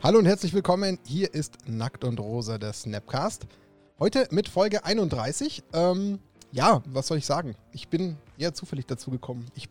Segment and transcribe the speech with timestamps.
[0.00, 1.00] Hallo und herzlich willkommen.
[1.04, 3.48] Hier ist Nackt und Rosa, der Snapcast.
[3.98, 5.64] Heute mit Folge 31.
[5.72, 6.20] Ähm,
[6.52, 7.56] ja, was soll ich sagen?
[7.72, 9.46] Ich bin eher zufällig dazu gekommen.
[9.56, 9.68] Ich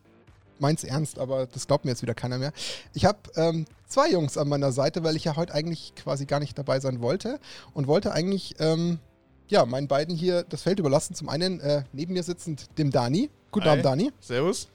[0.60, 2.52] mein's ernst, aber das glaubt mir jetzt wieder keiner mehr.
[2.94, 6.42] Ich habe ähm, zwei Jungs an meiner Seite, weil ich ja heute eigentlich quasi gar
[6.42, 7.40] nicht dabei sein wollte
[7.74, 9.00] und wollte eigentlich ähm,
[9.48, 11.16] ja meinen beiden hier das Feld überlassen.
[11.16, 13.30] Zum einen äh, neben mir sitzend dem Dani.
[13.52, 13.72] Guten Hi.
[13.72, 14.12] Abend, Dani.
[14.20, 14.68] Servus.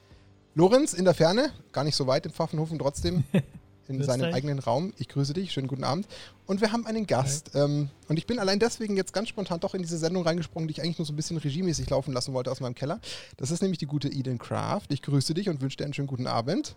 [0.55, 3.23] Lorenz in der Ferne, gar nicht so weit im Pfaffenhofen, trotzdem
[3.87, 4.33] in Grüß seinem dich.
[4.33, 4.93] eigenen Raum.
[4.97, 6.07] Ich grüße dich, schönen guten Abend.
[6.45, 7.51] Und wir haben einen Gast.
[7.55, 10.73] Ähm, und ich bin allein deswegen jetzt ganz spontan doch in diese Sendung reingesprungen, die
[10.73, 12.99] ich eigentlich nur so ein bisschen regiemäßig laufen lassen wollte aus meinem Keller.
[13.37, 14.87] Das ist nämlich die gute Eden Craft.
[14.89, 16.75] Ich grüße dich und wünsche dir einen schönen guten Abend.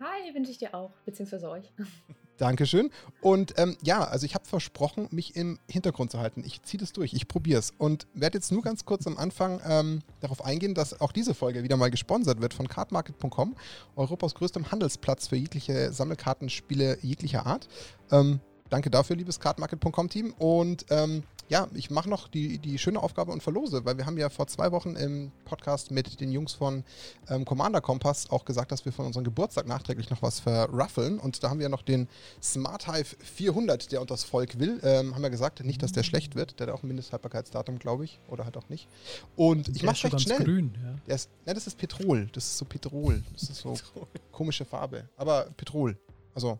[0.00, 1.72] Hi, wünsche ich dir auch, beziehungsweise euch.
[2.38, 2.90] Dankeschön.
[3.20, 6.42] Und ähm, ja, also ich habe versprochen, mich im Hintergrund zu halten.
[6.46, 7.72] Ich ziehe das durch, ich probiere es.
[7.76, 11.62] Und werde jetzt nur ganz kurz am Anfang ähm, darauf eingehen, dass auch diese Folge
[11.62, 13.56] wieder mal gesponsert wird von cardmarket.com,
[13.96, 17.68] Europas größtem Handelsplatz für jegliche Sammelkartenspiele jeglicher Art.
[18.10, 20.32] Ähm, danke dafür, liebes cardmarket.com-Team.
[20.38, 24.18] Und ähm, ja, ich mache noch die, die schöne Aufgabe und verlose, weil wir haben
[24.18, 26.84] ja vor zwei Wochen im Podcast mit den Jungs von
[27.28, 31.18] ähm, Commander Kompass auch gesagt, dass wir von unserem Geburtstag nachträglich noch was verraffeln.
[31.18, 32.08] Und da haben wir ja noch den
[32.42, 34.78] Smart Hive 400, der unter das Volk will.
[34.82, 36.60] Ähm, haben wir gesagt, nicht, dass der schlecht wird.
[36.60, 38.20] Der hat auch ein Mindesthaltbarkeitsdatum, glaube ich.
[38.28, 38.88] Oder halt auch nicht.
[39.36, 40.46] Und ich mache schon recht ganz schnell.
[40.46, 40.74] grün.
[40.82, 40.94] Ja.
[41.06, 42.28] Der ist, ne, das ist Petrol.
[42.32, 43.22] Das ist so Petrol.
[43.32, 43.74] Das ist so
[44.32, 45.08] komische Farbe.
[45.16, 45.96] Aber Petrol.
[46.34, 46.58] Also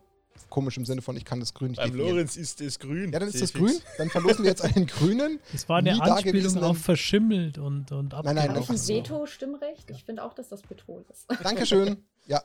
[0.49, 2.15] komisch im Sinne von, ich kann das grün nicht Beim definieren.
[2.15, 3.11] Lorenz ist es grün.
[3.11, 3.75] Ja, dann ist das grün.
[3.97, 5.39] Dann verlosen wir jetzt einen grünen.
[5.51, 9.89] Das war eine Anspielung auf verschimmelt und, und Nein, nein, Habe ich ein Veto-Stimmrecht?
[9.89, 11.25] Ich finde auch, dass das Petrol ist.
[11.43, 12.03] Dankeschön.
[12.27, 12.43] Ja,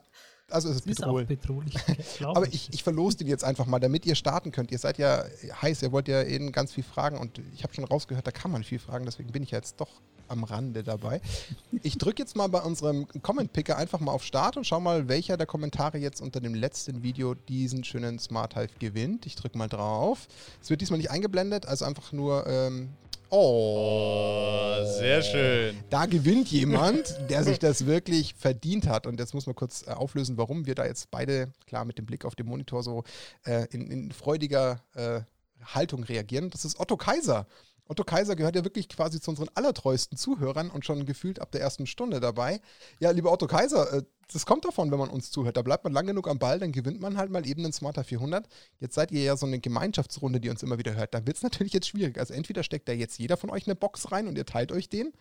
[0.51, 1.23] also es ist Das ist Petrol.
[1.23, 1.65] auch Petrol.
[1.67, 4.73] Ich Aber ich, ich verlose den jetzt einfach mal, damit ihr starten könnt.
[4.73, 5.25] Ihr seid ja
[5.63, 8.51] heiß, ihr wollt ja eben ganz viel fragen und ich habe schon rausgehört, da kann
[8.51, 11.21] man viel fragen, deswegen bin ich ja jetzt doch am Rande dabei.
[11.83, 15.37] Ich drücke jetzt mal bei unserem Comment-Picker einfach mal auf Start und schau mal, welcher
[15.37, 19.27] der Kommentare jetzt unter dem letzten Video diesen schönen Smart Hive gewinnt.
[19.27, 20.27] Ich drücke mal drauf.
[20.63, 22.47] Es wird diesmal nicht eingeblendet, also einfach nur.
[22.47, 22.91] Ähm,
[23.31, 25.77] oh, Oh, sehr schön.
[25.91, 29.07] da gewinnt jemand, der sich das wirklich verdient hat.
[29.07, 32.07] Und jetzt muss man kurz äh, auflösen, warum wir da jetzt beide, klar mit dem
[32.07, 33.05] Blick auf den Monitor, so
[33.45, 35.21] äh, in, in freudiger äh,
[35.65, 36.51] Haltung reagieren.
[36.51, 37.47] Das ist Otto Kaiser.
[37.87, 41.61] Otto Kaiser gehört ja wirklich quasi zu unseren allertreuesten Zuhörern und schon gefühlt ab der
[41.61, 42.61] ersten Stunde dabei.
[42.99, 44.03] Ja, lieber Otto Kaiser, äh,
[44.33, 45.57] das kommt davon, wenn man uns zuhört.
[45.57, 48.05] Da bleibt man lang genug am Ball, dann gewinnt man halt mal eben einen Smarter
[48.05, 48.49] 400.
[48.81, 51.13] Jetzt seid ihr ja so eine Gemeinschaftsrunde, die uns immer wieder hört.
[51.13, 52.19] Da wird es natürlich jetzt schwierig.
[52.19, 54.89] Also entweder steckt da jetzt jeder von euch eine Box rein und ihr teilt euch
[54.89, 55.13] den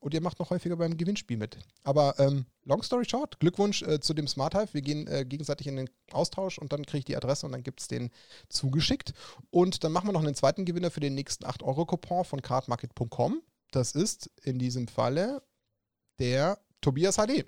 [0.00, 1.58] und ihr macht noch häufiger beim Gewinnspiel mit.
[1.82, 4.74] Aber ähm, long story short, Glückwunsch äh, zu dem Smart Hive.
[4.74, 7.62] Wir gehen äh, gegenseitig in den Austausch und dann kriege ich die Adresse und dann
[7.62, 8.10] gibt es den
[8.48, 9.12] zugeschickt.
[9.50, 13.42] Und dann machen wir noch einen zweiten Gewinner für den nächsten 8-Euro-Coupon von cardmarket.com.
[13.70, 15.42] Das ist in diesem Falle
[16.18, 17.44] der Tobias HD.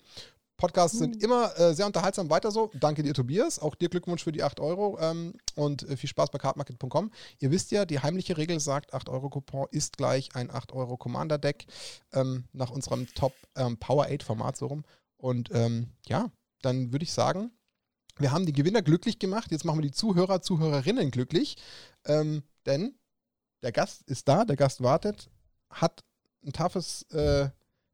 [0.60, 2.28] Podcasts sind immer äh, sehr unterhaltsam.
[2.28, 2.70] Weiter so.
[2.74, 3.58] Danke dir, Tobias.
[3.58, 7.10] Auch dir Glückwunsch für die 8 Euro ähm, und äh, viel Spaß bei cardmarket.com.
[7.38, 10.98] Ihr wisst ja, die heimliche Regel sagt, 8 Euro Coupon ist gleich ein 8 Euro
[10.98, 11.64] Commander Deck
[12.12, 14.84] ähm, nach unserem Top ähm, Power 8 Format so rum.
[15.16, 17.50] Und ähm, ja, dann würde ich sagen,
[18.18, 19.50] wir haben die Gewinner glücklich gemacht.
[19.50, 21.56] Jetzt machen wir die Zuhörer, Zuhörerinnen glücklich.
[22.04, 22.98] Ähm, denn
[23.62, 25.30] der Gast ist da, der Gast wartet,
[25.70, 26.04] hat
[26.44, 27.48] ein toughes äh,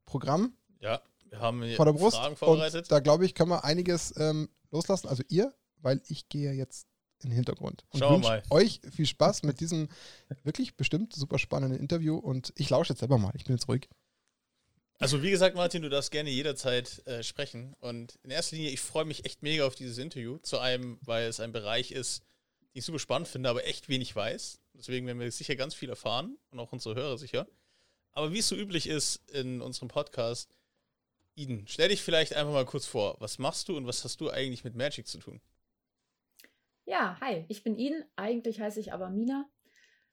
[0.05, 1.00] Programm Ja,
[1.31, 2.16] wir haben hier vor der Brust.
[2.16, 2.84] Fragen vorbereitet.
[2.87, 5.09] Und da glaube ich, können wir einiges ähm, loslassen.
[5.09, 6.87] Also ihr, weil ich gehe jetzt
[7.22, 7.84] in den Hintergrund.
[7.91, 8.56] Und Schauen wir wünsch mal.
[8.56, 9.88] euch viel Spaß mit diesem
[10.42, 12.16] wirklich bestimmt super spannenden Interview.
[12.16, 13.32] Und ich lausche jetzt selber mal.
[13.34, 13.88] Ich bin jetzt ruhig.
[14.98, 17.75] Also wie gesagt, Martin, du darfst gerne jederzeit äh, sprechen.
[17.81, 20.38] Und in erster Linie, ich freue mich echt mega auf dieses Interview.
[20.38, 22.22] Zu einem, weil es ein Bereich ist,
[22.60, 24.58] den ich super spannend finde, aber echt wenig weiß.
[24.75, 27.47] Deswegen werden wir sicher ganz viel erfahren und auch unsere Hörer sicher.
[28.12, 30.56] Aber wie es so üblich ist in unserem Podcast,
[31.36, 33.16] Eden, stell dich vielleicht einfach mal kurz vor.
[33.20, 35.41] Was machst du und was hast du eigentlich mit Magic zu tun?
[36.86, 38.04] Ja, hi, ich bin Iden.
[38.16, 39.48] Eigentlich heiße ich aber Mina.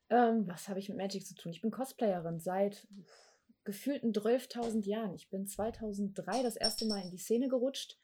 [0.09, 1.51] Ähm, was habe ich mit Magic zu tun?
[1.51, 2.86] Ich bin Cosplayerin seit
[3.63, 5.15] gefühlten 12.000 Jahren.
[5.15, 7.98] Ich bin 2003 das erste Mal in die Szene gerutscht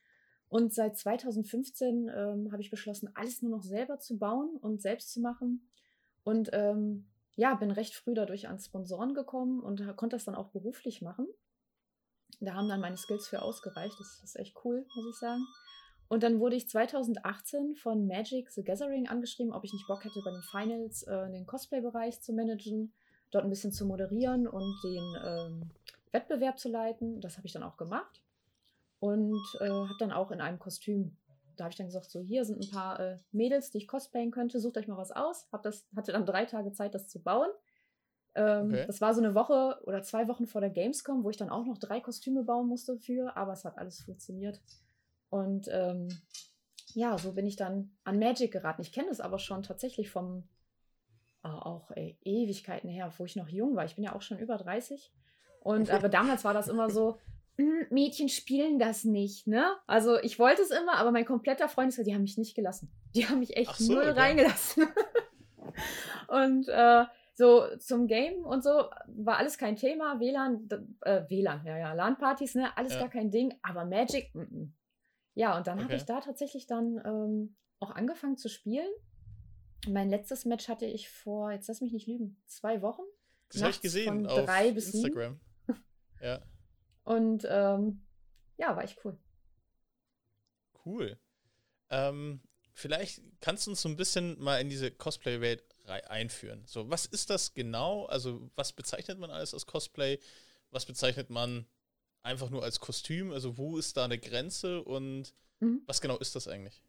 [0.48, 5.12] und seit 2015 ähm, habe ich beschlossen, alles nur noch selber zu bauen und selbst
[5.12, 5.70] zu machen.
[6.24, 10.50] Und ähm, ja, bin recht früh dadurch an Sponsoren gekommen und konnte das dann auch
[10.50, 11.28] beruflich machen.
[12.40, 13.96] Da haben dann meine Skills für ausgereicht.
[14.00, 15.46] Das ist echt cool, muss ich sagen.
[16.10, 20.22] Und dann wurde ich 2018 von Magic the Gathering angeschrieben, ob ich nicht Bock hätte,
[20.26, 22.94] bei den Finals äh, den Cosplay-Bereich zu managen,
[23.30, 25.72] dort ein bisschen zu moderieren und den ähm,
[26.12, 27.22] Wettbewerb zu leiten.
[27.22, 28.24] Das habe ich dann auch gemacht.
[29.00, 31.16] Und äh, habe dann auch in einem Kostüm,
[31.56, 34.32] da habe ich dann gesagt, so hier sind ein paar äh, Mädels, die ich cosplayen
[34.32, 35.48] könnte, sucht euch mal was aus.
[35.52, 37.50] Hab das, hatte dann drei Tage Zeit, das zu bauen.
[38.40, 38.86] Ähm, Okay.
[38.88, 41.66] Das war so eine Woche oder zwei Wochen vor der Gamescom, wo ich dann auch
[41.66, 44.62] noch drei Kostüme bauen musste für, aber es hat alles funktioniert.
[45.30, 46.08] Und ähm,
[46.94, 48.82] ja, so bin ich dann an Magic geraten.
[48.82, 50.48] Ich kenne es aber schon tatsächlich vom
[51.44, 53.84] äh, auch ey, Ewigkeiten her, wo ich noch jung war.
[53.84, 55.12] Ich bin ja auch schon über 30.
[55.60, 57.20] Und aber damals war das immer so,
[57.58, 59.66] hm, Mädchen spielen das nicht, ne?
[59.86, 62.90] Also ich wollte es immer, aber mein kompletter Freundeskreis, die haben mich nicht gelassen.
[63.14, 64.20] Die haben mich echt so, null okay.
[64.20, 64.88] reingelassen.
[66.30, 67.04] und äh,
[67.40, 70.20] so zum Game und so war alles kein Thema.
[70.20, 70.68] WLAN,
[71.04, 72.76] äh, WLAN, ja, ja, LAN-Partys, ne?
[72.76, 73.00] Alles ja.
[73.00, 73.58] gar kein Ding.
[73.62, 74.72] Aber Magic, m -m.
[75.36, 75.86] ja, und dann okay.
[75.86, 78.90] habe ich da tatsächlich dann ähm, auch angefangen zu spielen.
[79.88, 83.04] Mein letztes Match hatte ich vor, jetzt lass mich nicht lügen, zwei Wochen.
[83.54, 85.40] Das habe ich gesehen auf drei bis Instagram.
[86.22, 86.42] ja.
[87.06, 88.06] Und ähm,
[88.58, 89.18] ja, war echt cool.
[90.86, 91.18] Cool.
[91.90, 92.42] Ähm,
[92.74, 96.64] vielleicht kannst du uns so ein bisschen mal in diese Cosplay-Welt einführen.
[96.66, 98.06] So, was ist das genau?
[98.06, 100.20] Also, was bezeichnet man alles als Cosplay?
[100.72, 101.66] Was bezeichnet man
[102.24, 103.32] einfach nur als Kostüm?
[103.32, 105.82] Also, wo ist da eine Grenze und mhm.
[105.86, 106.82] was genau ist das eigentlich?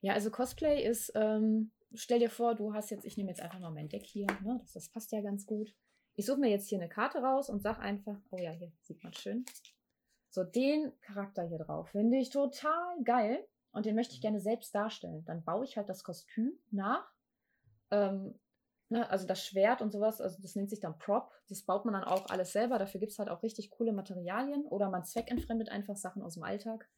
[0.00, 3.58] Ja, also Cosplay ist, ähm, stell dir vor, du hast jetzt, ich nehme jetzt einfach
[3.58, 4.58] mal mein Deck hier, ne?
[4.60, 5.74] das, das passt ja ganz gut.
[6.14, 9.02] Ich suche mir jetzt hier eine Karte raus und sag einfach, oh ja, hier sieht
[9.02, 9.44] man schön.
[10.30, 14.74] So, den Charakter hier drauf finde ich total geil und den möchte ich gerne selbst
[14.74, 15.24] darstellen.
[15.24, 17.10] Dann baue ich halt das Kostüm nach.
[17.90, 18.38] Ähm,
[18.88, 21.32] ne, also das Schwert und sowas, also das nennt sich dann Prop.
[21.48, 22.78] Das baut man dann auch alles selber.
[22.78, 26.42] Dafür gibt es halt auch richtig coole Materialien oder man zweckentfremdet einfach Sachen aus dem
[26.42, 26.88] Alltag.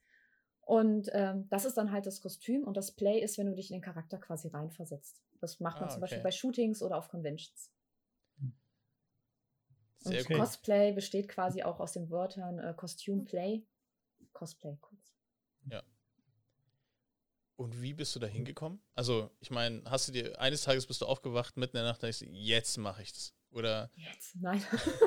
[0.61, 3.70] Und ähm, das ist dann halt das Kostüm und das Play ist, wenn du dich
[3.70, 5.23] in den Charakter quasi reinversetzt.
[5.40, 6.11] Das macht man ah, zum okay.
[6.11, 7.73] Beispiel bei Shootings oder auf Conventions.
[10.00, 10.38] Sehr und cool.
[10.38, 13.67] Cosplay besteht quasi auch aus den Wörtern äh, Costume Play.
[14.32, 15.14] Cosplay kurz.
[15.70, 15.82] Ja.
[17.58, 18.81] Und wie bist du da hingekommen?
[18.94, 21.99] Also, ich meine, hast du dir, eines Tages bist du aufgewacht mitten in der Nacht
[21.99, 23.34] und denkst, jetzt mache ich das.
[23.50, 23.90] Oder?
[23.96, 24.37] Jetzt?
[24.37, 24.62] Nein.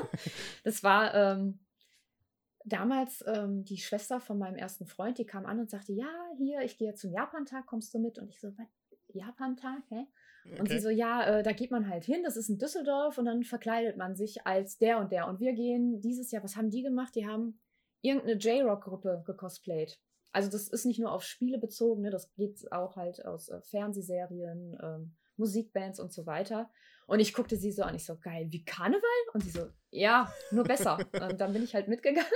[0.62, 1.60] das war ähm,
[2.66, 6.60] damals ähm, die Schwester von meinem ersten Freund, die kam an und sagte, ja, hier,
[6.60, 8.18] ich gehe zum Japantag, kommst du mit?
[8.18, 8.52] Und ich so,
[9.14, 10.06] Japantag, hä?
[10.44, 10.60] Okay.
[10.60, 13.24] Und sie so, ja, äh, da geht man halt hin, das ist in Düsseldorf und
[13.24, 15.26] dann verkleidet man sich als der und der.
[15.26, 17.14] Und wir gehen dieses Jahr, was haben die gemacht?
[17.14, 17.58] Die haben
[18.02, 19.98] irgendeine J-Rock-Gruppe gecosplayt.
[20.32, 22.10] Also das ist nicht nur auf Spiele bezogen, ne?
[22.10, 26.70] das geht auch halt aus äh, Fernsehserien, ähm, Musikbands und so weiter.
[27.06, 29.02] Und ich guckte sie so an, ich so, geil, wie Karneval?
[29.34, 30.98] Und sie so, ja, nur besser.
[31.28, 32.26] und dann bin ich halt mitgegangen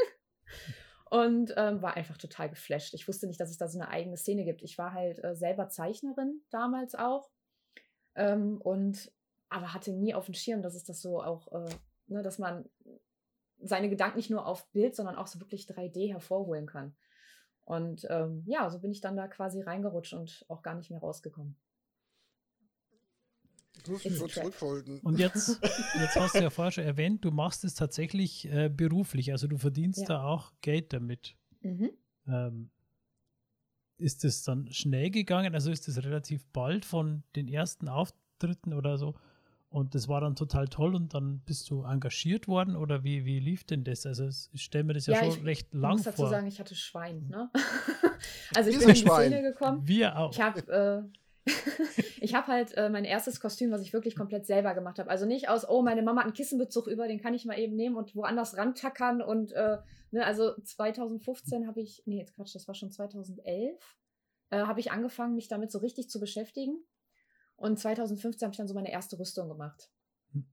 [1.10, 2.94] und ähm, war einfach total geflasht.
[2.94, 4.62] Ich wusste nicht, dass es da so eine eigene Szene gibt.
[4.62, 7.30] Ich war halt äh, selber Zeichnerin damals auch
[8.14, 9.12] ähm, und
[9.48, 11.68] aber hatte nie auf dem Schirm, dass es das so auch, äh,
[12.08, 12.68] ne, dass man
[13.58, 16.96] seine Gedanken nicht nur auf Bild, sondern auch so wirklich 3D hervorholen kann.
[17.66, 21.00] Und ähm, ja, so bin ich dann da quasi reingerutscht und auch gar nicht mehr
[21.00, 21.56] rausgekommen.
[23.82, 25.00] Ich muss mich zurückhalten.
[25.00, 25.60] Und jetzt,
[26.00, 29.58] jetzt hast du ja vorher schon erwähnt, du machst es tatsächlich äh, beruflich, also du
[29.58, 30.06] verdienst ja.
[30.06, 31.36] da auch Geld damit.
[31.60, 31.90] Mhm.
[32.28, 32.70] Ähm,
[33.98, 35.52] ist es dann schnell gegangen?
[35.54, 39.16] Also ist es relativ bald von den ersten Auftritten oder so?
[39.76, 43.38] Und das war dann total toll und dann bist du engagiert worden oder wie, wie
[43.40, 44.06] lief denn das?
[44.06, 45.90] Also ich stelle mir das ja, ja schon ich, recht lang vor.
[45.90, 46.30] Ich muss dazu vor.
[46.30, 47.50] sagen, ich hatte Schwein, ne?
[48.56, 49.32] also ich bin in die Schwein.
[49.32, 49.86] Szene gekommen.
[49.86, 50.32] Wir auch.
[50.32, 51.10] Ich habe
[51.46, 51.52] äh,
[52.22, 55.10] ich habe halt äh, mein erstes Kostüm, was ich wirklich komplett selber gemacht habe.
[55.10, 57.76] Also nicht aus, oh, meine Mama hat einen Kissenbezug über, den kann ich mal eben
[57.76, 59.20] nehmen und woanders rantackern.
[59.20, 59.76] Und äh,
[60.10, 63.78] ne, also 2015 habe ich, nee, jetzt Quatsch, das war schon 2011,
[64.48, 66.82] äh, habe ich angefangen, mich damit so richtig zu beschäftigen.
[67.56, 69.90] Und 2015 habe ich dann so meine erste Rüstung gemacht.
[70.32, 70.46] Hm.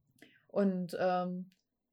[0.47, 1.51] Und ähm,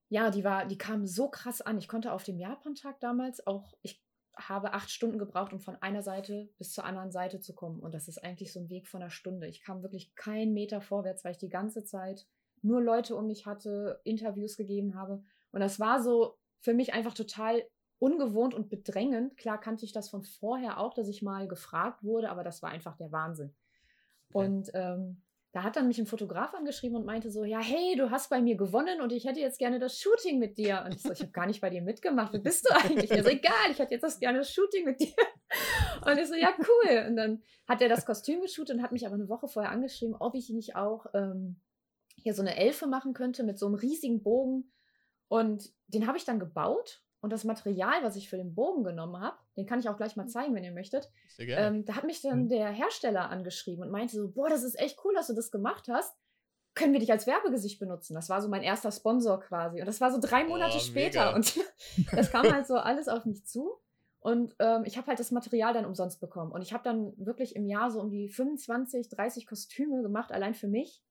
[0.09, 1.79] ja, die war, die kam so krass an.
[1.79, 4.03] Ich konnte auf dem Japan-Tag damals auch, ich
[4.37, 7.81] habe acht Stunden gebraucht, um von einer Seite bis zur anderen Seite zu kommen.
[7.81, 9.47] Und das ist eigentlich so ein Weg von einer Stunde.
[9.47, 12.27] Ich kam wirklich keinen Meter vorwärts, weil ich die ganze Zeit
[12.63, 15.23] nur Leute um mich hatte, Interviews gegeben habe.
[15.53, 17.63] Und das war so für mich einfach total
[17.99, 19.37] ungewohnt und bedrängend.
[19.37, 22.71] Klar kannte ich das von vorher auch, dass ich mal gefragt wurde, aber das war
[22.71, 23.55] einfach der Wahnsinn.
[24.33, 25.23] Und ähm,
[25.53, 28.41] da hat dann mich ein Fotograf angeschrieben und meinte so, ja, hey, du hast bei
[28.41, 30.85] mir gewonnen und ich hätte jetzt gerne das Shooting mit dir.
[30.87, 32.33] Und ich so, ich habe gar nicht bei dir mitgemacht.
[32.33, 33.11] Wer bist du eigentlich?
[33.11, 35.15] Er so, egal, ich hätte jetzt das gerne das Shooting mit dir.
[36.07, 37.07] Und ich so, ja, cool.
[37.09, 40.15] Und dann hat er das Kostüm geshootet und hat mich aber eine Woche vorher angeschrieben,
[40.15, 41.61] ob ich nicht auch ähm,
[42.15, 44.73] hier so eine Elfe machen könnte mit so einem riesigen Bogen.
[45.27, 49.21] Und den habe ich dann gebaut und das Material, was ich für den Bogen genommen
[49.21, 50.31] habe, den kann ich auch gleich mal mhm.
[50.31, 51.11] zeigen, wenn ihr möchtet.
[51.29, 51.67] Sehr gerne.
[51.67, 52.49] Ähm, da hat mich dann mhm.
[52.49, 55.89] der Hersteller angeschrieben und meinte so, boah, das ist echt cool, dass du das gemacht
[55.89, 56.15] hast.
[56.75, 58.15] Können wir dich als Werbegesicht benutzen?
[58.15, 59.81] Das war so mein erster Sponsor quasi.
[59.81, 61.27] Und das war so drei Monate oh, später.
[61.27, 61.35] Mega.
[61.35, 61.59] Und
[62.13, 63.77] das kam halt so alles auf mich zu.
[64.21, 66.53] Und ähm, ich habe halt das Material dann umsonst bekommen.
[66.53, 70.55] Und ich habe dann wirklich im Jahr so um die 25, 30 Kostüme gemacht, allein
[70.55, 71.03] für mich.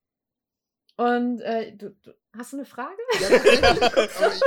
[0.95, 2.97] Und äh, du, du, hast du eine Frage?
[3.19, 4.41] Ja, ich, ich,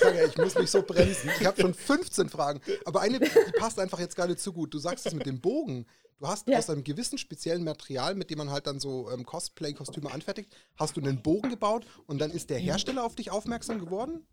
[0.00, 1.30] sage ja, ich muss mich so bremsen.
[1.40, 2.60] Ich habe schon 15 Fragen.
[2.84, 4.74] Aber eine, die passt einfach jetzt gar nicht so gut.
[4.74, 5.86] Du sagst es mit dem Bogen.
[6.18, 6.58] Du hast ja.
[6.58, 10.96] aus einem gewissen speziellen Material, mit dem man halt dann so ähm, Cosplay-Kostüme anfertigt, hast
[10.96, 14.26] du einen Bogen gebaut und dann ist der Hersteller auf dich aufmerksam geworden?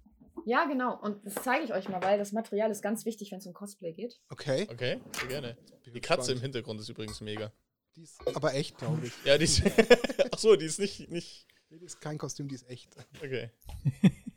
[0.46, 1.00] Ja, genau.
[1.00, 3.54] Und das zeige ich euch mal, weil das Material ist ganz wichtig, wenn es um
[3.54, 4.20] Cosplay geht.
[4.30, 4.68] Okay.
[4.70, 5.58] Okay, sehr gerne.
[5.86, 7.54] Die Katze im Hintergrund ist übrigens mega.
[7.96, 9.14] Die ist aber echt, glaube ich.
[9.24, 9.64] Ja, die ist.
[10.32, 11.48] Ach so, die ist nicht, nicht.
[11.70, 12.96] Nee, die ist kein Kostüm, die ist echt.
[13.24, 13.52] Okay.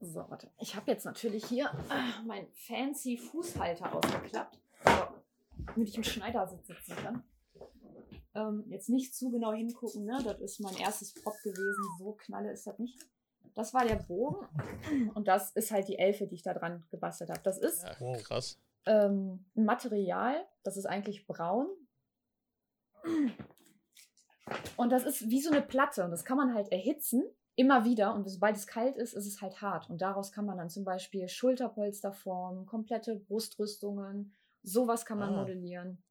[0.00, 0.50] So, warte.
[0.58, 6.96] Ich habe jetzt natürlich hier äh, meinen fancy Fußhalter ausgeklappt, damit ich im Schneidersitz sitzen
[6.96, 7.24] kann.
[8.34, 10.22] Ähm, jetzt nicht zu genau hingucken, ne?
[10.22, 11.84] Das ist mein erstes Prop gewesen.
[11.98, 12.98] So knalle ist das nicht.
[13.54, 14.46] Das war der Bogen
[15.14, 17.40] und das ist halt die Elfe, die ich da dran gebastelt habe.
[17.42, 18.60] Das ist ja, krass.
[18.84, 21.66] Ähm, ein Material, das ist eigentlich braun,
[24.76, 27.24] und das ist wie so eine Platte und das kann man halt erhitzen,
[27.56, 28.14] immer wieder.
[28.14, 29.90] Und sobald es kalt ist, ist es halt hart.
[29.90, 34.32] Und daraus kann man dann zum Beispiel Schulterpolster formen, komplette Brustrüstungen,
[34.62, 35.38] sowas kann man ah.
[35.38, 36.02] modellieren.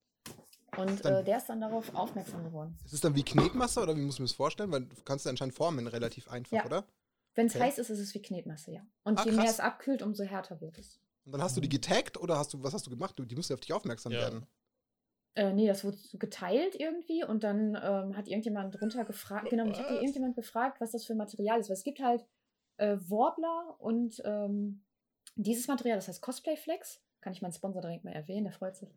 [0.77, 2.77] Und dann, äh, der ist dann darauf aufmerksam geworden.
[2.83, 4.71] Ist es dann wie Knetmasse oder wie muss man das vorstellen?
[4.71, 6.65] Weil du kannst anscheinend formen relativ einfach, ja.
[6.65, 6.85] oder?
[7.35, 7.65] Wenn es okay.
[7.65, 8.81] heiß ist, ist es wie Knetmasse, ja.
[9.03, 9.41] Und ah, je krass.
[9.41, 10.99] mehr es abkühlt, umso härter wird es.
[11.25, 13.15] Und dann hast du die getaggt oder hast du, was hast du gemacht?
[13.17, 14.19] Die müssen auf dich aufmerksam ja.
[14.19, 14.45] werden.
[15.35, 19.77] Äh, nee, das wurde geteilt irgendwie und dann ähm, hat irgendjemand drunter gefragt, genau, ich
[19.77, 21.69] habe irgendjemand gefragt, was das für Material ist.
[21.69, 22.25] Weil es gibt halt
[22.77, 24.83] äh, Warbler und ähm,
[25.35, 28.77] dieses Material, das heißt Cosplay Flex, kann ich meinen Sponsor direkt mal erwähnen, der freut
[28.77, 28.89] sich.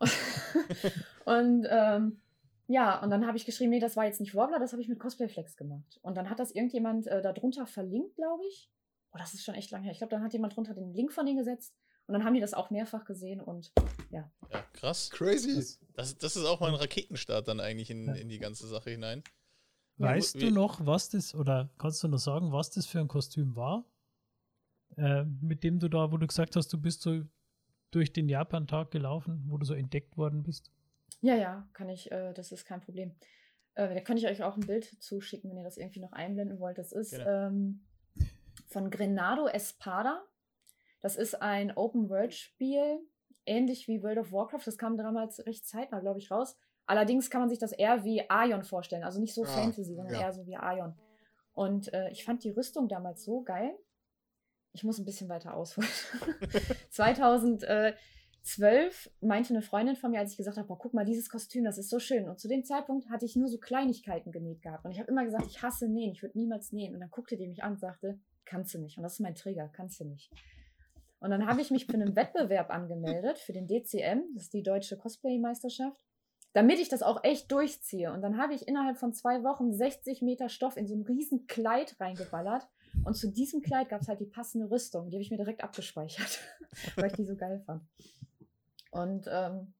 [1.24, 2.20] und ähm,
[2.66, 4.88] ja, und dann habe ich geschrieben, nee, das war jetzt nicht Warbler, das habe ich
[4.88, 6.00] mit Cosplay Flex gemacht.
[6.02, 8.70] Und dann hat das irgendjemand äh, darunter verlinkt, glaube ich.
[9.12, 9.92] Oh, das ist schon echt lange her.
[9.92, 11.74] Ich glaube, dann hat jemand drunter den Link von denen gesetzt.
[12.06, 13.72] Und dann haben die das auch mehrfach gesehen und
[14.10, 14.30] ja.
[14.50, 15.10] Ja, krass.
[15.10, 15.78] Crazy.
[15.94, 19.22] Das, das ist auch mal ein Raketenstart dann eigentlich in, in die ganze Sache hinein.
[19.98, 23.54] Weißt du noch, was das, oder kannst du noch sagen, was das für ein Kostüm
[23.54, 23.84] war?
[24.96, 27.22] Äh, mit dem du da, wo du gesagt hast, du bist so
[27.90, 30.70] durch den Japan-Tag gelaufen, wo du so entdeckt worden bist?
[31.20, 33.14] Ja, ja, kann ich, äh, das ist kein Problem.
[33.74, 36.58] Äh, da kann ich euch auch ein Bild zuschicken, wenn ihr das irgendwie noch einblenden
[36.58, 36.78] wollt.
[36.78, 37.84] Das ist ähm,
[38.66, 40.22] von Grenado Espada.
[41.02, 43.00] Das ist ein Open-World-Spiel,
[43.44, 44.62] ähnlich wie World of Warcraft.
[44.64, 46.56] Das kam damals recht zeitnah, glaube ich, raus.
[46.86, 49.04] Allerdings kann man sich das eher wie Aion vorstellen.
[49.04, 50.22] Also nicht so ah, Fantasy, sondern ja.
[50.22, 50.94] eher so wie Aion.
[51.52, 53.76] Und äh, ich fand die Rüstung damals so geil.
[54.72, 55.90] Ich muss ein bisschen weiter ausholen.
[56.90, 61.64] 2012 meinte eine Freundin von mir, als ich gesagt habe, boah, guck mal, dieses Kostüm,
[61.64, 62.28] das ist so schön.
[62.28, 64.84] Und zu dem Zeitpunkt hatte ich nur so Kleinigkeiten genäht gehabt.
[64.84, 66.94] Und ich habe immer gesagt, ich hasse nähen, ich würde niemals nähen.
[66.94, 68.96] Und dann guckte die mich an und sagte, kannst du nicht.
[68.96, 70.30] Und das ist mein Trigger, kannst du nicht.
[71.22, 74.64] Und dann habe ich mich für einen Wettbewerb angemeldet, für den DCM, das ist die
[74.64, 75.96] Deutsche Cosplay-Meisterschaft,
[76.52, 78.12] damit ich das auch echt durchziehe.
[78.12, 81.46] Und dann habe ich innerhalb von zwei Wochen 60 Meter Stoff in so ein riesen
[81.46, 82.66] Kleid reingeballert.
[83.04, 85.10] Und zu diesem Kleid gab es halt die passende Rüstung.
[85.10, 86.40] Die habe ich mir direkt abgespeichert,
[86.96, 87.84] weil ich die so geil fand.
[88.90, 89.72] Und ähm,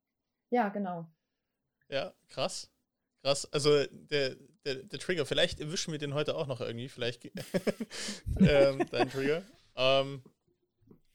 [0.51, 1.09] ja, genau.
[1.89, 2.71] Ja, krass.
[3.23, 3.53] Krass.
[3.53, 7.25] Also der, der, der Trigger, vielleicht erwischen wir den heute auch noch irgendwie, vielleicht
[8.39, 9.43] ähm, dein Trigger.
[9.75, 10.23] Ähm,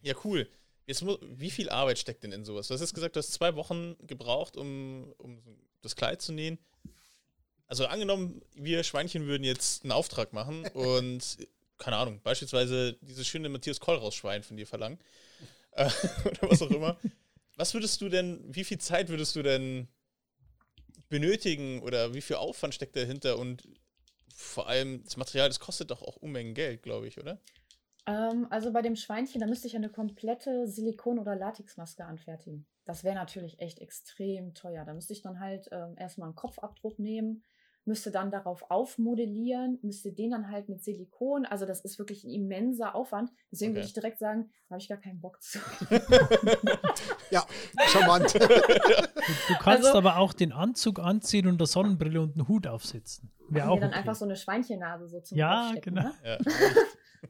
[0.07, 0.49] ja, cool.
[0.85, 2.67] Jetzt muss, wie viel Arbeit steckt denn in sowas?
[2.67, 5.41] Du hast jetzt gesagt, du hast zwei Wochen gebraucht, um, um
[5.81, 6.57] das Kleid zu nähen.
[7.67, 11.37] Also angenommen, wir Schweinchen würden jetzt einen Auftrag machen und,
[11.77, 14.97] keine Ahnung, beispielsweise dieses schöne Matthias Kollraus-Schwein von dir verlangen.
[15.71, 15.89] Äh,
[16.25, 16.97] oder was auch immer.
[17.57, 19.89] Was würdest du denn, wie viel Zeit würdest du denn
[21.09, 23.63] benötigen oder wie viel Aufwand steckt dahinter und
[24.33, 27.41] vor allem das Material, das kostet doch auch Unmengen Geld, glaube ich, oder?
[28.07, 32.65] Ähm, also bei dem Schweinchen, da müsste ich eine komplette Silikon- oder Latexmaske anfertigen.
[32.85, 34.85] Das wäre natürlich echt extrem teuer.
[34.85, 37.43] Da müsste ich dann halt ähm, erstmal einen Kopfabdruck nehmen,
[37.83, 42.29] müsste dann darauf aufmodellieren, müsste den dann halt mit Silikon, also das ist wirklich ein
[42.29, 43.31] immenser Aufwand.
[43.51, 43.79] Deswegen okay.
[43.79, 45.59] würde ich direkt sagen, da habe ich gar keinen Bock zu.
[47.31, 47.45] ja,
[47.87, 48.35] charmant.
[48.35, 52.67] Du, du kannst also, aber auch den Anzug anziehen und eine Sonnenbrille und einen Hut
[52.67, 53.31] aufsetzen.
[53.49, 53.99] Wäre auch dann okay.
[53.99, 56.03] einfach so eine Schweinchennase so zum Ja, genau.
[56.03, 56.13] Ne?
[56.23, 56.37] Ja.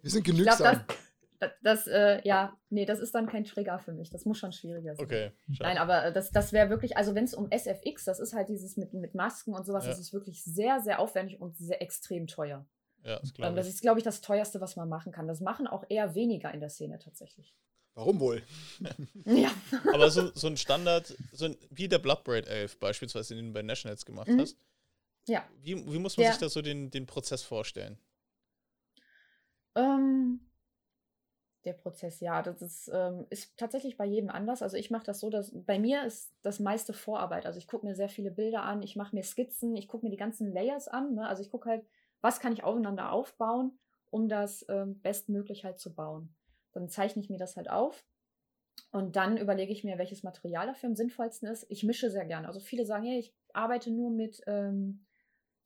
[0.02, 0.54] Wir sind genügsam.
[0.54, 0.98] Ich glaub,
[1.40, 4.10] das, das, äh, ja, nee, das ist dann kein Trigger für mich.
[4.10, 5.06] Das muss schon schwieriger sein.
[5.06, 5.32] Okay.
[5.60, 8.50] Nein, aber äh, das, das wäre wirklich, also wenn es um SFX, das ist halt
[8.50, 9.92] dieses mit, mit Masken und sowas, ja.
[9.92, 12.66] das ist wirklich sehr, sehr aufwendig und sehr extrem teuer.
[13.04, 15.28] Ja, das, ähm, das ist, glaube ich, das teuerste, was man machen kann.
[15.28, 17.56] Das machen auch eher weniger in der Szene tatsächlich.
[17.94, 18.44] Warum wohl?
[19.26, 19.52] ja.
[19.94, 23.62] Aber so, so ein Standard, so ein, wie der Bloodbraid Elf beispielsweise, den du bei
[23.62, 24.42] Nationals gemacht mhm.
[24.42, 24.58] hast.
[25.28, 25.48] Ja.
[25.62, 27.98] Wie, wie muss man der, sich da so den, den Prozess vorstellen?
[29.78, 30.40] Ähm,
[31.66, 34.62] der Prozess, ja, das ist, ähm, ist tatsächlich bei jedem anders.
[34.62, 37.46] Also ich mache das so, dass bei mir ist das meiste Vorarbeit.
[37.46, 40.10] Also ich gucke mir sehr viele Bilder an, ich mache mir Skizzen, ich gucke mir
[40.10, 41.14] die ganzen Layers an.
[41.14, 41.28] Ne?
[41.28, 41.86] Also ich gucke halt,
[42.22, 43.78] was kann ich aufeinander aufbauen,
[44.10, 46.34] um das ähm, bestmöglich halt zu bauen.
[46.72, 48.06] Dann zeichne ich mir das halt auf
[48.92, 51.66] und dann überlege ich mir, welches Material dafür am sinnvollsten ist.
[51.70, 52.48] Ich mische sehr gerne.
[52.48, 55.06] Also viele sagen, hey, ich arbeite nur mit ähm,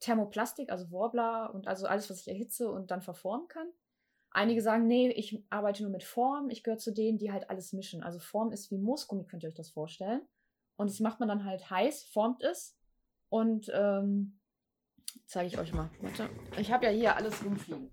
[0.00, 3.68] Thermoplastik, also Warbler und also alles, was ich erhitze und dann verformen kann.
[4.34, 6.48] Einige sagen, nee, ich arbeite nur mit Form.
[6.50, 8.02] Ich gehöre zu denen, die halt alles mischen.
[8.02, 10.22] Also Form ist wie Moosgummi, könnt ihr euch das vorstellen.
[10.76, 12.76] Und das macht man dann halt heiß, formt es.
[13.28, 14.40] Und ähm,
[15.26, 15.90] zeige ich euch mal.
[16.00, 16.30] Warte.
[16.58, 17.90] Ich habe ja hier alles rumfliegen.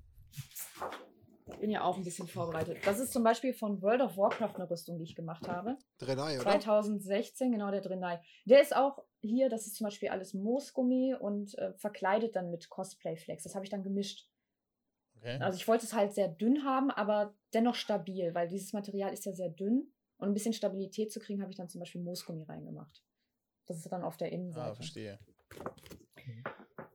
[1.51, 2.77] Ich bin ja auch ein bisschen vorbereitet.
[2.85, 5.77] Das ist zum Beispiel von World of Warcraft eine Rüstung, die ich gemacht habe.
[5.97, 6.43] Drenai, oder?
[6.43, 8.21] 2016, genau, der Drenai.
[8.45, 12.69] Der ist auch hier, das ist zum Beispiel alles Moosgummi und äh, verkleidet dann mit
[12.69, 13.43] Cosplay-Flex.
[13.43, 14.28] Das habe ich dann gemischt.
[15.19, 15.37] Okay.
[15.39, 19.25] Also ich wollte es halt sehr dünn haben, aber dennoch stabil, weil dieses Material ist
[19.25, 19.91] ja sehr dünn.
[20.17, 23.03] Und ein bisschen Stabilität zu kriegen, habe ich dann zum Beispiel Moosgummi reingemacht.
[23.67, 24.71] Das ist dann auf der Innenseite.
[24.71, 25.19] Ah, verstehe.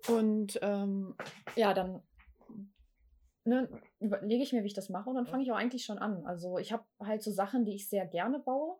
[0.08, 1.16] Und ähm,
[1.56, 2.02] ja, dann
[3.44, 3.68] ne,
[4.00, 6.26] überlege ich mir, wie ich das mache und dann fange ich auch eigentlich schon an.
[6.26, 8.78] Also ich habe halt so Sachen, die ich sehr gerne baue.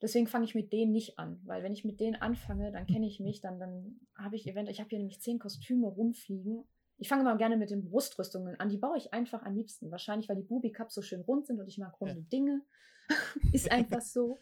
[0.00, 3.06] Deswegen fange ich mit denen nicht an, weil wenn ich mit denen anfange, dann kenne
[3.06, 6.64] ich mich, dann, dann habe ich eventuell, ich habe hier nämlich zehn Kostüme rumfliegen.
[7.02, 8.68] Ich fange mal gerne mit den Brustrüstungen an.
[8.68, 9.90] Die baue ich einfach am liebsten.
[9.90, 12.26] Wahrscheinlich, weil die Bubi-Cups so schön rund sind und ich mag runde ja.
[12.32, 12.62] Dinge.
[13.52, 14.38] Ist einfach so.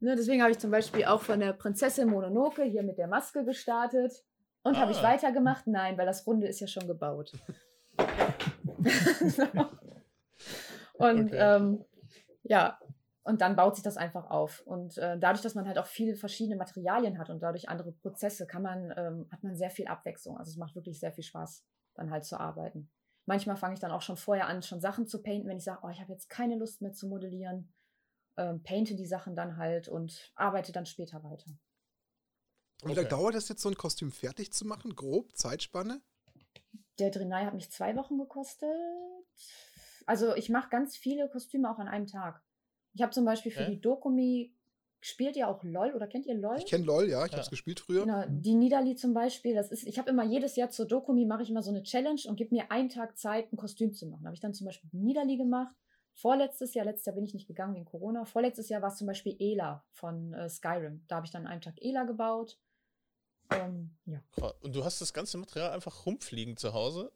[0.00, 3.44] Ne, deswegen habe ich zum Beispiel auch von der Prinzessin Mononoke hier mit der Maske
[3.44, 4.24] gestartet.
[4.64, 4.80] Und ah.
[4.80, 5.04] habe ich ah.
[5.04, 5.68] weitergemacht?
[5.68, 7.30] Nein, weil das Runde ist ja schon gebaut.
[10.94, 11.36] Und okay.
[11.38, 11.84] ähm,
[12.42, 12.76] ja,
[13.22, 14.62] und dann baut sich das einfach auf.
[14.66, 18.46] Und äh, dadurch, dass man halt auch viele verschiedene Materialien hat und dadurch andere Prozesse,
[18.46, 20.36] kann man, ähm, hat man sehr viel Abwechslung.
[20.36, 21.64] Also es macht wirklich sehr viel Spaß,
[22.00, 22.90] dann halt zu arbeiten.
[23.26, 25.80] Manchmal fange ich dann auch schon vorher an, schon Sachen zu painten, wenn ich sage,
[25.84, 27.72] oh, ich habe jetzt keine Lust mehr zu modellieren.
[28.36, 31.50] Ähm, painte die Sachen dann halt und arbeite dann später weiter.
[32.82, 34.96] Und wie lange dauert es jetzt, so ein Kostüm fertig zu machen?
[34.96, 36.00] Grob, Zeitspanne?
[36.98, 38.70] Der Drenai hat mich zwei Wochen gekostet.
[40.06, 42.42] Also ich mache ganz viele Kostüme auch an einem Tag.
[42.94, 43.74] Ich habe zum Beispiel für okay.
[43.74, 44.56] die Dokumi
[45.02, 46.58] Spielt ihr auch LOL oder kennt ihr LOL?
[46.58, 47.38] Ich kenne LOL, ja, ich ja.
[47.38, 48.02] habe es gespielt früher.
[48.02, 51.42] Genau, die Nidali zum Beispiel, das ist, ich habe immer jedes Jahr zur Dokumi mache
[51.42, 54.26] ich immer so eine Challenge und gebe mir einen Tag Zeit, ein Kostüm zu machen.
[54.26, 55.74] Habe ich dann zum Beispiel Nidali gemacht.
[56.12, 58.26] Vorletztes Jahr, letztes Jahr bin ich nicht gegangen wegen Corona.
[58.26, 61.02] Vorletztes Jahr war es zum Beispiel Ela von äh, Skyrim.
[61.08, 62.58] Da habe ich dann einen Tag Ela gebaut.
[63.50, 64.20] Ähm, ja.
[64.60, 67.10] Und du hast das ganze Material einfach rumfliegen zu Hause?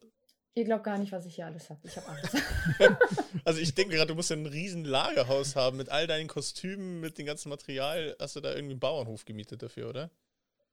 [0.57, 1.81] Ihr glaubt gar nicht, was ich hier alles habe.
[1.83, 2.31] Ich habe alles.
[3.43, 7.01] also ich denke gerade, du musst ja ein riesen Lagerhaus haben mit all deinen Kostümen,
[7.01, 8.15] mit dem ganzen Material.
[8.21, 10.11] Hast du da irgendwie einen Bauernhof gemietet dafür, oder?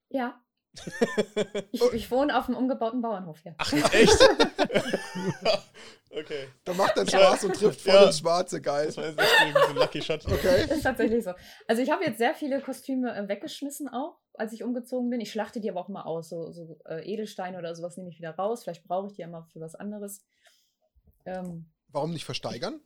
[0.08, 0.40] Ja.
[1.72, 3.56] ich, ich, wohne auf einem umgebauten Bauernhof hier.
[3.58, 4.18] Ach, echt?
[6.10, 6.46] okay.
[6.64, 7.48] Da macht dann Spaß ja.
[7.48, 8.06] und trifft voll ja.
[8.06, 8.86] ins Schwarze, geil.
[8.86, 10.24] Das war jetzt so ein Lucky Shot.
[10.24, 10.72] Okay.
[10.72, 11.32] Ist tatsächlich so.
[11.66, 15.20] Also ich habe jetzt sehr viele Kostüme äh, weggeschmissen auch als ich umgezogen bin.
[15.20, 16.28] Ich schlachte die aber auch mal aus.
[16.28, 18.62] So, so äh, Edelsteine oder sowas nehme ich wieder raus.
[18.62, 20.24] Vielleicht brauche ich die ja mal für was anderes.
[21.24, 22.80] Ähm, Warum nicht versteigern?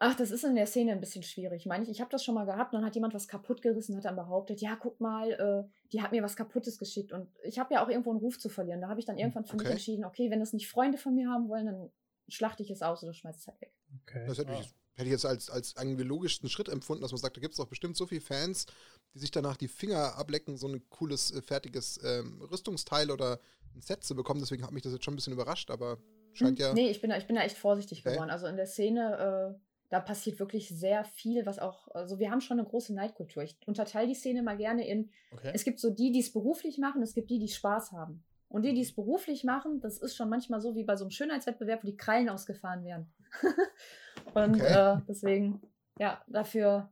[0.00, 1.62] Ach, das ist in der Szene ein bisschen schwierig.
[1.62, 3.62] Ich meine, ich, ich habe das schon mal gehabt und dann hat jemand was kaputt
[3.62, 7.12] gerissen, hat dann behauptet, ja, guck mal, äh, die hat mir was Kaputtes geschickt.
[7.12, 8.80] Und ich habe ja auch irgendwo einen Ruf zu verlieren.
[8.80, 9.64] Da habe ich dann irgendwann für okay.
[9.64, 11.90] mich entschieden, okay, wenn das nicht Freunde von mir haben wollen, dann
[12.28, 13.72] schlachte ich es aus oder schmeiße es halt weg.
[14.02, 14.24] Okay.
[14.26, 14.60] Das hätte, ah.
[14.60, 17.52] ich, hätte ich jetzt als, als einen logischsten Schritt empfunden, dass man sagt, da gibt
[17.52, 18.66] es doch bestimmt so viele Fans,
[19.14, 23.40] die sich danach die Finger ablecken, so ein cooles, äh, fertiges ähm, Rüstungsteil oder
[23.74, 24.40] ein Set zu bekommen.
[24.40, 25.98] Deswegen hat mich das jetzt schon ein bisschen überrascht, aber
[26.32, 26.74] scheint hm, ja.
[26.74, 28.12] Nee, ich bin da, ich bin da echt vorsichtig okay.
[28.12, 28.30] geworden.
[28.30, 32.40] Also in der Szene, äh, da passiert wirklich sehr viel, was auch, also wir haben
[32.40, 33.42] schon eine große Neidkultur.
[33.42, 35.50] Ich unterteile die Szene mal gerne in, okay.
[35.54, 38.24] es gibt so die, die es beruflich machen, es gibt die, die Spaß haben.
[38.54, 41.10] Und die, die es beruflich machen, das ist schon manchmal so wie bei so einem
[41.10, 43.12] Schönheitswettbewerb, wo die Krallen ausgefahren werden.
[44.32, 44.94] Und okay.
[44.94, 45.60] äh, deswegen,
[45.98, 46.88] ja, dafür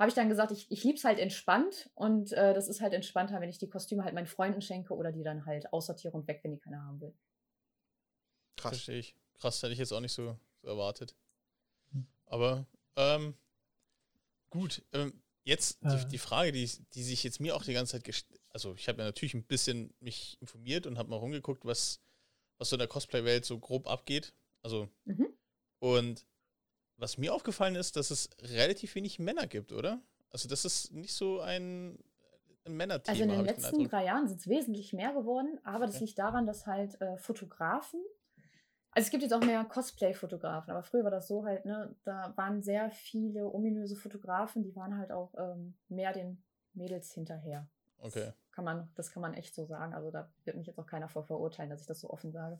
[0.00, 2.92] habe ich dann gesagt, ich, ich liebe es halt entspannt und äh, das ist halt
[2.92, 6.26] entspannter, wenn ich die Kostüme halt meinen Freunden schenke oder die dann halt aussortiere und
[6.26, 7.14] weg, wenn die keiner haben will.
[8.56, 8.70] Krass.
[8.70, 9.14] Verstehe ich.
[9.34, 11.14] Krass, hätte ich jetzt auch nicht so, so erwartet.
[11.92, 12.06] Hm.
[12.26, 13.34] Aber ähm,
[14.48, 15.96] gut, ähm, jetzt äh.
[15.96, 18.88] die, die, Frage, die, die sich jetzt mir auch die ganze Zeit gestellt also ich
[18.88, 22.00] habe ja natürlich ein bisschen mich informiert und habe mal rumgeguckt, was,
[22.58, 24.34] was so in der Cosplay-Welt so grob abgeht.
[24.62, 25.28] Also, mhm.
[25.78, 26.26] und
[26.96, 30.02] was mir aufgefallen ist, dass es relativ wenig Männer gibt, oder?
[30.30, 31.98] Also das ist nicht so ein,
[32.64, 33.12] ein Männerthema.
[33.12, 35.92] Also in den letzten drei Jahren sind es wesentlich mehr geworden, aber okay.
[35.92, 38.00] das liegt daran, dass halt äh, Fotografen,
[38.92, 42.32] also es gibt jetzt auch mehr Cosplay-Fotografen, aber früher war das so halt, ne, da
[42.36, 46.42] waren sehr viele ominöse Fotografen, die waren halt auch ähm, mehr den
[46.74, 47.68] Mädels hinterher.
[48.00, 48.26] Okay.
[48.26, 49.94] Das kann man, das kann man echt so sagen.
[49.94, 52.58] Also da wird mich jetzt auch keiner vor verurteilen, dass ich das so offen sage.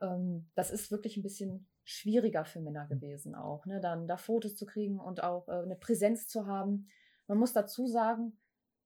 [0.00, 3.80] Ähm, das ist wirklich ein bisschen schwieriger für Männer gewesen auch, ne?
[3.80, 6.88] Dann da Fotos zu kriegen und auch äh, eine Präsenz zu haben.
[7.26, 8.36] Man muss dazu sagen,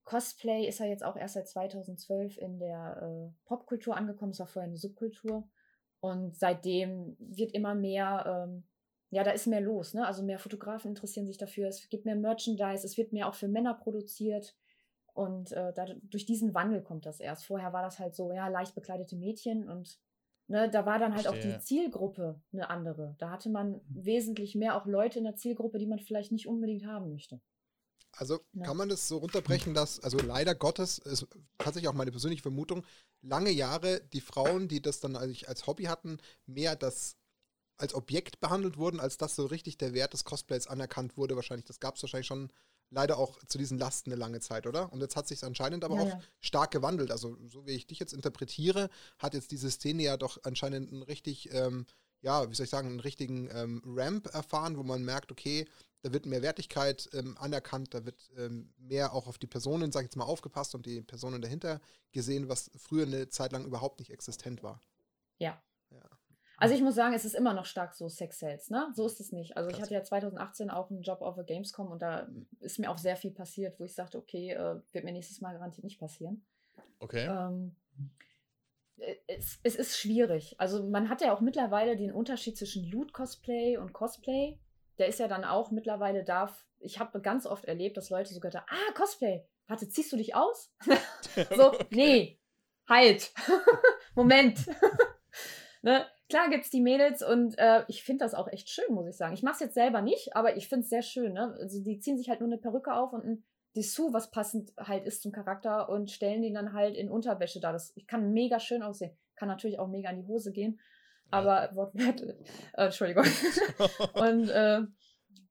[0.05, 4.31] Cosplay ist ja jetzt auch erst seit 2012 in der äh, Popkultur angekommen.
[4.31, 5.47] Es war vorher eine Subkultur.
[6.01, 8.63] Und seitdem wird immer mehr, ähm,
[9.09, 9.93] ja, da ist mehr los.
[9.93, 10.05] Ne?
[10.05, 11.69] Also mehr Fotografen interessieren sich dafür.
[11.69, 12.85] Es gibt mehr Merchandise.
[12.85, 14.55] Es wird mehr auch für Männer produziert.
[15.13, 17.45] Und äh, da, durch diesen Wandel kommt das erst.
[17.45, 19.99] Vorher war das halt so, ja, leicht bekleidete Mädchen und
[20.47, 21.53] ne, da war dann halt Verstehe.
[21.53, 23.15] auch die Zielgruppe eine andere.
[23.19, 26.85] Da hatte man wesentlich mehr auch Leute in der Zielgruppe, die man vielleicht nicht unbedingt
[26.85, 27.39] haben möchte.
[28.15, 28.63] Also ja.
[28.63, 32.85] kann man das so runterbrechen, dass, also leider Gottes, ist tatsächlich auch meine persönliche Vermutung,
[33.21, 37.17] lange Jahre die Frauen, die das dann als, als Hobby hatten, mehr das
[37.77, 41.35] als Objekt behandelt wurden, als dass so richtig der Wert des Cosplays anerkannt wurde.
[41.35, 42.51] Wahrscheinlich, das gab es wahrscheinlich schon
[42.93, 44.91] leider auch zu diesen Lasten eine lange Zeit, oder?
[44.93, 46.21] Und jetzt hat sich anscheinend aber ja, auch ja.
[46.39, 47.11] stark gewandelt.
[47.11, 51.03] Also so wie ich dich jetzt interpretiere, hat jetzt diese Szene ja doch anscheinend einen
[51.03, 51.85] richtig, ähm,
[52.21, 55.65] ja, wie soll ich sagen, einen richtigen ähm, Ramp erfahren, wo man merkt, okay,
[56.03, 60.01] da wird mehr Wertigkeit ähm, anerkannt, da wird ähm, mehr auch auf die Personen, sag
[60.01, 61.79] ich jetzt mal, aufgepasst und die Personen dahinter
[62.11, 64.81] gesehen, was früher eine Zeit lang überhaupt nicht existent war.
[65.39, 65.61] Ja.
[65.89, 66.01] ja.
[66.57, 68.91] Also ich muss sagen, es ist immer noch stark so Sex Sales, ne?
[68.93, 69.57] So ist es nicht.
[69.57, 72.27] Also ich hatte ja 2018 auch einen Job auf der Gamescom und da
[72.59, 75.53] ist mir auch sehr viel passiert, wo ich sagte, okay, äh, wird mir nächstes Mal
[75.53, 76.45] garantiert nicht passieren.
[76.99, 77.25] Okay.
[77.25, 77.75] Ähm,
[78.97, 80.55] äh, es, es, ist schwierig.
[80.59, 84.59] Also man hat ja auch mittlerweile den Unterschied zwischen Loot-Cosplay und Cosplay
[84.97, 86.53] der ist ja dann auch mittlerweile da.
[86.79, 90.35] Ich habe ganz oft erlebt, dass Leute sogar da, ah, Cosplay, warte, ziehst du dich
[90.35, 90.73] aus?
[91.55, 91.87] so, okay.
[91.91, 92.39] nee,
[92.87, 93.33] halt,
[94.15, 94.65] Moment.
[95.81, 96.05] ne?
[96.29, 99.17] Klar gibt es die Mädels und äh, ich finde das auch echt schön, muss ich
[99.17, 99.33] sagen.
[99.33, 101.33] Ich mache es jetzt selber nicht, aber ich finde es sehr schön.
[101.33, 101.55] Ne?
[101.59, 103.43] Also die ziehen sich halt nur eine Perücke auf und ein
[103.75, 107.71] Dessous, was passend halt ist zum Charakter und stellen den dann halt in Unterwäsche da.
[107.71, 109.17] Das kann mega schön aussehen.
[109.35, 110.79] Kann natürlich auch mega in die Hose gehen
[111.33, 112.35] aber wortwörtlich.
[112.73, 113.25] Äh, Entschuldigung.
[114.13, 114.81] und äh,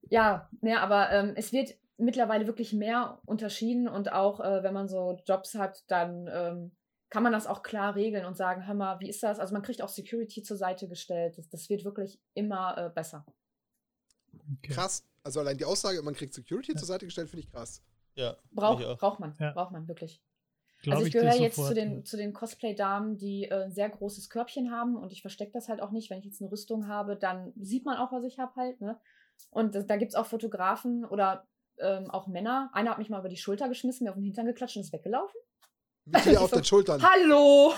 [0.09, 4.89] ja, ne, aber ähm, es wird mittlerweile wirklich mehr unterschieden und auch äh, wenn man
[4.89, 6.73] so Jobs hat, dann ähm,
[7.13, 9.39] kann man das auch klar regeln und sagen, hör mal, wie ist das?
[9.39, 11.37] Also man kriegt auch Security zur Seite gestellt.
[11.37, 13.27] Das, das wird wirklich immer äh, besser.
[14.33, 14.73] Okay.
[14.73, 15.07] Krass.
[15.23, 16.79] Also allein die Aussage, man kriegt Security ja.
[16.79, 17.83] zur Seite gestellt, finde ich krass.
[18.15, 18.39] Ja.
[18.51, 19.37] Brauch, braucht man.
[19.39, 19.53] Ja.
[19.53, 20.23] Braucht man wirklich.
[20.81, 23.91] Glaub also ich, ich gehöre jetzt zu den, zu den Cosplay-Damen, die äh, ein sehr
[23.91, 26.09] großes Körbchen haben und ich verstecke das halt auch nicht.
[26.09, 28.81] Wenn ich jetzt eine Rüstung habe, dann sieht man auch, was ich habe halt.
[28.81, 28.99] Ne?
[29.51, 31.47] Und das, da gibt es auch Fotografen oder
[31.79, 32.71] ähm, auch Männer.
[32.73, 34.95] Einer hat mich mal über die Schulter geschmissen, mir auf den Hintern geklatscht und ist
[34.95, 35.39] weggelaufen.
[36.05, 37.03] Mit dir auf so, den Schultern.
[37.03, 37.73] Hallo!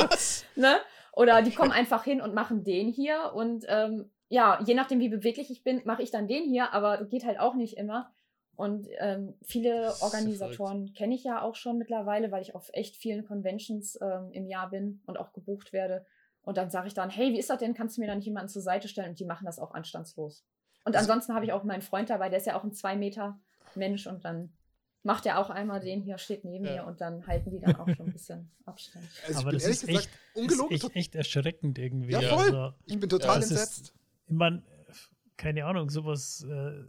[0.56, 0.80] ne?
[1.12, 3.32] Oder die kommen einfach hin und machen den hier.
[3.34, 7.04] Und ähm, ja, je nachdem, wie beweglich ich bin, mache ich dann den hier, aber
[7.04, 8.12] geht halt auch nicht immer.
[8.54, 13.24] Und ähm, viele Organisatoren kenne ich ja auch schon mittlerweile, weil ich auf echt vielen
[13.24, 16.04] Conventions ähm, im Jahr bin und auch gebucht werde.
[16.42, 17.74] Und dann sage ich dann, hey, wie ist das denn?
[17.74, 19.10] Kannst du mir da nicht jemanden zur Seite stellen?
[19.10, 20.44] Und die machen das auch anstandslos.
[20.84, 22.96] Und also, ansonsten habe ich auch meinen Freund dabei, der ist ja auch ein zwei
[22.96, 23.38] Meter
[23.74, 24.52] Mensch und dann
[25.02, 26.72] macht er auch einmal den hier, steht neben ja.
[26.72, 29.06] mir und dann halten die dann auch schon ein bisschen Abstand.
[29.26, 30.76] Also Aber das ist gesagt, echt, ungelogen.
[30.76, 32.12] Ist echt, echt erschreckend irgendwie.
[32.12, 32.54] Ja, voll.
[32.54, 33.80] Also, ich bin total ja, entsetzt.
[33.80, 33.94] Ist,
[34.26, 34.62] ich meine,
[35.36, 36.84] keine Ahnung, sowas äh,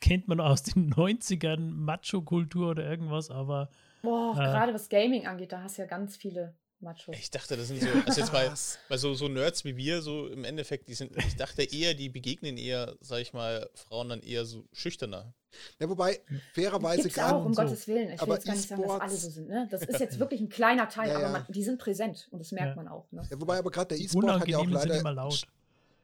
[0.00, 3.70] kennt man aus den 90ern, Macho-Kultur oder irgendwas, aber.
[4.02, 7.16] Boah, äh, gerade was Gaming angeht, da hast du ja ganz viele Machos.
[7.18, 8.52] Ich dachte, das sind so, also jetzt mal,
[8.88, 12.08] mal so, so Nerds wie wir, so im Endeffekt, die sind, ich dachte eher, die
[12.08, 15.32] begegnen eher, sag ich mal, Frauen dann eher so schüchterner.
[15.80, 16.20] Ja, wobei,
[16.52, 17.34] fairerweise gerade.
[17.34, 17.62] auch, um so.
[17.62, 18.12] Gottes Willen.
[18.12, 19.48] Ich will jetzt gar nicht sagen, dass alle so sind.
[19.48, 19.66] Ne?
[19.70, 21.26] Das ist jetzt wirklich ein kleiner Teil, ja, ja.
[21.26, 22.76] aber man, die sind präsent und das merkt ja.
[22.76, 23.10] man auch.
[23.10, 23.26] Ne?
[23.28, 25.30] Ja, wobei aber gerade der E-Sport hat ja auch leider.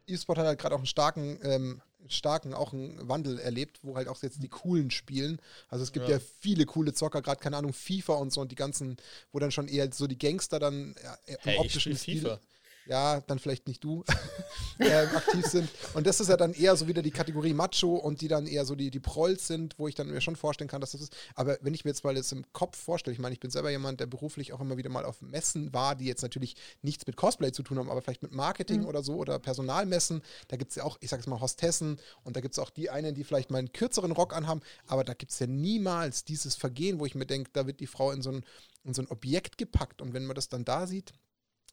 [0.07, 4.09] E-Sport hat halt gerade auch einen starken ähm, starken auch einen Wandel erlebt, wo halt
[4.09, 5.39] auch jetzt die coolen spielen.
[5.69, 8.51] Also es gibt ja, ja viele coole Zocker, gerade keine Ahnung, FIFA und so und
[8.51, 8.97] die ganzen,
[9.33, 12.21] wo dann schon eher so die Gangster dann ja, im hey, optischen Stil.
[12.21, 12.41] FIFA
[12.87, 14.05] ja, dann vielleicht nicht du,
[14.79, 15.69] äh, aktiv sind.
[15.95, 18.65] Und das ist ja dann eher so wieder die Kategorie Macho und die dann eher
[18.65, 21.17] so die, die Prolls sind, wo ich dann mir schon vorstellen kann, dass das ist.
[21.35, 23.71] Aber wenn ich mir jetzt mal das im Kopf vorstelle, ich meine, ich bin selber
[23.71, 27.17] jemand, der beruflich auch immer wieder mal auf Messen war, die jetzt natürlich nichts mit
[27.17, 28.87] Cosplay zu tun haben, aber vielleicht mit Marketing mhm.
[28.87, 30.23] oder so oder Personalmessen.
[30.49, 32.71] Da gibt es ja auch, ich sage es mal, Hostessen und da gibt es auch
[32.71, 36.25] die einen, die vielleicht mal einen kürzeren Rock anhaben, aber da gibt es ja niemals
[36.25, 38.45] dieses Vergehen, wo ich mir denke, da wird die Frau in so ein
[38.85, 41.15] in so ein Objekt gepackt und wenn man das dann da sieht,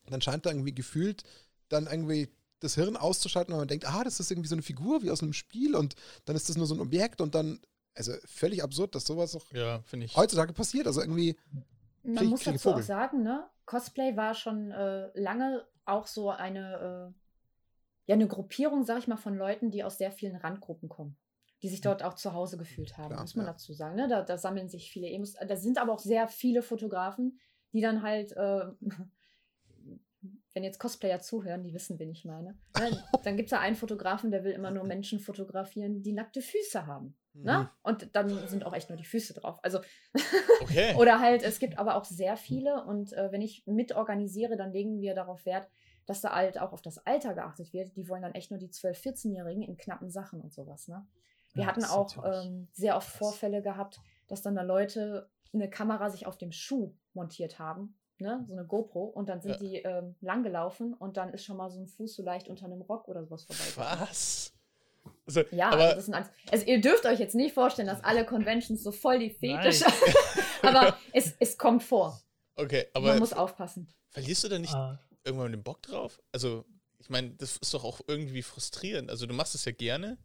[0.10, 1.24] dann scheint da irgendwie gefühlt
[1.72, 5.02] dann irgendwie das Hirn auszuschalten, weil man denkt, ah, das ist irgendwie so eine Figur
[5.02, 7.60] wie aus einem Spiel und dann ist das nur so ein Objekt und dann,
[7.96, 9.82] also völlig absurd, dass sowas auch ja,
[10.16, 10.88] heutzutage passiert.
[10.88, 11.38] Also irgendwie.
[12.04, 12.82] Man muss dazu Vogel.
[12.82, 13.48] auch sagen, ne?
[13.66, 19.18] Cosplay war schon äh, lange auch so eine, äh, ja, eine Gruppierung, sag ich mal,
[19.18, 21.18] von Leuten, die aus sehr vielen Randgruppen kommen
[21.64, 23.52] die sich dort auch zu Hause gefühlt haben, Klar, muss man ja.
[23.52, 23.96] dazu sagen.
[23.96, 24.08] Ne?
[24.08, 25.34] Da, da, sammeln sich viele Emos.
[25.34, 27.40] Da sind aber auch sehr viele Fotografen,
[27.72, 28.66] die dann halt äh,
[30.54, 32.58] wenn jetzt Cosplayer zuhören, die wissen, wen ich meine.
[32.78, 33.04] Ne?
[33.24, 36.86] Dann gibt es da einen Fotografen, der will immer nur Menschen fotografieren, die nackte Füße
[36.86, 37.16] haben.
[37.34, 37.60] Ne?
[37.60, 37.70] Mhm.
[37.84, 39.60] Und dann sind auch echt nur die Füße drauf.
[39.64, 39.80] Also
[40.62, 40.96] okay.
[40.98, 45.00] oder halt, es gibt aber auch sehr viele und äh, wenn ich mitorganisiere, dann legen
[45.00, 45.70] wir darauf Wert,
[46.06, 47.96] dass da halt auch auf das Alter geachtet wird.
[47.96, 50.90] Die wollen dann echt nur die 12-, 14-Jährigen in knappen Sachen und sowas.
[50.90, 51.08] Ne?
[51.54, 56.10] Wir ja, hatten auch ähm, sehr oft Vorfälle gehabt, dass dann da Leute eine Kamera
[56.10, 59.58] sich auf dem Schuh montiert haben ne, so eine GoPro und dann sind ja.
[59.58, 62.82] die ähm, langgelaufen und dann ist schon mal so ein Fuß so leicht unter einem
[62.82, 63.64] Rock oder sowas vorbei.
[63.76, 64.54] Was?
[65.26, 66.16] Also, ja, aber also das sind
[66.52, 70.14] also ihr dürft euch jetzt nicht vorstellen, dass alle Conventions so voll die Fetisch haben.
[70.62, 72.22] aber es, es kommt vor.
[72.56, 73.10] Okay, aber.
[73.10, 73.88] Man muss aufpassen.
[74.10, 75.00] Verlierst du da nicht ah.
[75.24, 76.22] irgendwann den Bock drauf?
[76.32, 76.66] Also,
[77.00, 79.10] ich meine, das ist doch auch irgendwie frustrierend.
[79.10, 80.18] Also, du machst es ja gerne.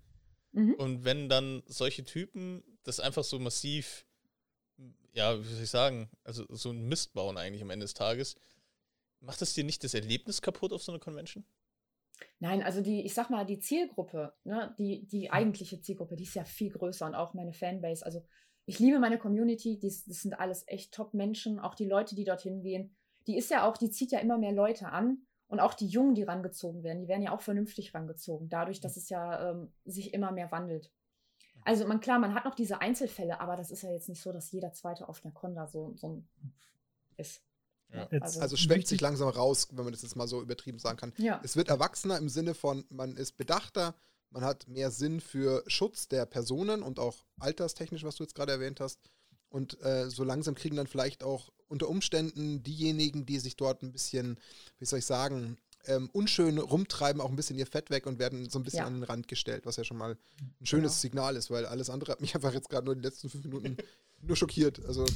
[0.53, 0.75] Mhm.
[0.75, 4.07] Und wenn dann solche Typen das einfach so massiv
[5.17, 8.37] ja, wie soll ich sagen, also so ein Mist bauen eigentlich am Ende des Tages.
[9.21, 11.45] Macht das dir nicht das Erlebnis kaputt auf so einer Convention?
[12.39, 16.35] Nein, also die, ich sag mal, die Zielgruppe, ne, die, die eigentliche Zielgruppe, die ist
[16.35, 18.05] ja viel größer und auch meine Fanbase.
[18.05, 18.23] Also
[18.67, 22.61] ich liebe meine Community, die, das sind alles echt Top-Menschen, auch die Leute, die dorthin
[22.61, 22.95] gehen.
[23.27, 26.15] Die ist ja auch, die zieht ja immer mehr Leute an und auch die Jungen,
[26.15, 30.13] die rangezogen werden, die werden ja auch vernünftig rangezogen, dadurch, dass es ja ähm, sich
[30.13, 30.93] immer mehr wandelt.
[31.67, 34.33] Also man, klar, man hat noch diese Einzelfälle, aber das ist ja jetzt nicht so,
[34.33, 36.23] dass jeder zweite auf einer Conda so, so
[37.17, 37.43] ist.
[37.93, 38.07] Ja.
[38.21, 41.13] Also, also schwenkt sich langsam raus, wenn man das jetzt mal so übertrieben sagen kann.
[41.17, 41.41] Ja.
[41.43, 43.97] Es wird erwachsener im Sinne von, man ist bedachter,
[44.31, 48.53] man hat mehr Sinn für Schutz der Personen und auch alterstechnisch, was du jetzt gerade
[48.53, 49.01] erwähnt hast.
[49.49, 53.91] Und äh, so langsam kriegen dann vielleicht auch unter Umständen diejenigen, die sich dort ein
[53.91, 54.39] bisschen,
[54.79, 58.49] wie soll ich sagen, ähm, unschön rumtreiben auch ein bisschen ihr Fett weg und werden
[58.49, 58.87] so ein bisschen ja.
[58.87, 60.17] an den Rand gestellt, was ja schon mal
[60.61, 61.01] ein schönes ja.
[61.01, 63.45] Signal ist, weil alles andere hat mich einfach jetzt gerade nur in den letzten fünf
[63.45, 63.77] Minuten
[64.23, 64.85] nur schockiert.
[64.85, 65.05] Also.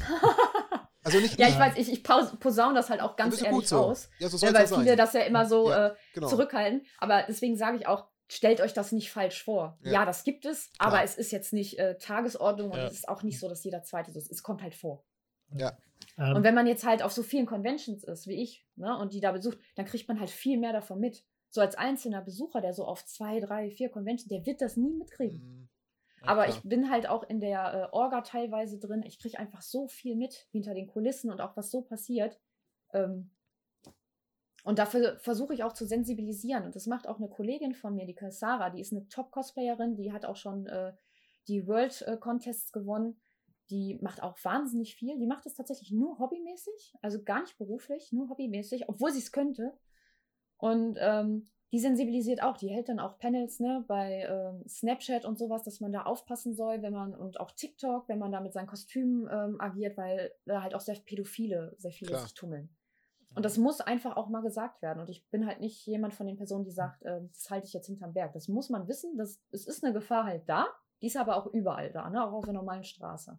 [1.02, 3.78] Also nicht, ja, ich weiß, ich, ich posaune das halt auch ganz ehrlich so.
[3.78, 4.10] aus.
[4.18, 4.96] Ja, so ja, weil viele sein.
[4.98, 6.28] das ja immer so ja, äh, genau.
[6.28, 6.84] zurückhalten.
[6.98, 9.78] Aber deswegen sage ich auch, stellt euch das nicht falsch vor.
[9.82, 10.88] Ja, ja das gibt es, Klar.
[10.88, 13.82] aber es ist jetzt nicht äh, Tagesordnung und es ist auch nicht so, dass jeder
[13.82, 14.30] zweite so ist.
[14.30, 15.02] Es kommt halt vor.
[15.54, 15.72] Ja.
[16.20, 19.14] Ähm, und wenn man jetzt halt auf so vielen Conventions ist, wie ich, ne, und
[19.14, 21.24] die da besucht, dann kriegt man halt viel mehr davon mit.
[21.48, 24.92] So als einzelner Besucher, der so auf zwei, drei, vier Conventions, der wird das nie
[24.92, 25.40] mitkriegen.
[25.40, 25.68] Mhm.
[26.22, 26.56] Ja, Aber klar.
[26.56, 29.02] ich bin halt auch in der äh, Orga teilweise drin.
[29.04, 32.38] Ich kriege einfach so viel mit hinter den Kulissen und auch was so passiert.
[32.92, 33.30] Ähm,
[34.62, 36.64] und dafür versuche ich auch zu sensibilisieren.
[36.64, 40.12] Und das macht auch eine Kollegin von mir, die Sarah, die ist eine Top-Cosplayerin, die
[40.12, 40.92] hat auch schon äh,
[41.48, 43.18] die World äh, Contests gewonnen.
[43.70, 45.18] Die macht auch wahnsinnig viel.
[45.18, 49.32] Die macht es tatsächlich nur hobbymäßig, also gar nicht beruflich, nur hobbymäßig, obwohl sie es
[49.32, 49.78] könnte.
[50.56, 55.38] Und ähm, die sensibilisiert auch, die hält dann auch Panels ne, bei ähm, Snapchat und
[55.38, 58.52] sowas, dass man da aufpassen soll, wenn man und auch TikTok, wenn man da mit
[58.52, 62.22] seinen Kostümen ähm, agiert, weil da halt auch sehr Pädophile, sehr viele Klar.
[62.22, 62.74] sich tummeln.
[63.36, 64.98] Und das muss einfach auch mal gesagt werden.
[64.98, 67.72] Und ich bin halt nicht jemand von den Personen, die sagt, äh, das halte ich
[67.72, 68.32] jetzt hinterm Berg.
[68.32, 69.16] Das muss man wissen.
[69.16, 70.66] Das, es ist eine Gefahr halt da.
[71.00, 72.26] Die ist aber auch überall da, ne?
[72.26, 73.38] auch auf der normalen Straße.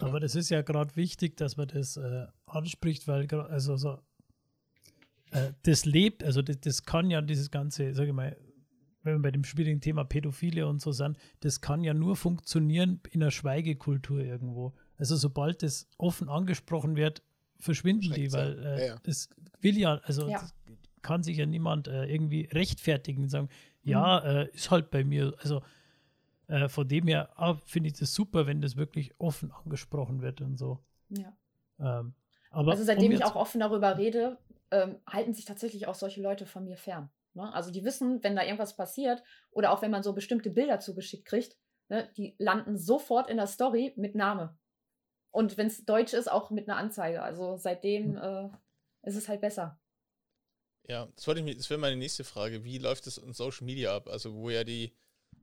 [0.00, 3.98] Aber das ist ja gerade wichtig, dass man das äh, anspricht, weil also so
[5.32, 8.36] äh, das lebt, also das, das, kann ja dieses ganze, sage ich mal,
[9.02, 13.00] wenn wir bei dem schwierigen Thema Pädophile und so sind, das kann ja nur funktionieren
[13.10, 14.74] in einer Schweigekultur irgendwo.
[14.98, 17.22] Also sobald das offen angesprochen wird,
[17.58, 18.96] verschwinden die, weil äh, ja, ja.
[19.02, 19.28] das
[19.60, 20.46] will ja, also ja.
[21.02, 23.48] kann sich ja niemand äh, irgendwie rechtfertigen und sagen,
[23.82, 23.90] mhm.
[23.90, 25.62] ja, äh, ist halt bei mir, also
[26.50, 30.40] äh, von dem her ah, finde ich das super, wenn das wirklich offen angesprochen wird
[30.40, 30.84] und so.
[31.08, 31.36] Ja.
[31.78, 32.14] Ähm,
[32.50, 34.36] aber also seitdem um ich auch offen darüber rede,
[34.72, 37.10] ähm, halten sich tatsächlich auch solche Leute von mir fern.
[37.34, 37.52] Ne?
[37.54, 41.24] Also die wissen, wenn da irgendwas passiert oder auch wenn man so bestimmte Bilder zugeschickt
[41.24, 41.56] kriegt,
[41.88, 44.58] ne, die landen sofort in der Story mit Name.
[45.30, 47.22] Und wenn es Deutsch ist, auch mit einer Anzeige.
[47.22, 48.50] Also seitdem hm.
[48.52, 49.78] äh, ist es halt besser.
[50.88, 52.64] Ja, das, wollte ich, das wäre meine nächste Frage.
[52.64, 54.08] Wie läuft es in Social Media ab?
[54.08, 54.96] Also wo ja die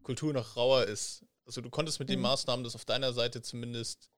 [0.08, 1.26] Kultur noch rauer ist.
[1.46, 2.24] Also du konntest mit den mhm.
[2.24, 4.10] Maßnahmen das auf deiner Seite zumindest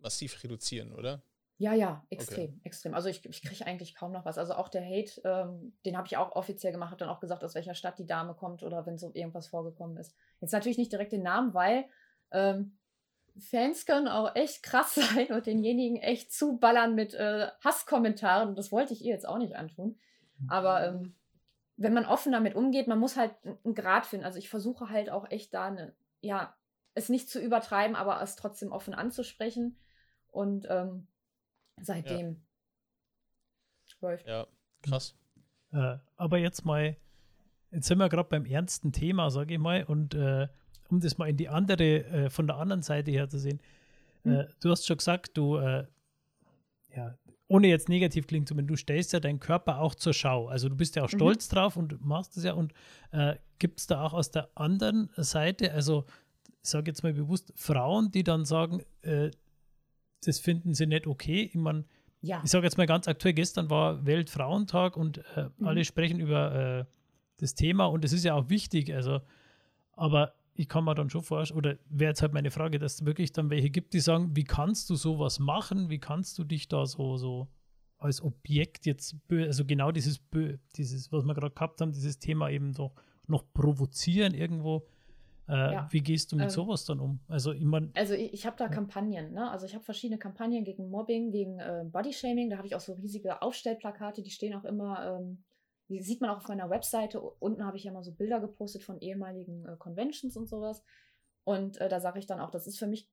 [0.00, 1.22] massiv reduzieren, oder?
[1.58, 2.60] Ja, ja, extrem, okay.
[2.64, 2.94] extrem.
[2.94, 4.36] Also ich, ich kriege eigentlich kaum noch was.
[4.36, 7.44] Also auch der Hate, ähm, den habe ich auch offiziell gemacht, habe dann auch gesagt,
[7.44, 10.12] aus welcher Stadt die Dame kommt oder wenn so irgendwas vorgekommen ist.
[10.40, 11.84] Jetzt natürlich nicht direkt den Namen, weil
[12.32, 12.76] ähm,
[13.38, 18.56] Fans können auch echt krass sein und denjenigen echt zuballern mit äh, Hasskommentaren.
[18.56, 19.98] Das wollte ich ihr jetzt auch nicht antun.
[20.48, 21.14] Aber ähm,
[21.78, 24.26] wenn man offen damit umgeht, man muss halt einen Grad finden.
[24.26, 26.54] Also ich versuche halt auch echt da eine, ja,
[26.94, 29.78] es nicht zu übertreiben, aber es trotzdem offen anzusprechen.
[30.26, 31.06] Und ähm,
[31.80, 32.42] seitdem
[33.86, 33.96] ja.
[34.00, 34.26] läuft.
[34.26, 34.46] Ja,
[34.82, 35.14] krass.
[35.72, 36.96] Äh, aber jetzt mal,
[37.70, 40.48] jetzt sind wir gerade beim ernsten Thema, sage ich mal, und äh,
[40.90, 43.60] um das mal in die andere, äh, von der anderen Seite her zu sehen.
[44.24, 44.48] Hm.
[44.60, 45.86] du hast schon gesagt, du, äh,
[46.94, 47.16] ja,
[47.48, 50.48] ohne jetzt negativ klingen zu du stellst ja deinen Körper auch zur Schau.
[50.48, 51.16] Also du bist ja auch mhm.
[51.16, 51.54] stolz mhm.
[51.54, 52.52] drauf und machst es ja.
[52.52, 52.72] Und
[53.10, 56.04] äh, gibt es da auch aus der anderen Seite, also
[56.62, 59.30] ich sage jetzt mal bewusst, Frauen, die dann sagen, äh,
[60.24, 61.48] das finden sie nicht okay.
[61.52, 61.84] Ich meine,
[62.20, 62.42] ja.
[62.44, 65.66] ich sage jetzt mal ganz aktuell, gestern war Weltfrauentag und äh, mhm.
[65.66, 66.84] alle sprechen über äh,
[67.38, 68.92] das Thema und es ist ja auch wichtig.
[68.92, 69.20] Also,
[69.92, 73.06] aber ich kann mir dann schon vorstellen, oder wäre jetzt halt meine Frage, dass es
[73.06, 75.88] wirklich dann welche gibt, die sagen, wie kannst du sowas machen?
[75.88, 77.46] Wie kannst du dich da so, so
[77.98, 80.20] als Objekt jetzt, also genau dieses,
[80.76, 82.92] dieses, was wir gerade gehabt haben, dieses Thema eben doch
[83.28, 84.84] noch provozieren irgendwo?
[85.48, 85.88] Äh, ja.
[85.92, 87.20] Wie gehst du mit ähm, sowas dann um?
[87.28, 88.68] Also ich, mein, also ich, ich habe da.
[88.68, 89.50] Kampagnen, ne?
[89.50, 92.50] Also ich habe verschiedene Kampagnen gegen Mobbing, gegen äh, Bodyshaming.
[92.50, 95.44] Da habe ich auch so riesige Aufstellplakate, die stehen auch immer ähm,
[95.88, 97.20] die sieht man auch auf meiner Webseite.
[97.20, 100.82] Unten habe ich ja mal so Bilder gepostet von ehemaligen äh, Conventions und sowas.
[101.44, 103.10] Und äh, da sage ich dann auch, das ist für mich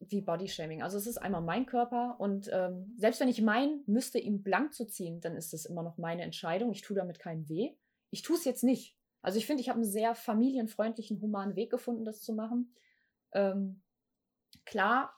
[0.00, 0.82] wie Bodyshaming.
[0.82, 4.74] Also es ist einmal mein Körper und ähm, selbst wenn ich meinen müsste, ihn blank
[4.74, 6.72] zu ziehen, dann ist das immer noch meine Entscheidung.
[6.72, 7.74] Ich tue damit keinen weh.
[8.10, 8.96] Ich tue es jetzt nicht.
[9.22, 12.74] Also ich finde, ich habe einen sehr familienfreundlichen, humanen Weg gefunden, das zu machen.
[13.32, 13.82] Ähm,
[14.64, 15.14] klar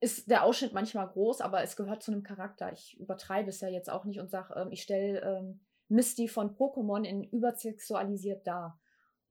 [0.00, 2.72] ist der Ausschnitt manchmal groß, aber es gehört zu einem Charakter.
[2.72, 6.56] Ich übertreibe es ja jetzt auch nicht und sage, ähm, ich stelle ähm, Misty von
[6.56, 8.80] Pokémon in übersexualisiert dar.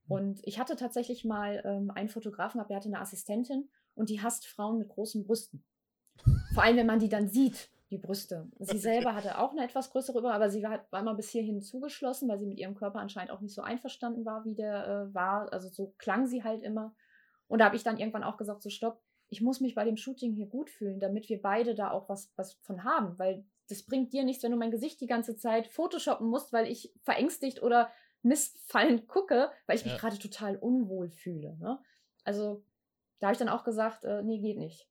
[0.08, 0.12] Hm.
[0.12, 4.22] Und ich hatte tatsächlich mal ähm, einen Fotografen gehabt, der hatte eine Assistentin und die
[4.22, 5.64] hasst Frauen mit großen Brüsten.
[6.54, 8.48] Vor allem, wenn man die dann sieht, die Brüste.
[8.60, 11.62] Sie selber hatte auch eine etwas größere über, aber sie war, war immer bis hierhin
[11.62, 15.14] zugeschlossen, weil sie mit ihrem Körper anscheinend auch nicht so einverstanden war, wie der äh,
[15.14, 15.52] war.
[15.54, 16.96] Also so klang sie halt immer.
[17.48, 19.98] Und da habe ich dann irgendwann auch gesagt, so stopp, ich muss mich bei dem
[19.98, 23.84] Shooting hier gut fühlen, damit wir beide da auch was, was von haben, weil das
[23.84, 27.62] bringt dir nichts, wenn du mein Gesicht die ganze Zeit photoshoppen musst, weil ich verängstigt
[27.62, 30.00] oder missfallend gucke, weil ich mich ja.
[30.00, 31.58] gerade total unwohl fühle.
[31.60, 31.80] Ne?
[32.24, 32.64] Also
[33.20, 34.88] da habe ich dann auch gesagt, äh, nee, geht nicht.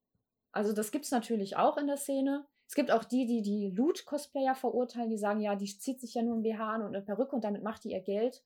[0.53, 2.47] Also das gibt es natürlich auch in der Szene.
[2.67, 6.23] Es gibt auch die, die die Loot-Cosplayer verurteilen, die sagen, ja, die zieht sich ja
[6.23, 8.43] nur ein BH an und eine Perücke und damit macht die ihr Geld.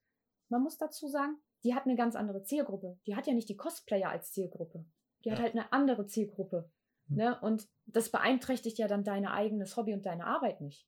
[0.49, 2.99] Man muss dazu sagen, die hat eine ganz andere Zielgruppe.
[3.07, 4.85] Die hat ja nicht die Cosplayer als Zielgruppe.
[5.25, 5.35] Die ja.
[5.35, 6.71] hat halt eine andere Zielgruppe.
[7.09, 7.17] Hm.
[7.17, 7.41] Ne?
[7.41, 10.87] Und das beeinträchtigt ja dann dein eigenes Hobby und deine Arbeit nicht.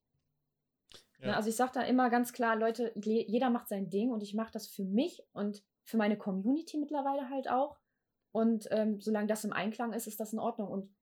[1.18, 1.26] Ne?
[1.26, 1.26] Ja.
[1.28, 1.36] Ne?
[1.36, 4.52] Also ich sage da immer ganz klar, Leute, jeder macht sein Ding und ich mache
[4.52, 7.78] das für mich und für meine Community mittlerweile halt auch.
[8.32, 10.68] Und ähm, solange das im Einklang ist, ist das in Ordnung.
[10.68, 10.94] Und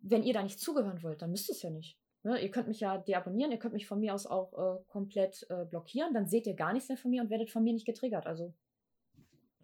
[0.00, 1.98] wenn ihr da nicht zugehören wollt, dann müsst ihr es ja nicht.
[2.22, 2.40] Ne?
[2.40, 5.64] Ihr könnt mich ja deabonnieren, ihr könnt mich von mir aus auch äh, komplett äh,
[5.64, 8.26] blockieren, dann seht ihr gar nichts mehr von mir und werdet von mir nicht getriggert.
[8.26, 8.54] Also.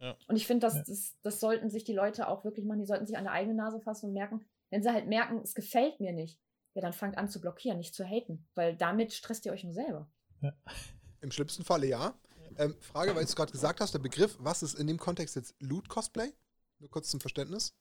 [0.00, 0.16] Ja.
[0.28, 2.80] Und ich finde, das, das, das sollten sich die Leute auch wirklich machen.
[2.80, 5.54] Die sollten sich an der eigene Nase fassen und merken, wenn sie halt merken, es
[5.54, 6.40] gefällt mir nicht,
[6.74, 9.72] ja, dann fangt an zu blockieren, nicht zu haten, weil damit stresst ihr euch nur
[9.72, 10.10] selber.
[10.40, 10.52] Ja.
[11.20, 12.18] Im schlimmsten Falle ja.
[12.58, 15.54] Ähm, Frage, weil du gerade gesagt hast, der Begriff, was ist in dem Kontext jetzt
[15.60, 16.32] Loot-Cosplay?
[16.78, 17.74] Nur kurz zum Verständnis.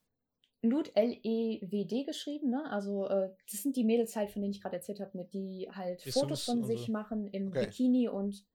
[0.61, 2.63] Loot, L-E-W-D geschrieben, ne?
[2.71, 5.69] Also, äh, das sind die Mädels halt, von denen ich gerade erzählt habe, mit die
[5.69, 6.91] halt Jesus Fotos von sich so.
[6.93, 7.65] machen im okay.
[7.65, 8.45] Bikini und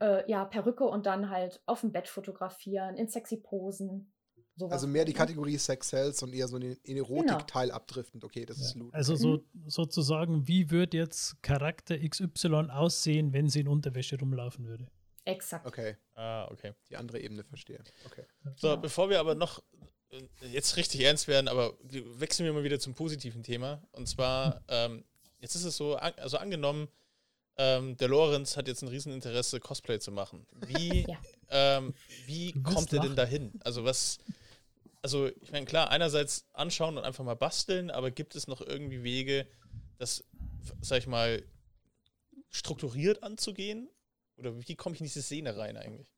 [0.00, 4.12] äh, ja, Perücke und dann halt auf dem Bett fotografieren, in sexy Posen.
[4.58, 5.18] Sowas also mehr die ne?
[5.18, 7.76] Kategorie Sex Cells und eher so in den Erotik-Teil genau.
[7.76, 8.24] abdriftend.
[8.24, 8.64] Okay, das ja.
[8.64, 8.94] ist Loot.
[8.94, 14.86] Also so, sozusagen, wie würde jetzt Charakter XY aussehen, wenn sie in Unterwäsche rumlaufen würde?
[15.26, 15.66] Exakt.
[15.66, 15.96] Okay.
[16.14, 16.72] Ah, okay.
[16.88, 17.80] Die andere Ebene verstehe.
[18.06, 18.24] Okay.
[18.56, 18.76] So, ja.
[18.76, 19.62] bevor wir aber noch
[20.10, 23.82] äh, jetzt richtig ernst werden, aber wechseln wir mal wieder zum positiven Thema.
[23.92, 25.04] Und zwar, ähm,
[25.40, 26.88] jetzt ist es so, also angenommen,
[27.58, 30.46] ähm, der Lorenz hat jetzt ein Rieseninteresse, Cosplay zu machen.
[30.66, 31.18] Wie, ja.
[31.50, 31.94] ähm,
[32.26, 33.52] wie kommt er denn dahin?
[33.64, 34.18] Also was,
[35.06, 39.04] also ich meine, klar, einerseits anschauen und einfach mal basteln, aber gibt es noch irgendwie
[39.04, 39.46] Wege,
[39.98, 40.24] das,
[40.80, 41.44] sag ich mal,
[42.50, 43.88] strukturiert anzugehen?
[44.36, 46.12] Oder wie komme ich in diese Szene rein eigentlich?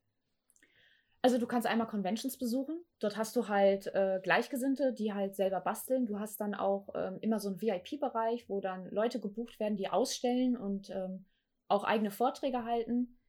[1.21, 2.83] Also du kannst einmal Conventions besuchen.
[2.97, 6.07] Dort hast du halt äh, Gleichgesinnte, die halt selber basteln.
[6.07, 9.89] Du hast dann auch ähm, immer so einen VIP-Bereich, wo dann Leute gebucht werden, die
[9.89, 11.25] ausstellen und ähm,
[11.67, 13.19] auch eigene Vorträge halten.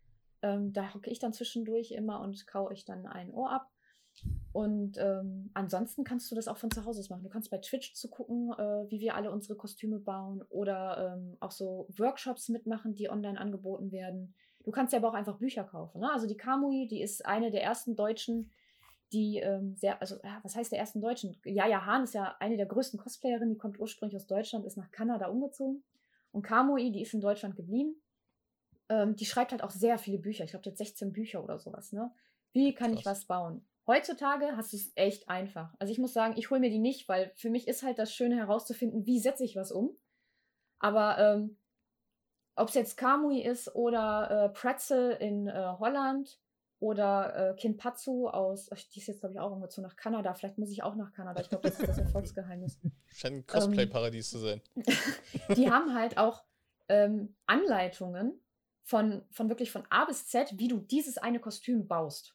[0.41, 3.71] Ähm, da hocke ich dann zwischendurch immer und kau euch dann ein Ohr ab.
[4.53, 7.23] Und ähm, ansonsten kannst du das auch von zu Hause machen.
[7.23, 11.37] Du kannst bei Twitch zu gucken, äh, wie wir alle unsere Kostüme bauen oder ähm,
[11.41, 14.35] auch so Workshops mitmachen, die online angeboten werden.
[14.65, 16.01] Du kannst ja aber auch einfach Bücher kaufen.
[16.01, 16.13] Ne?
[16.13, 18.51] Also die Kamui, die ist eine der ersten Deutschen,
[19.13, 21.37] die ähm, sehr, also ja, was heißt der ersten Deutschen?
[21.45, 24.91] Jaja Hahn ist ja eine der größten Cosplayerinnen, die kommt ursprünglich aus Deutschland, ist nach
[24.91, 25.83] Kanada umgezogen.
[26.33, 28.01] Und Kamui, die ist in Deutschland geblieben.
[28.89, 30.45] Ähm, die schreibt halt auch sehr viele Bücher.
[30.45, 31.93] Ich glaube, die hat 16 Bücher oder sowas.
[31.93, 32.13] Ne?
[32.53, 33.01] Wie kann Krass.
[33.01, 33.65] ich was bauen?
[33.87, 35.75] Heutzutage hast du es echt einfach.
[35.79, 38.13] Also ich muss sagen, ich hole mir die nicht, weil für mich ist halt das
[38.13, 39.97] Schöne herauszufinden, wie setze ich was um.
[40.79, 41.57] Aber ähm,
[42.55, 46.41] ob es jetzt Kamui ist oder äh, Pretzel in äh, Holland,
[46.81, 50.33] oder äh, Kinpatsu aus, ach, die ist jetzt glaube ich auch umgezogen nach Kanada.
[50.33, 51.41] Vielleicht muss ich auch nach Kanada.
[51.43, 52.81] Ich glaube, das ist das Erfolgsgeheimnis.
[53.15, 54.61] Scheint ein Cosplay-Paradies ähm, zu sein.
[55.57, 56.43] die haben halt auch
[56.89, 58.41] ähm, Anleitungen
[58.83, 62.35] von, von wirklich von A bis Z, wie du dieses eine Kostüm baust.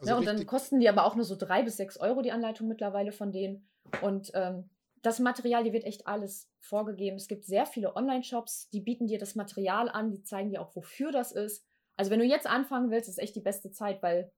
[0.00, 2.32] Also ja, und dann kosten die aber auch nur so drei bis sechs Euro die
[2.32, 3.68] Anleitung mittlerweile von denen.
[4.00, 4.70] Und ähm,
[5.02, 7.16] das Material, dir wird echt alles vorgegeben.
[7.16, 10.74] Es gibt sehr viele Online-Shops, die bieten dir das Material an, die zeigen dir auch,
[10.74, 11.64] wofür das ist.
[11.96, 14.32] Also wenn du jetzt anfangen willst, ist echt die beste Zeit, weil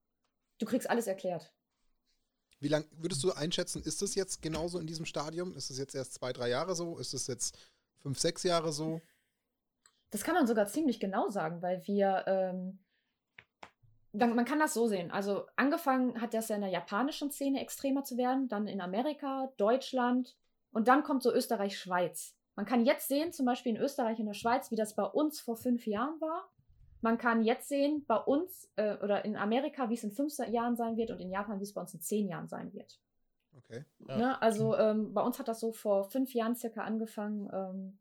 [0.59, 1.53] du kriegst alles erklärt.
[2.59, 5.57] Wie lange würdest du einschätzen, ist es jetzt genauso in diesem Stadium?
[5.57, 6.99] Ist es jetzt erst zwei, drei Jahre so?
[6.99, 7.57] Ist es jetzt
[8.01, 9.01] fünf, sechs Jahre so?
[10.11, 12.79] Das kann man sogar ziemlich genau sagen, weil wir, ähm,
[14.13, 15.11] man kann das so sehen.
[15.11, 19.53] Also angefangen hat das ja in der japanischen Szene extremer zu werden, dann in Amerika,
[19.57, 20.37] Deutschland
[20.71, 22.37] und dann kommt so Österreich, Schweiz.
[22.55, 25.41] Man kann jetzt sehen, zum Beispiel in Österreich und der Schweiz, wie das bei uns
[25.41, 26.51] vor fünf Jahren war.
[27.01, 30.77] Man kann jetzt sehen, bei uns äh, oder in Amerika, wie es in fünf Jahren
[30.77, 33.01] sein wird und in Japan, wie es bei uns in zehn Jahren sein wird.
[33.57, 33.85] Okay.
[34.09, 34.17] Ja.
[34.17, 34.43] Ne?
[34.43, 37.51] Also ähm, bei uns hat das so vor fünf Jahren circa angefangen.
[37.53, 37.99] Ähm,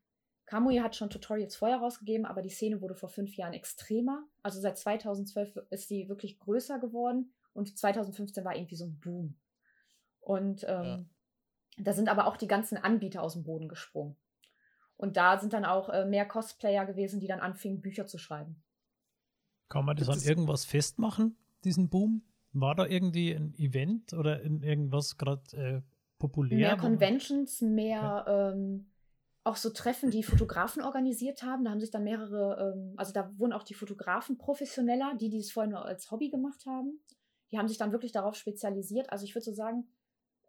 [0.52, 4.26] Kamui hat schon Tutorials vorher rausgegeben, aber die Szene wurde vor fünf Jahren extremer.
[4.43, 9.38] Also seit 2012 ist sie wirklich größer geworden und 2015 war irgendwie so ein Boom.
[10.20, 11.06] Und ähm, ja.
[11.78, 14.18] da sind aber auch die ganzen Anbieter aus dem Boden gesprungen.
[14.97, 18.62] Und da sind dann auch äh, mehr Cosplayer gewesen, die dann anfingen, Bücher zu schreiben.
[19.70, 22.24] Kann man das an irgendwas festmachen, diesen Boom?
[22.52, 25.82] War da irgendwie ein Event oder in irgendwas gerade äh,
[26.20, 26.58] populär?
[26.58, 28.52] Mehr Conventions, mehr okay.
[28.52, 28.91] ähm,
[29.44, 31.64] auch so Treffen, die Fotografen organisiert haben.
[31.64, 35.39] Da haben sich dann mehrere, ähm, also da wurden auch die Fotografen professioneller, die, die
[35.39, 37.04] es vorher nur als Hobby gemacht haben.
[37.52, 39.12] Die haben sich dann wirklich darauf spezialisiert.
[39.12, 39.88] Also ich würde so sagen,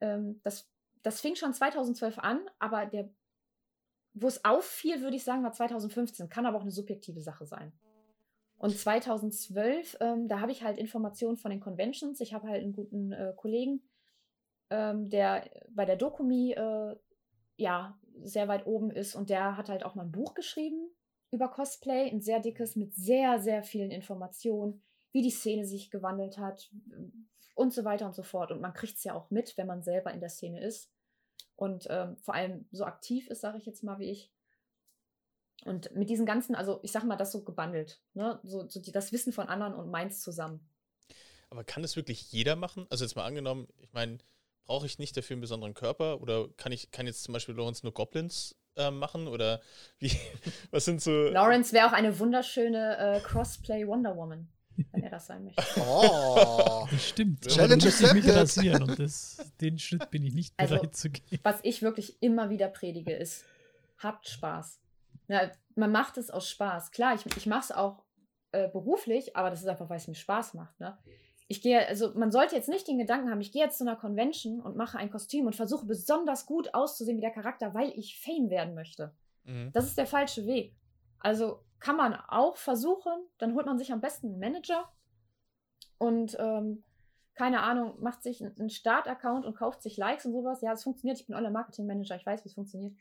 [0.01, 0.69] ähm, das,
[1.03, 3.09] das fing schon 2012 an, aber der,
[4.13, 6.29] wo es auffiel, würde ich sagen, war 2015.
[6.29, 7.73] Kann aber auch eine subjektive Sache sein.
[8.59, 12.21] Und 2012, ähm, da habe ich halt Informationen von den Conventions.
[12.21, 13.83] Ich habe halt einen guten äh, Kollegen,
[14.71, 16.95] ähm, der bei der Dokumi äh,
[17.57, 20.91] ja sehr weit oben ist und der hat halt auch mal ein Buch geschrieben
[21.31, 24.83] über Cosplay, ein sehr dickes mit sehr, sehr vielen Informationen,
[25.13, 26.71] wie die Szene sich gewandelt hat
[27.55, 28.53] und so weiter und so fort.
[28.53, 30.91] Und man kriegt es ja auch mit, wenn man selber in der Szene ist
[31.57, 34.31] und ähm, vor allem so aktiv ist, sage ich jetzt mal, wie ich.
[35.65, 38.41] Und mit diesen ganzen, also ich sag mal, das so gebundelt, ne?
[38.43, 40.69] So, so die, das Wissen von anderen und meins zusammen.
[41.51, 42.87] Aber kann das wirklich jeder machen?
[42.91, 44.19] Also jetzt mal angenommen, ich meine,
[44.65, 47.85] brauche ich nicht dafür einen besonderen Körper oder kann ich, kann jetzt zum Beispiel Lawrence
[47.85, 49.61] nur Goblins äh, machen oder
[49.99, 50.11] wie,
[50.71, 51.11] was sind so.
[51.29, 54.49] Lawrence wäre auch eine wunderschöne äh, Crossplay Wonder Woman,
[54.93, 55.63] wenn er das sein möchte.
[55.81, 57.47] Oh, das stimmt.
[57.47, 61.41] Challenge ist mich rasieren und das, den Schritt bin ich nicht bereit also, zu gehen.
[61.43, 63.45] Was ich wirklich immer wieder predige ist,
[63.99, 64.81] habt Spaß.
[65.29, 66.91] Na, man macht es aus Spaß.
[66.91, 68.05] Klar, ich, ich mache es auch
[68.53, 70.79] äh, beruflich, aber das ist einfach, weil es mir Spaß macht.
[70.81, 70.97] Ne?
[71.53, 73.95] Ich gehe, also man sollte jetzt nicht den Gedanken haben, ich gehe jetzt zu einer
[73.95, 78.19] Convention und mache ein Kostüm und versuche besonders gut auszusehen wie der Charakter, weil ich
[78.19, 79.15] Fame werden möchte.
[79.45, 79.71] Mhm.
[79.75, 80.75] Das ist der falsche Weg.
[81.19, 84.89] Also kann man auch versuchen, dann holt man sich am besten einen Manager
[85.99, 86.85] und ähm,
[87.35, 90.63] keine Ahnung, macht sich einen Start-Account und kauft sich Likes und sowas.
[90.63, 91.21] Ja, das funktioniert.
[91.21, 92.95] Ich bin Online-Marketing-Manager, ich weiß, wie es funktioniert.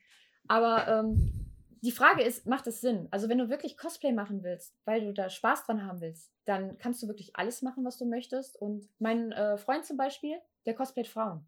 [0.50, 1.51] Aber ähm,
[1.82, 3.08] die Frage ist, macht es Sinn?
[3.10, 6.78] Also wenn du wirklich Cosplay machen willst, weil du da Spaß dran haben willst, dann
[6.78, 8.56] kannst du wirklich alles machen, was du möchtest.
[8.56, 11.46] Und mein äh, Freund zum Beispiel, der cosplayt Frauen.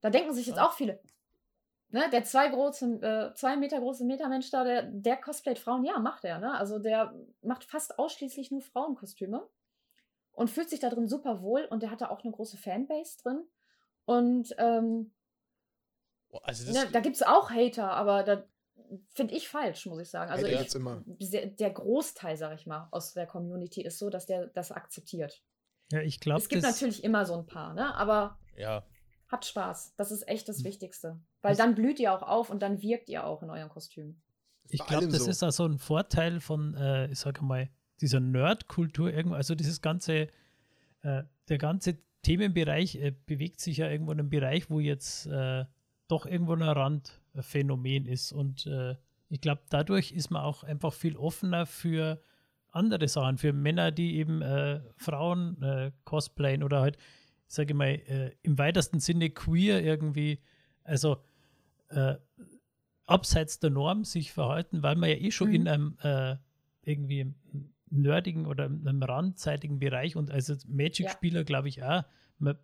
[0.00, 1.00] Da denken sich jetzt auch viele,
[1.90, 5.84] ne, der zwei, große, äh, zwei Meter große Metermensch da, der, der cosplayt Frauen.
[5.84, 6.38] Ja, macht er.
[6.38, 6.54] Ne?
[6.56, 9.46] Also der macht fast ausschließlich nur Frauenkostüme
[10.32, 11.66] und fühlt sich da drin super wohl.
[11.66, 13.44] Und der hat da auch eine große Fanbase drin.
[14.06, 15.12] Und ähm,
[16.42, 18.44] also ne, da gibt es auch Hater, aber da,
[19.14, 20.30] finde ich falsch, muss ich sagen.
[20.30, 24.46] Also ja, ich, der Großteil, sag ich mal, aus der Community ist so, dass der
[24.48, 25.42] das akzeptiert.
[25.90, 26.40] Ja, ich glaube.
[26.40, 27.94] Es gibt natürlich immer so ein paar, ne?
[27.94, 28.84] Aber ja.
[29.28, 29.94] habt Spaß.
[29.96, 30.64] Das ist echt das hm.
[30.64, 31.20] Wichtigste.
[31.42, 34.20] Weil dann blüht ihr auch auf und dann wirkt ihr auch in eurem Kostüm.
[34.68, 35.30] Ich glaube, das so.
[35.30, 37.68] ist also ein Vorteil von, äh, ich sage mal,
[38.00, 39.36] dieser Nerd-Kultur irgendwo.
[39.36, 40.28] Also dieses ganze,
[41.02, 45.64] äh, der ganze Themenbereich äh, bewegt sich ja irgendwo in einem Bereich, wo jetzt äh,
[46.08, 46.62] doch irgendwo ein
[47.36, 48.32] Randphänomen ist.
[48.32, 48.96] Und äh,
[49.28, 52.20] ich glaube, dadurch ist man auch einfach viel offener für
[52.70, 56.98] andere Sachen, für Männer, die eben äh, Frauen äh, cosplayen oder halt,
[57.46, 60.40] sage ich mal, äh, im weitesten Sinne queer irgendwie,
[60.84, 61.18] also
[61.88, 62.16] äh,
[63.06, 65.54] abseits der Norm sich verhalten, weil man ja eh schon mhm.
[65.54, 66.36] in einem äh,
[66.82, 67.34] irgendwie
[67.88, 71.44] nerdigen oder einem randzeitigen Bereich und als Magic-Spieler, ja.
[71.44, 72.02] glaube ich, auch,
[72.38, 72.58] man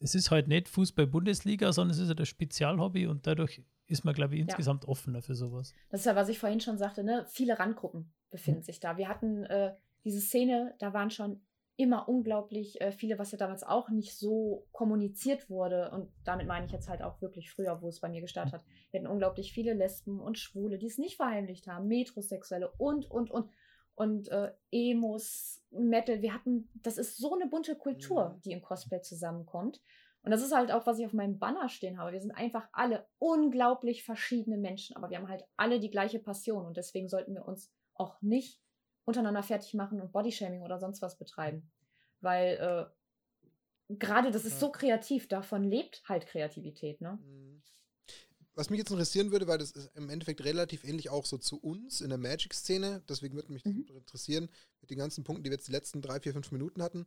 [0.00, 4.14] es ist halt nicht Fußball-Bundesliga, sondern es ist halt ein Spezialhobby und dadurch ist man,
[4.14, 4.90] glaube ich, insgesamt ja.
[4.90, 5.74] offener für sowas.
[5.90, 7.24] Das ist ja, was ich vorhin schon sagte, ne?
[7.28, 8.64] viele Randgruppen befinden mhm.
[8.64, 8.96] sich da.
[8.96, 9.74] Wir hatten äh,
[10.04, 11.40] diese Szene, da waren schon
[11.78, 15.90] immer unglaublich äh, viele, was ja damals auch nicht so kommuniziert wurde.
[15.92, 18.64] Und damit meine ich jetzt halt auch wirklich früher, wo es bei mir gestartet hat.
[18.90, 23.30] Wir hatten unglaublich viele Lesben und Schwule, die es nicht verheimlicht haben, Metrosexuelle und, und,
[23.30, 23.50] und.
[23.94, 26.20] Und äh, Emos, Metal.
[26.20, 28.40] Wir hatten, das ist so eine bunte Kultur, mhm.
[28.42, 29.80] die im Cosplay zusammenkommt.
[30.22, 32.12] Und das ist halt auch, was ich auf meinem Banner stehen habe.
[32.12, 36.66] Wir sind einfach alle unglaublich verschiedene Menschen, aber wir haben halt alle die gleiche Passion
[36.66, 38.60] und deswegen sollten wir uns auch nicht
[39.04, 41.70] untereinander fertig machen und Bodyshaming oder sonst was betreiben.
[42.20, 47.18] Weil äh, gerade das ist so kreativ, davon lebt halt Kreativität, ne?
[47.22, 47.62] Mhm.
[48.54, 51.60] Was mich jetzt interessieren würde, weil das ist im Endeffekt relativ ähnlich auch so zu
[51.60, 53.86] uns in der Magic-Szene, deswegen würde mich mhm.
[53.88, 54.48] interessieren,
[54.80, 57.06] mit den ganzen Punkten, die wir jetzt die letzten drei, vier, fünf Minuten hatten.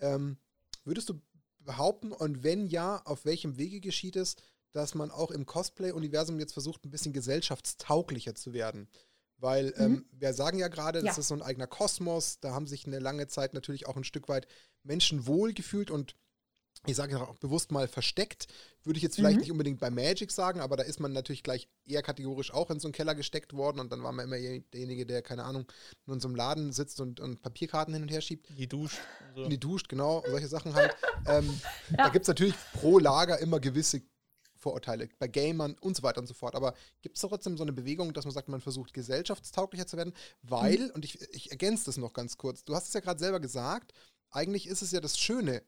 [0.00, 0.38] Ähm,
[0.84, 1.20] würdest du
[1.68, 4.36] behaupten und wenn ja, auf welchem Wege geschieht es,
[4.72, 8.88] dass man auch im Cosplay-Universum jetzt versucht, ein bisschen gesellschaftstauglicher zu werden?
[9.36, 9.84] Weil mhm.
[9.84, 11.20] ähm, wir sagen ja gerade, das ja.
[11.20, 14.30] ist so ein eigener Kosmos, da haben sich eine lange Zeit natürlich auch ein Stück
[14.30, 14.48] weit
[14.82, 16.16] Menschen wohl gefühlt und
[16.86, 18.46] ich sage auch bewusst mal versteckt,
[18.84, 19.40] würde ich jetzt vielleicht mhm.
[19.40, 22.80] nicht unbedingt bei Magic sagen, aber da ist man natürlich gleich eher kategorisch auch in
[22.80, 25.66] so einen Keller gesteckt worden und dann war man immer derjenige, der, keine Ahnung,
[26.06, 28.48] nur in so einem Laden sitzt und, und Papierkarten hin und her schiebt.
[28.56, 28.98] Die duscht.
[29.34, 29.48] So.
[29.48, 30.96] Die duscht, genau, solche Sachen halt.
[31.26, 31.60] ähm,
[31.90, 31.96] ja.
[32.04, 34.02] Da gibt es natürlich pro Lager immer gewisse
[34.56, 36.54] Vorurteile bei Gamern und so weiter und so fort.
[36.54, 40.12] Aber gibt es trotzdem so eine Bewegung, dass man sagt, man versucht gesellschaftstauglicher zu werden?
[40.42, 40.90] Weil, mhm.
[40.94, 43.92] und ich, ich ergänze das noch ganz kurz, du hast es ja gerade selber gesagt,
[44.30, 45.62] eigentlich ist es ja das Schöne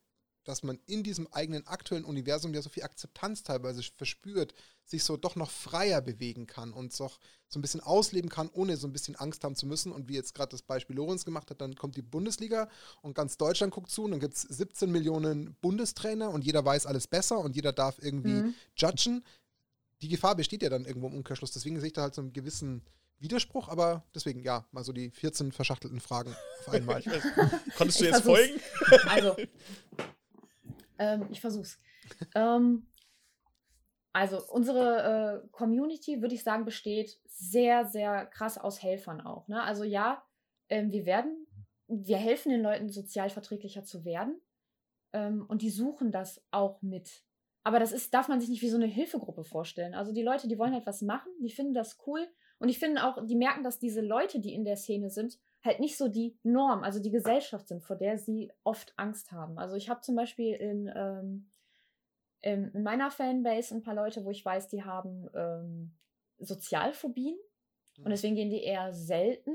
[0.45, 5.16] dass man in diesem eigenen aktuellen Universum ja so viel Akzeptanz teilweise verspürt, sich so
[5.16, 7.11] doch noch freier bewegen kann und so,
[7.49, 9.93] so ein bisschen ausleben kann, ohne so ein bisschen Angst haben zu müssen.
[9.93, 12.68] Und wie jetzt gerade das Beispiel Lorenz gemacht hat, dann kommt die Bundesliga
[13.03, 16.86] und ganz Deutschland guckt zu und dann gibt es 17 Millionen Bundestrainer und jeder weiß
[16.86, 18.55] alles besser und jeder darf irgendwie mhm.
[18.76, 19.24] judgen.
[20.03, 21.53] Die Gefahr besteht ja dann irgendwo im Umkehrschluss.
[21.53, 22.82] Deswegen sehe ich da halt so einen gewissen
[23.20, 27.03] Widerspruch, aber deswegen, ja, mal so die 14 verschachtelten Fragen auf einmal.
[27.76, 28.59] Konntest du jetzt folgen?
[29.07, 29.36] Also,
[31.01, 31.80] ähm, ich versuch's.
[32.36, 32.86] ähm,
[34.12, 39.48] also unsere äh, Community, würde ich sagen, besteht sehr, sehr krass aus Helfern auch.
[39.48, 39.62] Ne?
[39.62, 40.22] Also ja,
[40.68, 41.46] ähm, wir werden,
[41.88, 44.40] wir helfen den Leuten, sozialverträglicher zu werden.
[45.12, 47.24] Ähm, und die suchen das auch mit.
[47.62, 49.94] Aber das ist, darf man sich nicht wie so eine Hilfegruppe vorstellen.
[49.94, 52.26] Also die Leute, die wollen halt was machen, die finden das cool.
[52.59, 55.80] Und ich finde auch, die merken, dass diese Leute, die in der Szene sind, halt
[55.80, 59.58] nicht so die Norm, also die Gesellschaft sind, vor der sie oft Angst haben.
[59.58, 61.50] Also ich habe zum Beispiel in, ähm,
[62.40, 65.98] in, meiner Fanbase ein paar Leute, wo ich weiß, die haben ähm,
[66.38, 67.36] Sozialphobien
[67.98, 68.04] mhm.
[68.04, 69.52] und deswegen gehen die eher selten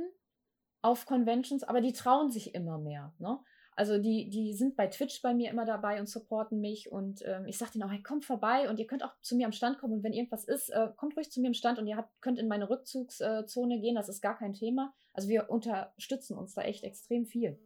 [0.82, 3.14] auf Conventions, aber die trauen sich immer mehr.
[3.18, 3.40] Ne?
[3.76, 7.48] Also die, die sind bei Twitch bei mir immer dabei und supporten mich und ähm,
[7.48, 9.80] ich sage denen auch, hey, kommt vorbei und ihr könnt auch zu mir am Stand
[9.80, 12.10] kommen und wenn irgendwas ist, äh, kommt ruhig zu mir am Stand und ihr habt,
[12.22, 14.94] könnt in meine Rückzugszone gehen, das ist gar kein Thema.
[15.16, 17.60] Also wir unterstützen uns da echt extrem viel.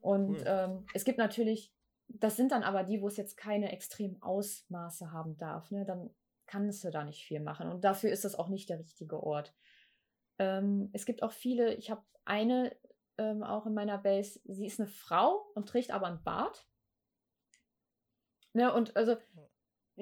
[0.00, 0.44] Und cool.
[0.46, 1.74] ähm, es gibt natürlich,
[2.08, 5.84] das sind dann aber die, wo es jetzt keine extremen Ausmaße haben darf, ne?
[5.84, 6.10] dann
[6.46, 9.54] kannst du da nicht viel machen und dafür ist das auch nicht der richtige Ort.
[10.38, 12.74] Ähm, es gibt auch viele, ich habe eine
[13.20, 16.66] ähm, auch in meiner Base, sie ist eine Frau und trägt aber einen Bart.
[18.52, 19.16] Ne, und also,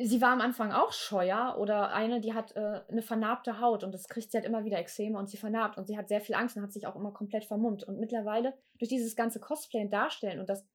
[0.02, 3.92] sie war am Anfang auch scheuer oder eine, die hat äh, eine vernarbte Haut und
[3.92, 6.34] das kriegt sie halt immer wieder Extreme und sie vernarbt und sie hat sehr viel
[6.34, 7.84] Angst und hat sich auch immer komplett vermummt.
[7.84, 10.66] Und mittlerweile durch dieses ganze Cosplay und Darstellen und das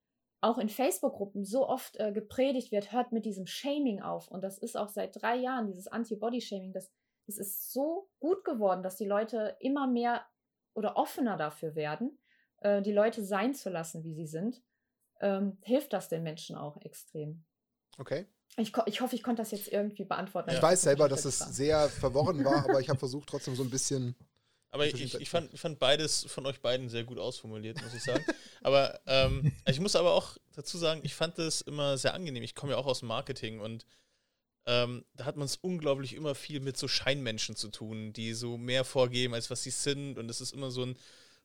[0.42, 4.28] auch in Facebook-Gruppen so oft äh, gepredigt wird, hört mit diesem Shaming auf.
[4.28, 6.92] Und das ist auch seit drei Jahren, dieses Anti-Body-Shaming, das,
[7.28, 10.26] das ist so gut geworden, dass die Leute immer mehr
[10.74, 12.20] oder offener dafür werden
[12.64, 14.64] äh, die Leute sein zu lassen, wie sie sind,
[15.22, 17.46] ähm, hilft das den Menschen auch extrem.
[17.98, 18.26] Okay.
[18.58, 20.52] Ich, ich hoffe, ich konnte das jetzt irgendwie beantworten.
[20.52, 23.70] Ich weiß selber, dass es sehr verworren war, aber ich habe versucht, trotzdem so ein
[23.70, 24.16] bisschen.
[24.70, 28.04] Aber ich, ich, fand, ich fand beides von euch beiden sehr gut ausformuliert, muss ich
[28.04, 28.26] sagen.
[28.64, 32.44] aber ähm, ich muss aber auch dazu sagen, ich fand das immer sehr angenehm.
[32.44, 33.86] Ich komme ja auch aus dem Marketing und
[34.66, 38.58] ähm, da hat man es unglaublich immer viel mit so Scheinmenschen zu tun, die so
[38.58, 40.18] mehr vorgeben, als was sie sind.
[40.18, 40.96] Und es ist immer so ein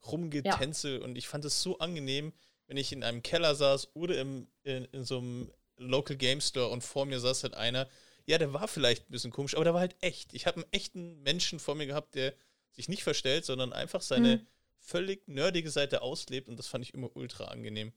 [0.07, 0.99] Rumgetänzel.
[0.99, 1.05] Ja.
[1.05, 2.33] Und ich fand es so angenehm,
[2.67, 6.69] wenn ich in einem Keller saß oder im, in, in so einem Local Game Store
[6.69, 7.89] und vor mir saß halt einer,
[8.27, 10.35] ja, der war vielleicht ein bisschen komisch, aber der war halt echt.
[10.35, 12.35] Ich habe einen echten Menschen vor mir gehabt, der
[12.73, 14.47] sich nicht verstellt, sondern einfach seine mhm.
[14.79, 17.93] völlig nerdige Seite auslebt und das fand ich immer ultra angenehm.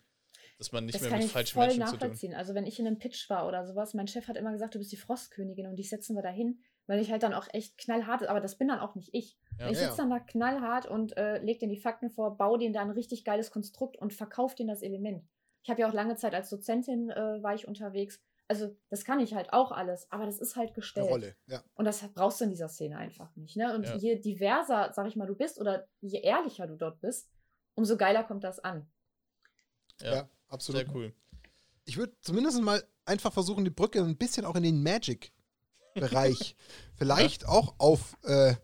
[0.57, 2.11] Dass man nicht das mehr mit falschen Menschen zu tun.
[2.11, 2.37] hat.
[2.37, 4.79] Also wenn ich in einem Pitch war oder sowas, mein Chef hat immer gesagt, du
[4.79, 6.61] bist die Frostkönigin und die setzen wir dahin
[6.91, 9.37] weil ich halt dann auch echt knallhart, aber das bin dann auch nicht ich.
[9.57, 9.95] Ja, ich sitze ja.
[9.95, 13.23] dann da knallhart und äh, leg denen die Fakten vor, baue denen da ein richtig
[13.23, 15.23] geiles Konstrukt und verkaufe denen das Element.
[15.63, 18.19] Ich habe ja auch lange Zeit als Dozentin äh, war ich unterwegs.
[18.47, 21.05] Also das kann ich halt auch alles, aber das ist halt gestellt.
[21.05, 21.63] Eine Rolle, ja.
[21.75, 23.55] Und das brauchst du in dieser Szene einfach nicht.
[23.55, 23.73] Ne?
[23.73, 23.95] Und ja.
[23.95, 27.29] je diverser, sag ich mal, du bist oder je ehrlicher du dort bist,
[27.75, 28.89] umso geiler kommt das an.
[30.01, 30.81] Ja, ja absolut.
[30.81, 31.13] Sehr cool.
[31.85, 36.55] Ich würde zumindest mal einfach versuchen, die Brücke ein bisschen auch in den Magic-Bereich
[36.95, 38.55] vielleicht auch auf äh,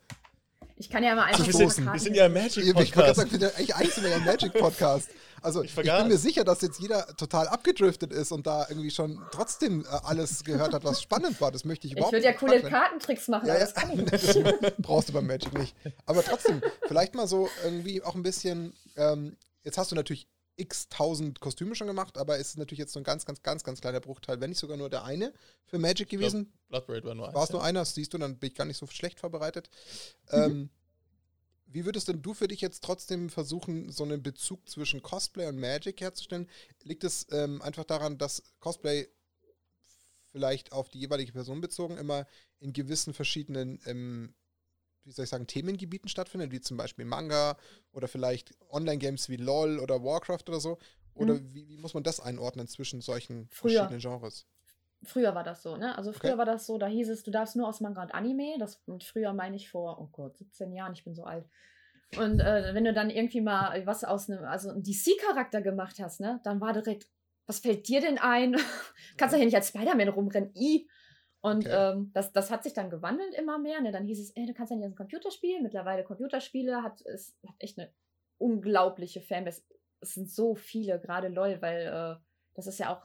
[0.78, 2.88] ich kann ja mal einfach also wir, sind, wir sind ja ein Magic-Podcast.
[2.88, 5.10] Ich wollte sagen, wir sind ja eigentlich einzelner ein Magic-Podcast.
[5.40, 8.90] Also ich, ich, bin mir sicher, dass jetzt jeder total abgedriftet ist und da irgendwie
[8.90, 11.52] schon trotzdem äh, alles gehört hat, was spannend war.
[11.52, 12.26] Das möchte ich überhaupt nicht.
[12.26, 14.78] Ich würde ja coole Kartentricks machen, ja, aber das kann ich nicht.
[14.80, 15.76] brauchst du beim Magic nicht.
[16.08, 20.90] Aber trotzdem, vielleicht mal so irgendwie auch ein bisschen, ähm, jetzt hast du natürlich x
[20.90, 23.80] tausend Kostüme schon gemacht, aber es ist natürlich jetzt so ein ganz, ganz, ganz, ganz
[23.80, 25.34] kleiner Bruchteil, wenn nicht sogar nur der eine
[25.66, 26.52] für Magic gewesen.
[26.70, 27.36] Bloodbraid war nur eins.
[27.36, 29.70] War es nur einer, siehst du, dann bin ich gar nicht so schlecht vorbereitet.
[30.32, 30.38] Mhm.
[30.48, 30.70] Ähm,
[31.70, 35.60] wie würdest denn du für dich jetzt trotzdem versuchen, so einen Bezug zwischen Cosplay und
[35.60, 36.50] Magic herzustellen?
[36.84, 39.08] Liegt es ähm, einfach daran, dass Cosplay
[40.32, 42.26] vielleicht auf die jeweilige Person bezogen immer
[42.60, 44.34] in gewissen verschiedenen ähm,
[45.08, 47.58] wie soll ich sagen, Themengebieten stattfindet, wie zum Beispiel Manga
[47.94, 50.78] oder vielleicht Online-Games wie LOL oder Warcraft oder so?
[51.16, 51.54] Oder mhm.
[51.54, 53.88] wie, wie, muss man das einordnen zwischen solchen Früher.
[53.88, 54.46] verschiedenen Genres?
[55.04, 55.98] Früher war das so, ne?
[55.98, 56.38] Also früher okay.
[56.40, 58.58] war das so, da hieß es, du darfst nur aus Manga und Anime.
[58.60, 61.46] Das und früher meine ich vor, oh Gott, 17 Jahren, ich bin so alt.
[62.18, 66.20] Und äh, wenn du dann irgendwie mal was aus einem, also einen DC-Charakter gemacht hast,
[66.20, 67.08] ne, dann war direkt,
[67.46, 68.56] was fällt dir denn ein?
[69.18, 70.52] Kannst du hier nicht als Spider-Man rumrennen?
[70.56, 70.88] I.
[71.42, 71.92] Und okay.
[71.94, 73.82] ähm, das, das hat sich dann gewandelt immer mehr.
[73.82, 73.92] Ne?
[73.92, 75.62] Dann hieß es, ey, du kannst ja nicht ein Computerspiel.
[75.62, 77.92] Mittlerweile Computerspiele hat es hat echt eine
[78.38, 79.62] unglaubliche Fanbase.
[80.00, 82.16] Es sind so viele, gerade LOL, weil äh,
[82.54, 83.04] das ist ja auch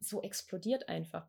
[0.00, 1.28] so explodiert einfach.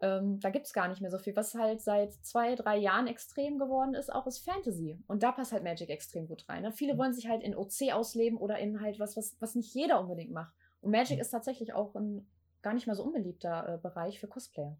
[0.00, 1.34] Ähm, da gibt es gar nicht mehr so viel.
[1.36, 5.02] Was halt seit zwei, drei Jahren extrem geworden ist, auch ist Fantasy.
[5.06, 6.62] Und da passt halt Magic extrem gut rein.
[6.62, 6.72] Ne?
[6.72, 6.98] Viele mhm.
[6.98, 10.32] wollen sich halt in OC ausleben oder in halt was, was, was nicht jeder unbedingt
[10.32, 10.54] macht.
[10.82, 11.22] Und Magic mhm.
[11.22, 12.28] ist tatsächlich auch ein
[12.62, 14.76] gar nicht mal so unbeliebter äh, Bereich für Cosplayer.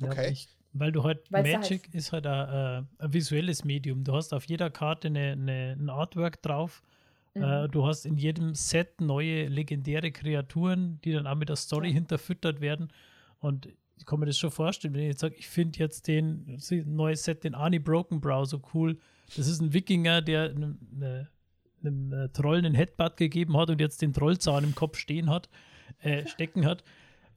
[0.00, 0.32] Okay.
[0.32, 4.02] Ich, weil du halt, Weil's Magic halt ist halt ein, äh, ein, visuelles Medium.
[4.02, 6.82] Du hast auf jeder Karte eine, eine, ein Artwork drauf.
[7.34, 7.70] Äh, mhm.
[7.70, 11.94] Du hast in jedem Set neue legendäre Kreaturen, die dann auch mit der Story ja.
[11.94, 12.92] hinterfüttert werden.
[13.38, 16.58] Und ich kann mir das schon vorstellen, wenn ich jetzt sage, ich finde jetzt den
[16.86, 18.98] neue Set, den Arnie Broken Brow so cool.
[19.36, 21.28] Das ist ein Wikinger, der einem, eine,
[21.84, 25.48] einem Troll einen Headbutt gegeben hat und jetzt den Trollzahn im Kopf stehen hat,
[26.00, 26.82] äh, stecken hat.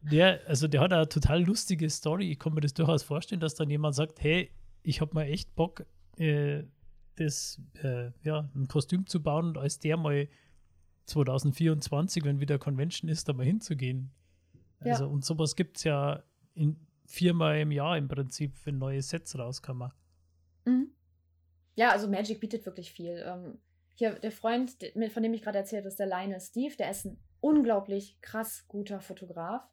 [0.01, 2.31] Der, also der hat eine total lustige Story.
[2.31, 4.51] Ich kann mir das durchaus vorstellen, dass dann jemand sagt, hey,
[4.83, 5.85] ich habe mal echt Bock,
[6.17, 6.63] äh,
[7.15, 10.27] das, äh, ja, ein Kostüm zu bauen und als der mal
[11.05, 14.11] 2024, wenn wieder Convention ist, da mal hinzugehen.
[14.79, 15.09] Also, ja.
[15.09, 16.23] und sowas gibt es ja
[16.53, 19.91] in viermal im Jahr im Prinzip, wenn neue Sets rauskommen.
[20.65, 20.91] Mhm.
[21.75, 23.23] Ja, also Magic bietet wirklich viel.
[23.25, 23.59] Ähm,
[23.95, 24.75] hier, der Freund,
[25.11, 28.65] von dem ich gerade erzählt habe, ist der Lionel Steve, der ist ein unglaublich krass
[28.67, 29.63] guter Fotograf.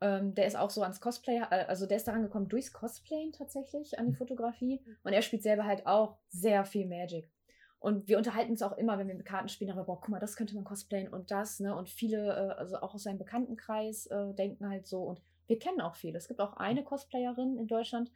[0.00, 3.32] Ähm, der ist auch so ans Cosplay, äh, also der ist daran gekommen durchs Cosplayen
[3.32, 4.16] tatsächlich an die mhm.
[4.16, 4.80] Fotografie.
[5.02, 7.30] Und er spielt selber halt auch sehr viel Magic.
[7.78, 10.18] Und wir unterhalten uns auch immer, wenn wir mit Karten spielen, aber boah, guck mal,
[10.18, 11.76] das könnte man cosplayen und das, ne?
[11.76, 15.02] Und viele, äh, also auch aus seinem Bekanntenkreis, äh, denken halt so.
[15.02, 16.18] Und wir kennen auch viele.
[16.18, 18.10] Es gibt auch eine Cosplayerin in Deutschland,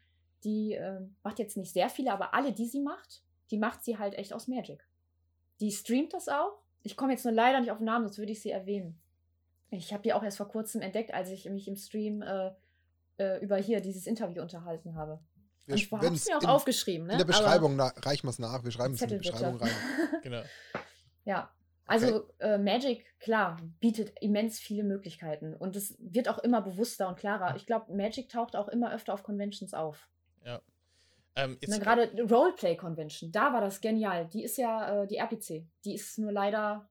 [0.44, 3.98] die äh, macht jetzt nicht sehr viele, aber alle, die sie macht, die macht sie
[3.98, 4.86] halt echt aus Magic.
[5.60, 6.58] Die streamt das auch.
[6.82, 9.00] Ich komme jetzt nur leider nicht auf den Namen, sonst würde ich sie erwähnen.
[9.70, 12.50] Ich habe die auch erst vor kurzem entdeckt, als ich mich im Stream äh,
[13.18, 15.20] äh, über hier dieses Interview unterhalten habe.
[15.66, 17.06] Wir ich habe es mir auch in, aufgeschrieben.
[17.06, 17.12] Ne?
[17.12, 18.64] In der Beschreibung na, reichen wir es nach.
[18.64, 19.70] Wir schreiben es in die Beschreibung rein.
[20.22, 20.42] genau.
[21.24, 21.50] Ja,
[21.90, 22.32] also okay.
[22.38, 27.56] äh, Magic, klar, bietet immens viele Möglichkeiten und es wird auch immer bewusster und klarer.
[27.56, 30.08] Ich glaube, Magic taucht auch immer öfter auf Conventions auf.
[30.44, 30.60] Ja.
[31.36, 34.28] Ähm, Gerade Roleplay Convention, da war das genial.
[34.28, 35.66] Die ist ja äh, die RPC.
[35.84, 36.88] Die ist nur leider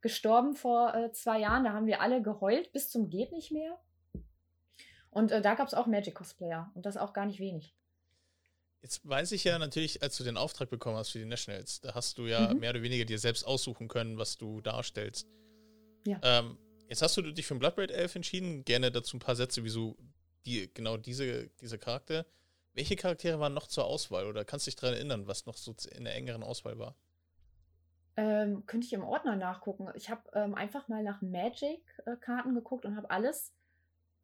[0.00, 1.64] gestorben vor äh, zwei Jahren.
[1.64, 3.78] Da haben wir alle geheult bis zum geht nicht mehr.
[5.10, 7.74] Und äh, da gab es auch Magic Cosplayer und das auch gar nicht wenig.
[8.82, 11.94] Jetzt weiß ich ja natürlich, als du den Auftrag bekommen hast für die Nationals, da
[11.94, 12.60] hast du ja mhm.
[12.60, 15.26] mehr oder weniger dir selbst aussuchen können, was du darstellst.
[16.06, 16.20] Ja.
[16.22, 18.64] Ähm, jetzt hast du dich für den Bloodbraid Elf entschieden.
[18.64, 19.96] Gerne dazu ein paar Sätze, wieso
[20.46, 22.24] die, genau diese, diese Charakter.
[22.74, 25.74] Welche Charaktere waren noch zur Auswahl oder kannst du dich daran erinnern, was noch so
[25.96, 26.94] in der engeren Auswahl war?
[28.18, 29.86] Ähm, könnte ich im Ordner nachgucken.
[29.94, 33.54] Ich habe ähm, einfach mal nach Magic-Karten geguckt und habe alles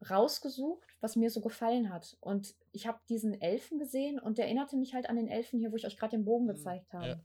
[0.09, 2.17] rausgesucht, was mir so gefallen hat.
[2.19, 5.71] Und ich habe diesen Elfen gesehen und der erinnerte mich halt an den Elfen hier,
[5.71, 7.07] wo ich euch gerade den Bogen mhm, gezeigt habe.
[7.07, 7.19] Ja.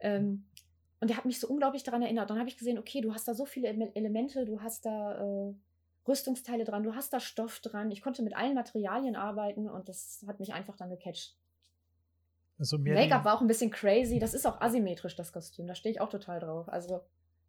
[0.00, 0.44] Ähm,
[1.00, 2.28] und der hat mich so unglaublich daran erinnert.
[2.28, 5.54] Dann habe ich gesehen, okay, du hast da so viele Elemente, du hast da äh,
[6.06, 7.90] Rüstungsteile dran, du hast da Stoff dran.
[7.90, 11.34] Ich konnte mit allen Materialien arbeiten und das hat mich einfach dann gecatcht.
[12.58, 14.18] Also Make-up war auch ein bisschen crazy.
[14.18, 15.66] Das ist auch asymmetrisch, das Kostüm.
[15.66, 16.68] Da stehe ich auch total drauf.
[16.68, 17.00] Also,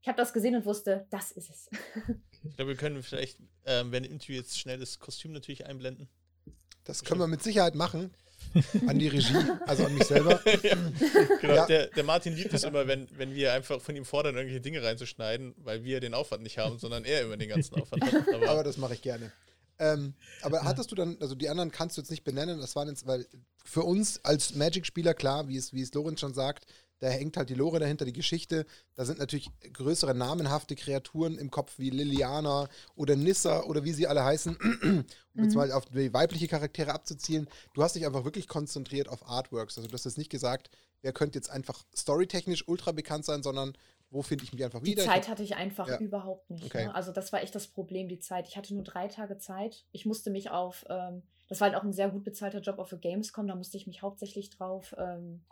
[0.01, 1.69] ich habe das gesehen und wusste, das ist es.
[2.43, 6.09] ich glaube, wir können vielleicht, ähm, wenn Interview jetzt schnell das Kostüm natürlich einblenden.
[6.83, 8.11] Das können wir mit Sicherheit machen.
[8.87, 9.35] an die Regie,
[9.65, 10.39] also an mich selber.
[10.63, 10.75] ja,
[11.41, 11.65] genau, ja.
[11.65, 14.83] Der, der, Martin liebt es immer, wenn, wenn wir einfach von ihm fordern, irgendwelche Dinge
[14.83, 18.27] reinzuschneiden, weil wir den Aufwand nicht haben, sondern er immer den ganzen Aufwand hat.
[18.33, 19.31] Aber, Aber das mache ich gerne.
[19.77, 22.87] Ähm, aber hattest du dann, also die anderen kannst du jetzt nicht benennen, das waren
[22.87, 23.27] jetzt, weil
[23.63, 26.65] für uns als Magic-Spieler, klar, wie es, wie es Lorenz schon sagt,
[26.99, 28.65] da hängt halt die Lore dahinter, die Geschichte.
[28.95, 34.07] Da sind natürlich größere namenhafte Kreaturen im Kopf wie Liliana oder Nissa oder wie sie
[34.07, 35.05] alle heißen, um mhm.
[35.43, 37.49] jetzt mal auf die weibliche Charaktere abzuzielen.
[37.73, 39.77] Du hast dich einfach wirklich konzentriert auf Artworks.
[39.77, 40.69] Also du hast jetzt nicht gesagt,
[41.01, 43.73] wer könnte jetzt einfach storytechnisch ultra bekannt sein, sondern
[44.15, 45.03] wo finde ich mich einfach wieder?
[45.03, 45.97] Die Zeit hatte ich einfach ja.
[45.99, 46.65] überhaupt nicht.
[46.65, 46.85] Okay.
[46.85, 46.95] Ne?
[46.95, 48.47] Also das war echt das Problem, die Zeit.
[48.47, 49.85] Ich hatte nur drei Tage Zeit.
[49.91, 52.89] Ich musste mich auf, ähm, das war halt auch ein sehr gut bezahlter Job auf
[52.89, 55.43] der Gamescom, da musste ich mich hauptsächlich drauf, ähm,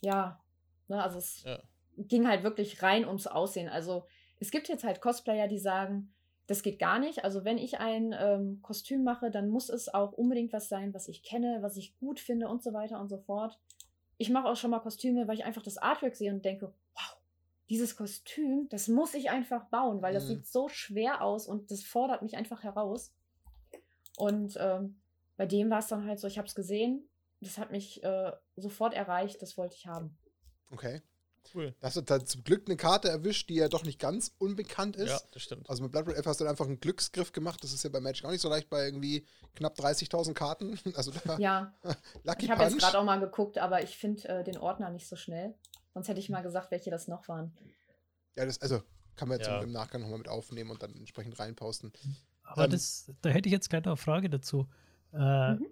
[0.00, 0.40] ja,
[0.88, 1.62] ne, also es ja.
[1.96, 3.68] ging halt wirklich rein ums Aussehen.
[3.68, 4.04] Also
[4.40, 6.12] es gibt jetzt halt Cosplayer, die sagen,
[6.48, 7.24] das geht gar nicht.
[7.24, 11.06] Also wenn ich ein ähm, Kostüm mache, dann muss es auch unbedingt was sein, was
[11.06, 13.60] ich kenne, was ich gut finde und so weiter und so fort.
[14.18, 17.21] Ich mache auch schon mal Kostüme, weil ich einfach das Artwork sehe und denke, wow,
[17.72, 20.28] dieses Kostüm, das muss ich einfach bauen, weil das mhm.
[20.28, 23.12] sieht so schwer aus und das fordert mich einfach heraus.
[24.18, 25.00] Und ähm,
[25.38, 27.08] bei dem war es dann halt so, ich habe es gesehen,
[27.40, 30.18] das hat mich äh, sofort erreicht, das wollte ich haben.
[30.70, 31.00] Okay.
[31.54, 31.74] Cool.
[31.80, 34.94] Da hast du da zum Glück eine Karte erwischt, die ja doch nicht ganz unbekannt
[34.94, 35.10] ist.
[35.10, 35.68] Ja, das stimmt.
[35.68, 37.64] Also mit Blood Red Elf hast du dann einfach einen Glücksgriff gemacht.
[37.64, 40.78] Das ist ja bei Magic auch nicht so leicht bei irgendwie knapp 30.000 Karten.
[40.94, 41.74] Also da, ja.
[42.22, 45.08] Lucky ich habe jetzt gerade auch mal geguckt, aber ich finde äh, den Ordner nicht
[45.08, 45.54] so schnell.
[45.94, 47.52] Sonst hätte ich mal gesagt, welche das noch waren.
[48.36, 48.82] Ja, das, also
[49.16, 49.60] kann man jetzt ja.
[49.60, 51.92] im Nachgang nochmal mit aufnehmen und dann entsprechend reinposten.
[52.42, 54.68] Aber ähm, das, da hätte ich jetzt gleich noch eine Frage dazu.
[55.12, 55.66] Äh, mhm.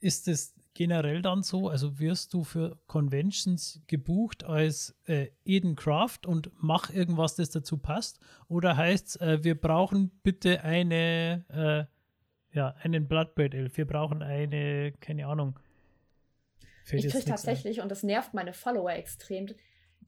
[0.00, 6.20] Ist es generell dann so, also wirst du für Conventions gebucht als äh, Eden Craft
[6.26, 8.18] und mach irgendwas, das dazu passt?
[8.48, 14.22] Oder heißt es, äh, wir brauchen bitte eine, äh, ja, einen Bloodbraid Elf, wir brauchen
[14.22, 15.58] eine, keine Ahnung,
[16.90, 17.84] Fällt ich kriege tatsächlich, ein.
[17.84, 19.46] und das nervt meine Follower extrem,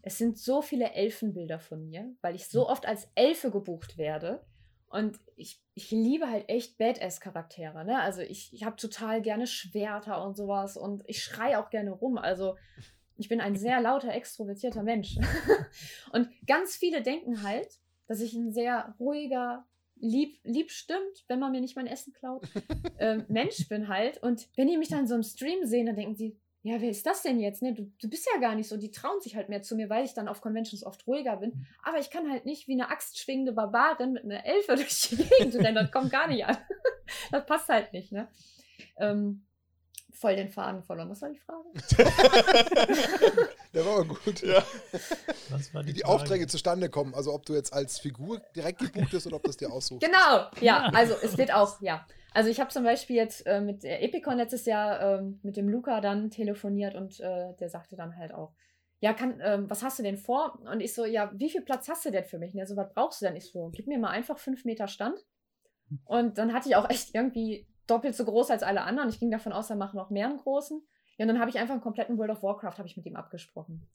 [0.03, 2.73] es sind so viele Elfenbilder von mir, weil ich so hm.
[2.73, 4.45] oft als Elfe gebucht werde.
[4.89, 7.85] Und ich, ich liebe halt echt Badass-Charaktere.
[7.85, 7.99] Ne?
[8.01, 12.19] Also ich, ich habe total gerne Schwerter und sowas und ich schreie auch gerne rum.
[12.19, 12.57] Also
[13.17, 15.17] ich bin ein sehr lauter, extrovertierter Mensch.
[16.13, 17.69] und ganz viele denken halt,
[18.07, 19.65] dass ich ein sehr ruhiger,
[19.97, 22.47] lieb, lieb stimmt, wenn man mir nicht mein Essen klaut,
[22.99, 24.23] ähm, Mensch bin halt.
[24.23, 27.05] Und wenn die mich dann so im Stream sehen, dann denken sie, ja, wer ist
[27.07, 27.61] das denn jetzt?
[27.61, 27.75] Ne?
[27.75, 28.77] Du, du bist ja gar nicht so.
[28.77, 31.51] Die trauen sich halt mehr zu mir, weil ich dann auf Conventions oft ruhiger bin.
[31.51, 31.67] Mhm.
[31.83, 35.57] Aber ich kann halt nicht wie eine axtschwingende Barbarin mit einer Elfe durch die Gegend
[35.57, 35.75] rennen.
[35.75, 36.57] Das kommt gar nicht an.
[37.31, 38.27] Das passt halt nicht, ne?
[38.97, 39.45] Ähm,
[40.13, 41.11] voll den Faden verloren.
[41.11, 41.69] Was war die Frage?
[43.75, 44.41] Der war aber gut.
[44.41, 44.65] Ja.
[45.73, 46.15] War die wie die Frage?
[46.15, 47.13] Aufträge zustande kommen.
[47.13, 50.03] Also ob du jetzt als Figur direkt gebucht bist oder ob das dir aussucht.
[50.03, 50.91] Genau, ja.
[50.95, 52.07] Also es wird auch, ja.
[52.35, 56.01] Also ich habe zum Beispiel jetzt äh, mit Epicon letztes Jahr ähm, mit dem Luca
[56.01, 58.53] dann telefoniert und äh, der sagte dann halt auch,
[59.01, 60.61] ja, kann, ähm, was hast du denn vor?
[60.71, 62.55] Und ich so, ja, wie viel Platz hast du denn für mich?
[62.55, 63.37] Und er so, was brauchst du denn?
[63.37, 65.19] Ich so, gib mir mal einfach fünf Meter Stand.
[66.05, 69.09] Und dann hatte ich auch echt irgendwie doppelt so groß als alle anderen.
[69.09, 70.81] Ich ging davon aus, er macht noch mehr einen großen.
[71.19, 73.17] Ja, und dann habe ich einfach einen kompletten World of Warcraft habe ich mit ihm
[73.17, 73.87] abgesprochen.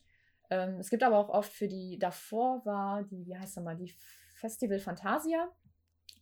[0.49, 3.75] Ähm, es gibt aber auch oft für die, davor war die, wie heißt das mal,
[3.75, 3.95] die
[4.35, 5.47] Festival Fantasia.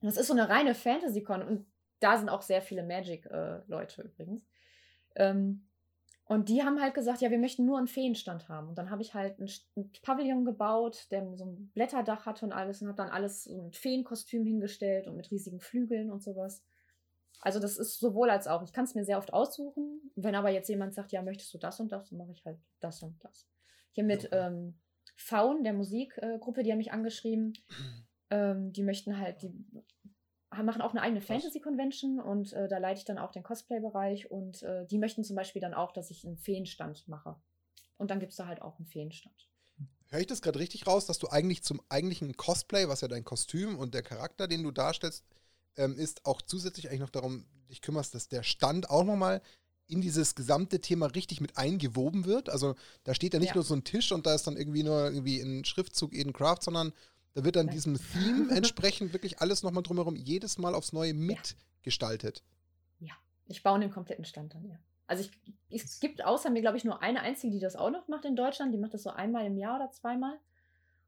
[0.02, 1.66] Das ist so eine reine Fantasy-Con und
[2.00, 4.46] da sind auch sehr viele Magic-Leute äh, übrigens.
[5.16, 5.68] Ähm,
[6.28, 8.70] und die haben halt gesagt, ja, wir möchten nur einen Feenstand haben.
[8.70, 12.52] Und dann habe ich halt ein, ein, Pavillon gebaut, der so ein Blätterdach hatte und
[12.52, 16.64] alles und habe dann alles so ein Feenkostüm hingestellt und mit riesigen Flügeln und sowas.
[17.42, 18.64] Also das ist sowohl als auch.
[18.64, 20.12] Ich kann es mir sehr oft aussuchen.
[20.16, 22.58] Wenn aber jetzt jemand sagt, ja, möchtest du das und das, dann mache ich halt
[22.80, 23.48] das und das.
[23.92, 24.80] Hier mit ähm,
[25.16, 27.54] Faun, der Musikgruppe, die haben mich angeschrieben.
[28.32, 29.54] Ähm, die möchten halt, die
[30.64, 34.64] machen auch eine eigene Fantasy-Convention und äh, da leite ich dann auch den Cosplay-Bereich und
[34.64, 37.36] äh, die möchten zum Beispiel dann auch, dass ich einen Feenstand mache.
[37.98, 39.50] Und dann gibt es da halt auch einen Feenstand.
[40.10, 43.24] Höre ich das gerade richtig raus, dass du eigentlich zum eigentlichen Cosplay, was ja dein
[43.24, 45.26] Kostüm und der Charakter, den du darstellst,
[45.78, 49.42] ähm, ist, auch zusätzlich eigentlich noch darum dich kümmerst, dass der Stand auch nochmal
[49.88, 52.50] in dieses gesamte Thema richtig mit eingewoben wird?
[52.50, 53.56] Also da steht ja nicht ja.
[53.56, 56.62] nur so ein Tisch und da ist dann irgendwie nur irgendwie ein Schriftzug Eden Craft,
[56.62, 56.94] sondern
[57.36, 62.44] da wird dann diesem Theme entsprechend wirklich alles nochmal drumherum jedes Mal aufs Neue mitgestaltet.
[63.00, 63.08] Ja.
[63.08, 63.14] ja,
[63.48, 64.80] ich baue den kompletten Stand dann, ja.
[65.08, 65.24] Also
[65.70, 68.26] ich, es gibt außer mir, glaube ich, nur eine einzige, die das auch noch macht
[68.26, 68.74] in Deutschland.
[68.74, 70.40] Die macht das so einmal im Jahr oder zweimal.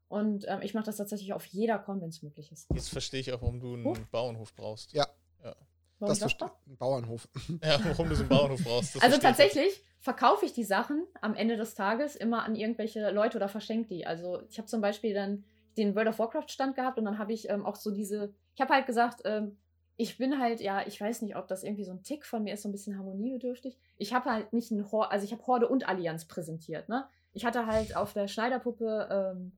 [0.06, 2.68] Und ähm, ich mache das tatsächlich auf jeder Con, wenn es möglich ist.
[2.72, 3.98] Jetzt verstehe ich auch, warum du einen Hof?
[4.10, 4.92] Bauernhof brauchst.
[4.92, 5.06] Ja.
[5.42, 5.56] ja.
[5.98, 7.28] Warum das ist ein Bauernhof.
[7.62, 9.02] Ja, warum du so einen Bauernhof brauchst.
[9.02, 13.48] also tatsächlich verkaufe ich die Sachen am Ende des Tages immer an irgendwelche Leute oder
[13.48, 14.06] verschenke die.
[14.06, 15.44] Also ich habe zum Beispiel dann
[15.78, 18.60] den World of Warcraft Stand gehabt und dann habe ich ähm, auch so diese, ich
[18.60, 19.56] habe halt gesagt, ähm,
[19.96, 22.54] ich bin halt, ja, ich weiß nicht, ob das irgendwie so ein Tick von mir
[22.54, 23.76] ist, so ein bisschen harmoniebedürftig.
[23.96, 27.08] Ich habe halt nicht ein Horde, also ich habe Horde und Allianz präsentiert, ne?
[27.32, 29.52] Ich hatte halt auf der Schneiderpuppe ähm,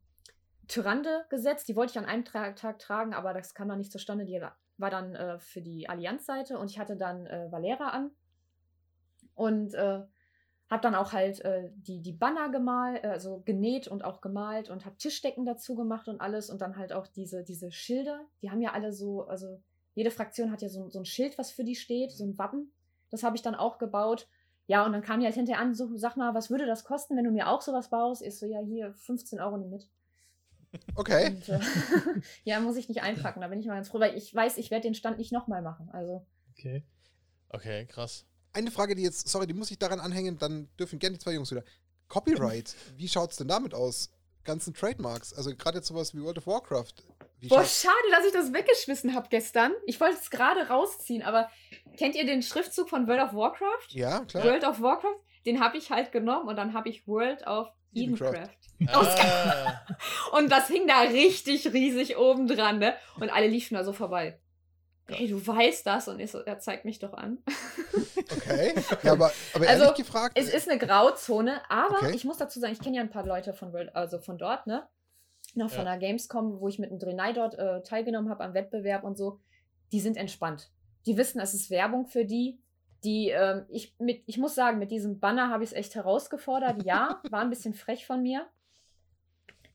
[0.67, 3.93] Tyrande gesetzt, die wollte ich an einem Tra Tag tragen, aber das kam dann nicht
[3.93, 4.25] zustande.
[4.25, 4.41] Die
[4.79, 8.11] war dann äh, für die Allianzseite und ich hatte dann äh, Valera an
[9.35, 10.03] und äh,
[10.71, 14.87] habe dann auch halt äh, die, die Banner gemalt, also genäht und auch gemalt und
[14.87, 18.63] habe Tischdecken dazu gemacht und alles und dann halt auch diese, diese Schilder, die haben
[18.63, 19.61] ja alle so, also
[19.95, 22.73] jede Fraktion hat ja so, so ein Schild, was für die steht, so ein Wappen.
[23.11, 24.29] Das habe ich dann auch gebaut.
[24.69, 27.17] Ja, und dann kam die halt hinterher an, so, sag mal, was würde das kosten,
[27.17, 28.23] wenn du mir auch sowas baust?
[28.23, 29.89] Ich so, ja, hier, 15 Euro mit.
[30.95, 31.31] Okay.
[31.31, 31.59] Und, äh,
[32.45, 34.71] ja, muss ich nicht einpacken, da bin ich mal ganz froh, weil ich weiß, ich
[34.71, 35.89] werde den Stand nicht nochmal machen.
[35.91, 36.25] Also.
[36.53, 36.85] Okay.
[37.49, 38.30] Okay, krass.
[38.53, 41.33] Eine Frage, die jetzt, sorry, die muss ich daran anhängen, dann dürfen gerne die zwei
[41.33, 41.65] Jungs wieder.
[42.09, 44.11] Copyright, wie schaut es denn damit aus?
[44.45, 46.95] Ganzen Trademarks, also gerade jetzt sowas wie World of Warcraft.
[47.39, 49.73] Wie Boah, schade, dass ich das weggeschmissen habe gestern.
[49.87, 51.49] Ich wollte es gerade rausziehen, aber
[51.97, 53.89] kennt ihr den Schriftzug von World of Warcraft?
[53.89, 54.45] Ja, klar.
[54.45, 58.51] World of Warcraft, den habe ich halt genommen und dann habe ich World of Edencraft.
[58.87, 59.81] Ah.
[60.37, 62.95] und das hing da richtig riesig oben dran, ne?
[63.19, 64.39] Und alle liefen da so vorbei.
[65.17, 67.39] Hey, du weißt das und ich so, er zeigt mich doch an.
[68.33, 68.75] Okay.
[69.03, 70.39] Ja, aber, aber Also, ehrlich gefragt.
[70.39, 72.13] Es ist eine Grauzone, aber Okay.
[72.15, 74.67] ich muss dazu sagen, ich kenne ja ein paar Leute von World, also von dort,
[74.69, 74.87] ne?
[75.55, 75.97] Noch von Ja.
[75.97, 79.41] der Gamescom, wo ich mit dem Drenai dort äh, teilgenommen habe am Wettbewerb und so.
[79.91, 80.71] Die sind entspannt.
[81.07, 82.61] Die wissen, es ist Werbung für die.
[83.03, 86.85] Die, ähm, ich, mit, ich muss sagen, mit diesem Banner habe ich es echt herausgefordert.
[86.85, 88.47] Ja, war ein bisschen frech von mir.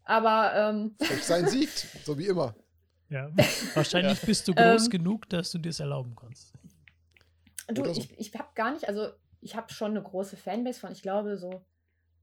[0.03, 2.55] Aber ähm, Frech sein siegt, so wie immer.
[3.15, 3.31] Ja.
[3.75, 4.89] Wahrscheinlich bist du groß Ähm.
[4.89, 6.53] genug, dass du dir es erlauben kannst.
[7.69, 7.91] Du, so.
[7.91, 9.09] ich, ich habe gar nicht, also
[9.39, 11.61] ich habe schon eine große Fanbase von, ich glaube, so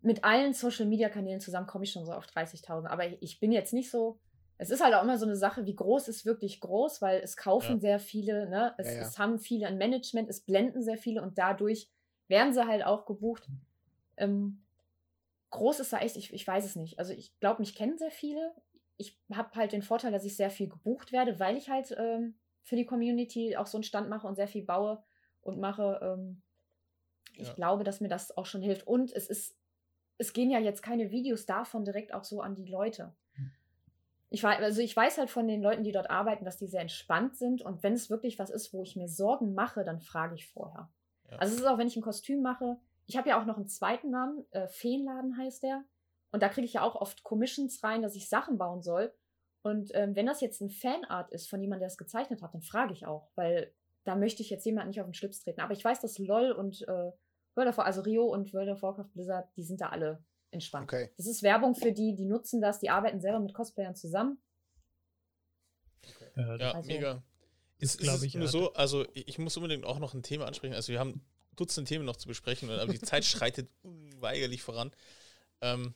[0.03, 2.87] mit allen Social Media Kanälen zusammen komme ich schon so auf 30.000.
[2.87, 4.19] Aber ich, ich bin jetzt nicht so.
[4.59, 7.37] Es ist halt auch immer so eine Sache, wie groß ist wirklich groß, weil es
[7.37, 7.81] kaufen Ja.
[7.81, 8.75] sehr viele, ne?
[8.79, 9.01] Es, Ja, ja.
[9.09, 11.89] es haben viele ein Management, es blenden sehr viele und dadurch
[12.29, 13.49] werden sie halt auch gebucht.
[14.19, 14.63] Ähm,
[15.51, 16.99] groß ist da echt, ich, ich weiß es nicht.
[16.99, 18.55] Also ich glaube, mich kennen sehr viele.
[18.97, 22.39] Ich habe halt den Vorteil, dass ich sehr viel gebucht werde, weil ich halt ähm,
[22.63, 25.03] für die Community auch so einen Stand mache und sehr viel baue
[25.41, 25.99] und mache.
[26.03, 26.43] Ähm,
[27.35, 27.55] ich Ja.
[27.55, 28.87] glaube, dass mir das auch schon hilft.
[28.87, 29.57] Und es ist,
[30.19, 33.15] es gehen ja jetzt keine Videos davon direkt auch so an die Leute.
[34.29, 36.81] Ich, wei- also ich weiß halt von den Leuten, die dort arbeiten, dass die sehr
[36.81, 37.63] entspannt sind.
[37.63, 40.91] Und wenn es wirklich was ist, wo ich mir Sorgen mache, dann frage ich vorher.
[41.31, 41.39] Ja.
[41.39, 42.79] Also es ist auch, wenn ich ein Kostüm mache.
[43.07, 45.85] Ich habe ja auch noch einen zweiten Namen, äh, Feenladen heißt der.
[46.33, 49.13] Und da kriege ich ja auch oft Commissions rein, dass ich Sachen bauen soll.
[49.63, 52.63] Und ähm, wenn das jetzt ein Fanart ist von jemandem, der es gezeichnet hat, dann
[52.63, 53.73] frage ich auch, weil
[54.05, 55.61] da möchte ich jetzt jemand nicht auf den Schlips treten.
[55.61, 57.13] Aber ich weiß, dass LOL und äh,
[57.55, 60.85] World of War, also Rio und World of Warcraft Blizzard, die sind da alle entspannt.
[60.93, 61.11] Okay.
[61.17, 64.43] Das ist Werbung für die, die nutzen das, die arbeiten selber mit Cosplayern zusammen.
[66.37, 67.23] Äh, Ja, Also- mega.
[67.79, 70.23] Ist, glaub ist es ich nur so, also ich ich muss unbedingt auch noch ein
[70.23, 70.75] Thema ansprechen.
[70.75, 71.21] Also wir haben
[71.57, 74.93] Dutzend Themen noch zu besprechen, aber die Zeit schreitet unweigerlich voran.
[75.61, 75.93] Ähm,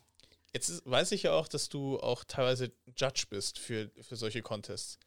[0.57, 4.40] jetzt ist, weiß ich ja auch, dass du auch teilweise Judge bist für, für solche
[4.40, 4.98] Contests.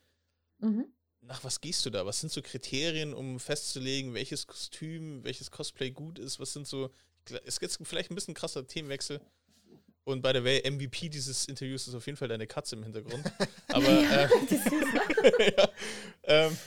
[0.60, 0.86] Mhm.
[1.22, 2.06] Nach was gehst du da?
[2.06, 6.39] Was sind so Kriterien, um festzulegen, welches Kostüm, welches Cosplay gut ist?
[6.39, 6.91] Was sind so.
[7.45, 9.20] Es jetzt vielleicht ein bisschen krasser Themenwechsel.
[10.04, 13.24] Und by the way, MVP dieses Interviews ist auf jeden Fall deine Katze im Hintergrund.
[13.68, 15.54] Aber äh, süß, ne?
[15.58, 15.70] ja,
[16.24, 16.58] ähm,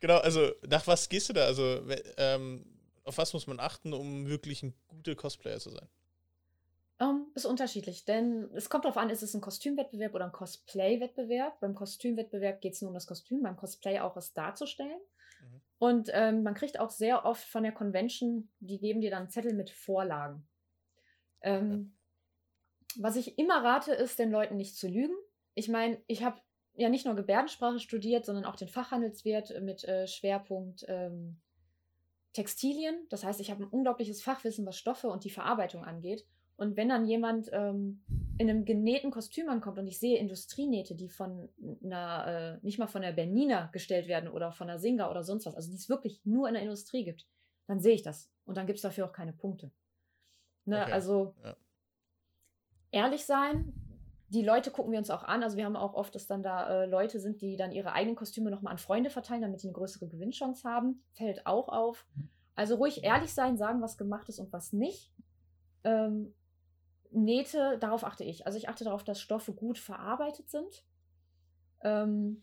[0.00, 1.46] genau, also nach was gehst du da?
[1.46, 1.82] Also
[2.16, 2.64] ähm,
[3.04, 5.88] auf was muss man achten, um wirklich ein guter Cosplayer zu sein?
[7.38, 11.60] Ist unterschiedlich, denn es kommt darauf an, ist es ein Kostümwettbewerb oder ein Cosplay-Wettbewerb.
[11.60, 14.98] Beim Kostümwettbewerb geht es nur um das Kostüm, beim Cosplay auch es darzustellen.
[15.40, 15.60] Mhm.
[15.78, 19.54] Und ähm, man kriegt auch sehr oft von der Convention, die geben dir dann Zettel
[19.54, 20.48] mit Vorlagen.
[21.40, 21.94] Ähm,
[22.96, 25.14] Was ich immer rate, ist, den Leuten nicht zu lügen.
[25.54, 26.40] Ich meine, ich habe
[26.74, 31.40] ja nicht nur Gebärdensprache studiert, sondern auch den Fachhandelswert mit äh, Schwerpunkt ähm,
[32.32, 33.06] Textilien.
[33.10, 36.26] Das heißt, ich habe ein unglaubliches Fachwissen, was Stoffe und die Verarbeitung angeht.
[36.58, 38.02] Und wenn dann jemand ähm,
[38.36, 41.48] in einem genähten Kostüm ankommt und ich sehe Industrienähte, die von
[41.84, 45.46] einer, äh, nicht mal von der Bernina gestellt werden oder von der Singa oder sonst
[45.46, 47.28] was, also die es wirklich nur in der Industrie gibt,
[47.68, 48.28] dann sehe ich das.
[48.44, 49.70] Und dann gibt es dafür auch keine Punkte.
[50.64, 51.56] Ne, Okay, Also ja.
[52.90, 53.72] ehrlich sein,
[54.30, 55.44] die Leute gucken wir uns auch an.
[55.44, 58.16] Also wir haben auch oft, dass dann da äh, Leute sind, die dann ihre eigenen
[58.16, 61.04] Kostüme nochmal an Freunde verteilen, damit die eine größere Gewinnchance haben.
[61.12, 62.04] Fällt auch auf.
[62.56, 65.12] Also ruhig ehrlich sein, sagen, was gemacht ist und was nicht.
[65.84, 66.34] Ähm,
[67.10, 68.46] Nähte, darauf achte ich.
[68.46, 70.84] Also ich achte darauf, dass Stoffe gut verarbeitet sind.
[71.82, 72.42] Ähm,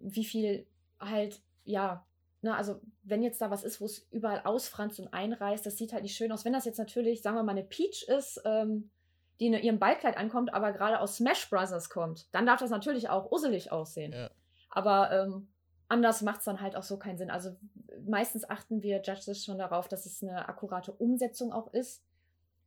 [0.00, 0.66] wie viel
[0.98, 2.06] halt, ja,
[2.42, 5.92] ne, also wenn jetzt da was ist, wo es überall ausfranst und einreißt, das sieht
[5.92, 6.44] halt nicht schön aus.
[6.44, 8.90] Wenn das jetzt natürlich, sagen wir mal, eine Peach ist, ähm,
[9.40, 13.10] die in ihrem Ballkleid ankommt, aber gerade aus Smash Brothers kommt, dann darf das natürlich
[13.10, 14.12] auch usselig aussehen.
[14.12, 14.30] Ja.
[14.70, 15.48] Aber ähm,
[15.88, 17.30] anders macht es dann halt auch so keinen Sinn.
[17.30, 17.56] Also
[18.06, 22.02] meistens achten wir Judges schon darauf, dass es eine akkurate Umsetzung auch ist.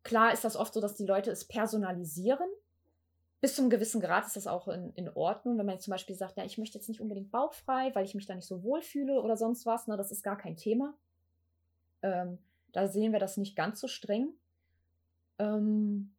[0.04, 2.48] Klar ist das oft so, dass die Leute es personalisieren.
[3.42, 6.16] Bis zu einem gewissen Grad ist das auch in, in Ordnung, wenn man zum Beispiel
[6.16, 8.82] sagt, ja, ich möchte jetzt nicht unbedingt bauchfrei, weil ich mich da nicht so wohl
[8.82, 9.88] fühle oder sonst was.
[9.88, 10.94] Ne, das ist gar kein Thema.
[12.02, 12.38] Ähm,
[12.72, 14.34] da sehen wir das nicht ganz so streng.
[15.38, 16.14] Ähm,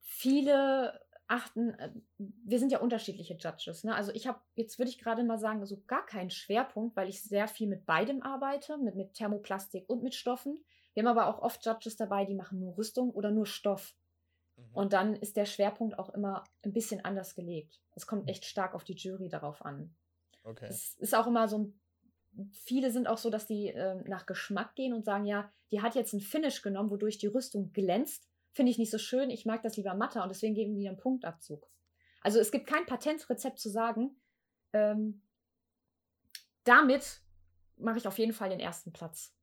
[0.00, 1.00] viele
[1.32, 3.84] achten, äh, wir sind ja unterschiedliche Judges.
[3.84, 3.94] Ne?
[3.94, 7.22] Also ich habe, jetzt würde ich gerade mal sagen, so gar keinen Schwerpunkt, weil ich
[7.22, 10.62] sehr viel mit beidem arbeite, mit, mit Thermoplastik und mit Stoffen.
[10.94, 13.94] Wir haben aber auch oft Judges dabei, die machen nur Rüstung oder nur Stoff.
[14.56, 14.74] Mhm.
[14.74, 17.80] Und dann ist der Schwerpunkt auch immer ein bisschen anders gelegt.
[17.94, 19.94] Es kommt echt stark auf die Jury darauf an.
[20.44, 20.66] Okay.
[20.68, 21.80] Es ist auch immer so ein
[22.52, 25.94] viele sind auch so, dass die äh, nach Geschmack gehen und sagen, ja, die hat
[25.94, 28.28] jetzt einen Finish genommen, wodurch die Rüstung glänzt.
[28.52, 30.98] Finde ich nicht so schön, ich mag das lieber matter und deswegen geben die einen
[30.98, 31.70] Punktabzug.
[32.20, 34.16] Also es gibt kein Patentrezept zu sagen,
[34.72, 35.22] ähm,
[36.64, 37.22] damit
[37.76, 39.34] mache ich auf jeden Fall den ersten Platz.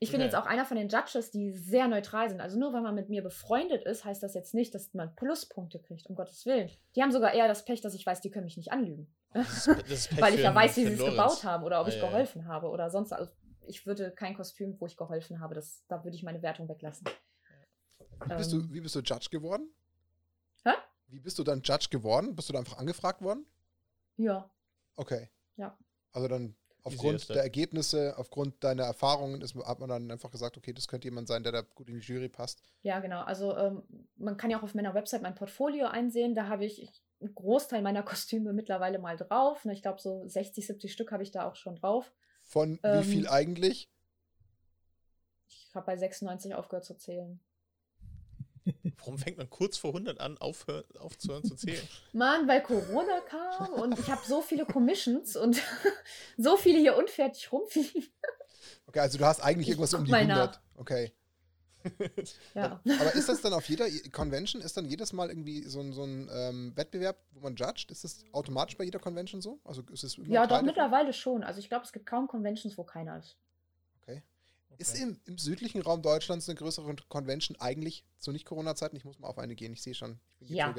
[0.00, 0.26] Ich bin okay.
[0.26, 2.40] jetzt auch einer von den Judges, die sehr neutral sind.
[2.40, 5.80] Also nur weil man mit mir befreundet ist, heißt das jetzt nicht, dass man Pluspunkte
[5.80, 6.70] kriegt, um Gottes Willen.
[6.94, 9.12] Die haben sogar eher das Pech, dass ich weiß, die können mich nicht anlügen.
[9.32, 11.86] Das ist, das ist weil ich ja weiß, wie sie es gebaut haben oder ob
[11.86, 12.48] ah, ich geholfen ja.
[12.48, 13.12] habe oder sonst.
[13.12, 13.32] Also
[13.66, 17.08] ich würde kein Kostüm, wo ich geholfen habe, das, da würde ich meine Wertung weglassen.
[18.24, 19.68] Wie bist, ähm, du, wie bist du Judge geworden?
[20.64, 20.72] Hä?
[21.08, 22.36] Wie bist du dann Judge geworden?
[22.36, 23.46] Bist du da einfach angefragt worden?
[24.16, 24.48] Ja.
[24.96, 25.28] Okay.
[25.56, 25.76] Ja.
[26.12, 30.72] Also dann aufgrund der Ergebnisse, aufgrund deiner Erfahrungen, ist, hat man dann einfach gesagt, okay,
[30.72, 32.62] das könnte jemand sein, der da gut in die Jury passt.
[32.82, 33.20] Ja, genau.
[33.22, 33.82] Also ähm,
[34.16, 36.34] man kann ja auch auf meiner Website mein Portfolio einsehen.
[36.34, 39.64] Da habe ich einen Großteil meiner Kostüme mittlerweile mal drauf.
[39.64, 42.12] Ich glaube, so 60, 70 Stück habe ich da auch schon drauf.
[42.42, 43.90] Von ähm, wie viel eigentlich?
[45.48, 47.40] Ich habe bei 96 aufgehört zu zählen.
[48.98, 51.86] Warum fängt man kurz vor 100 an, aufhör, aufzuhören zu zählen?
[52.12, 55.62] Mann, weil Corona kam und ich habe so viele Commissions und
[56.36, 58.06] so viele hier unfertig rumfliegen.
[58.86, 60.36] Okay, also du hast eigentlich irgendwas um die 100.
[60.36, 60.60] Nach.
[60.76, 61.12] Okay.
[62.54, 62.80] ja.
[62.84, 66.04] Aber ist das dann auf jeder Convention, ist dann jedes Mal irgendwie so ein, so
[66.04, 67.90] ein ähm, Wettbewerb, wo man judgt?
[67.90, 69.60] Ist das automatisch bei jeder Convention so?
[69.64, 71.44] Also ist es ja, doch, mittlerweile schon.
[71.44, 73.38] Also ich glaube, es gibt kaum Conventions, wo keiner ist.
[74.78, 78.96] Ist im, im, südlichen Raum Deutschlands eine größere Convention eigentlich zu Nicht-Corona-Zeiten?
[78.96, 80.20] Ich muss mal auf eine gehen, ich sehe schon.
[80.38, 80.74] Ich bin ja.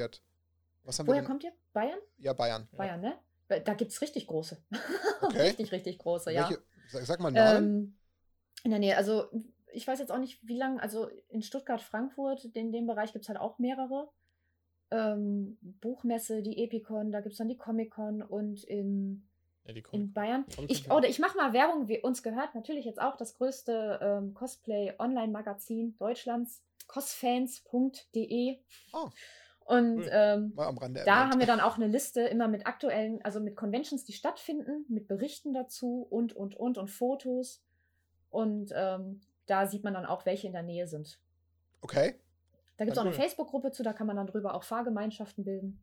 [0.84, 1.52] Was haben Woher kommt ihr?
[1.74, 1.98] Bayern?
[2.16, 2.66] Ja, Bayern.
[2.72, 3.18] Bayern, ne?
[3.48, 4.62] Da gibt es richtig große.
[5.22, 5.42] Okay.
[5.42, 6.48] richtig, richtig große, ja.
[6.48, 7.64] Welche, sag, sag, mal Namen.
[7.64, 7.98] Ähm,
[8.64, 9.26] in der Nähe, also
[9.70, 13.26] ich weiß jetzt auch nicht, wie lange, also in Stuttgart, Frankfurt, in dem Bereich gibt
[13.26, 14.08] es halt auch mehrere.
[14.90, 19.28] Ähm, Buchmesse, die Epicon, da gibt es dann die Comic-Con und in
[19.76, 20.44] ja, in Bayern.
[20.68, 24.34] Ich, oder ich mache mal Werbung, wie uns gehört natürlich jetzt auch das größte ähm,
[24.34, 28.58] Cosplay-Online-Magazin Deutschlands, cosfans.de.
[28.92, 29.08] Oh.
[29.64, 31.06] Und ähm, da erwähnt.
[31.06, 35.06] haben wir dann auch eine Liste immer mit aktuellen, also mit Conventions, die stattfinden, mit
[35.06, 37.62] Berichten dazu und, und, und und Fotos.
[38.30, 41.20] Und ähm, da sieht man dann auch, welche in der Nähe sind.
[41.82, 42.14] Okay.
[42.76, 45.80] Da gibt es auch eine Facebook-Gruppe zu, da kann man dann drüber auch Fahrgemeinschaften bilden.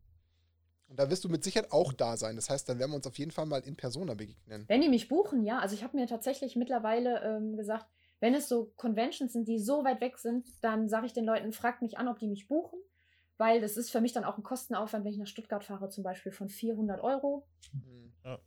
[0.87, 2.35] Und da wirst du mit Sicherheit auch da sein.
[2.35, 4.65] Das heißt, dann werden wir uns auf jeden Fall mal in Persona begegnen.
[4.67, 5.59] Wenn die mich buchen, ja.
[5.59, 7.85] Also ich habe mir tatsächlich mittlerweile ähm, gesagt,
[8.19, 11.51] wenn es so Conventions sind, die so weit weg sind, dann sage ich den Leuten,
[11.51, 12.79] fragt mich an, ob die mich buchen.
[13.37, 16.03] Weil das ist für mich dann auch ein Kostenaufwand, wenn ich nach Stuttgart fahre, zum
[16.03, 17.45] Beispiel von 400 Euro.
[17.71, 18.13] Mhm.
[18.23, 18.39] Ja.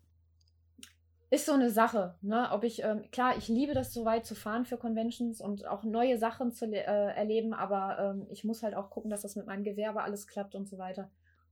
[1.33, 2.49] Ist so eine Sache, ne?
[2.51, 5.85] Ob ich, ähm, klar, ich liebe das so weit zu fahren für Conventions und auch
[5.85, 9.47] neue Sachen zu äh, erleben, aber ähm, ich muss halt auch gucken, dass das mit
[9.47, 11.09] meinem Gewerbe alles klappt und so weiter.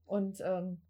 [0.09, 0.81] Und ähm,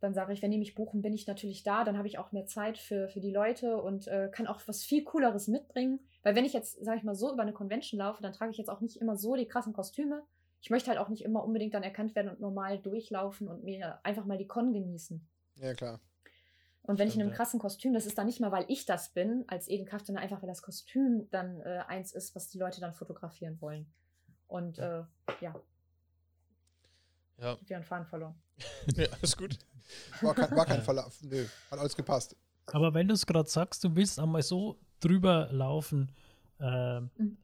[0.00, 1.84] dann sage ich, wenn die mich buchen, bin ich natürlich da.
[1.84, 4.82] Dann habe ich auch mehr Zeit für, für die Leute und äh, kann auch was
[4.82, 6.00] viel Cooleres mitbringen.
[6.22, 8.58] Weil wenn ich jetzt, sage ich mal, so über eine Convention laufe, dann trage ich
[8.58, 10.22] jetzt auch nicht immer so die krassen Kostüme.
[10.62, 13.98] Ich möchte halt auch nicht immer unbedingt dann erkannt werden und normal durchlaufen und mir
[14.04, 15.26] einfach mal die Con genießen.
[15.56, 16.00] Ja, klar.
[16.82, 18.86] Und wenn Stimmt, ich in einem krassen Kostüm, das ist dann nicht mal, weil ich
[18.86, 22.58] das bin, als Edenkraft, sondern einfach, weil das Kostüm dann äh, eins ist, was die
[22.58, 23.92] Leute dann fotografieren wollen.
[24.46, 25.02] Und äh,
[25.40, 25.54] ja,
[27.40, 27.58] ja.
[27.64, 28.34] Ich habe Faden verloren.
[28.96, 29.58] ja, alles gut.
[30.20, 31.18] War kein, war kein Verlauf.
[31.22, 32.36] Nö, hat alles gepasst.
[32.66, 36.12] Aber wenn du es gerade sagst, du willst einmal so drüber laufen.
[36.60, 37.38] Äh, mhm.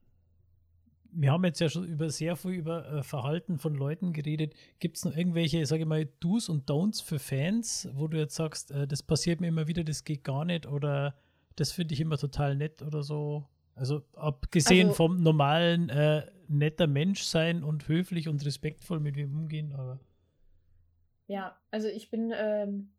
[1.19, 4.55] Wir haben jetzt ja schon über sehr viel über äh, Verhalten von Leuten geredet.
[4.79, 8.35] Gibt es noch irgendwelche, sage ich mal, Do's und Don'ts für Fans, wo du jetzt
[8.35, 11.15] sagst, äh, das passiert mir immer wieder, das geht gar nicht oder
[11.57, 13.49] das finde ich immer total nett oder so?
[13.77, 19.37] Also abgesehen also, vom normalen äh, netter Mensch sein und höflich und respektvoll mit wem
[19.37, 20.01] umgehen, aber.
[21.27, 22.93] Ja, also ich bin, ähm,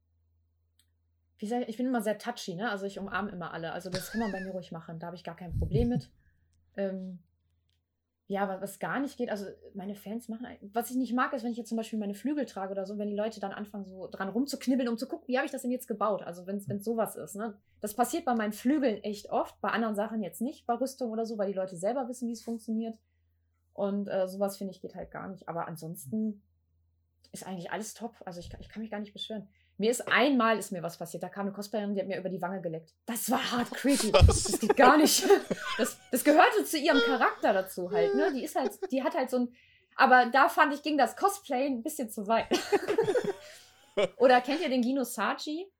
[1.39, 2.69] wie sag ich, ich bin immer sehr touchy, ne?
[2.69, 3.71] Also ich umarme immer alle.
[3.71, 4.99] Also das kann man bei mir ruhig machen.
[4.99, 6.11] Da habe ich gar kein Problem mit.
[6.75, 7.19] Ähm,
[8.29, 11.51] ja, was gar nicht geht, also meine Fans machen, was ich nicht mag, ist, wenn
[11.51, 14.07] ich jetzt zum Beispiel meine Flügel trage oder so, wenn die Leute dann anfangen, so
[14.07, 16.23] dran rumzuknibbeln, um zu gucken, wie habe ich das denn jetzt gebaut?
[16.23, 17.57] Also wenn es sowas ist, ne?
[17.79, 21.25] Das passiert bei meinen Flügeln echt oft, bei anderen Sachen jetzt nicht, bei Rüstung oder
[21.25, 22.97] so, weil die Leute selber wissen, wie es funktioniert.
[23.73, 25.47] Und äh, sowas finde ich geht halt gar nicht.
[25.47, 26.41] Aber ansonsten
[27.31, 28.15] ist eigentlich alles top.
[28.25, 29.47] Also ich, ich kann mich gar nicht beschweren.
[29.79, 31.21] Mir ist einmal ist mir was passiert.
[31.21, 32.95] Da kam eine Cosplayerin, die hat mir über die Wange geleckt.
[33.05, 34.11] Das war hart creepy.
[34.11, 34.43] Was?
[34.43, 35.23] Das geht gar nicht.
[35.77, 38.15] Das, das gehörte zu ihrem Charakter dazu halt.
[38.15, 38.33] Ne?
[38.33, 39.53] Die ist halt, die hat halt so ein.
[39.95, 42.47] Aber da fand ich, ging das Cosplay ein bisschen zu weit.
[44.17, 45.71] Oder kennt ihr den Gino Sachi?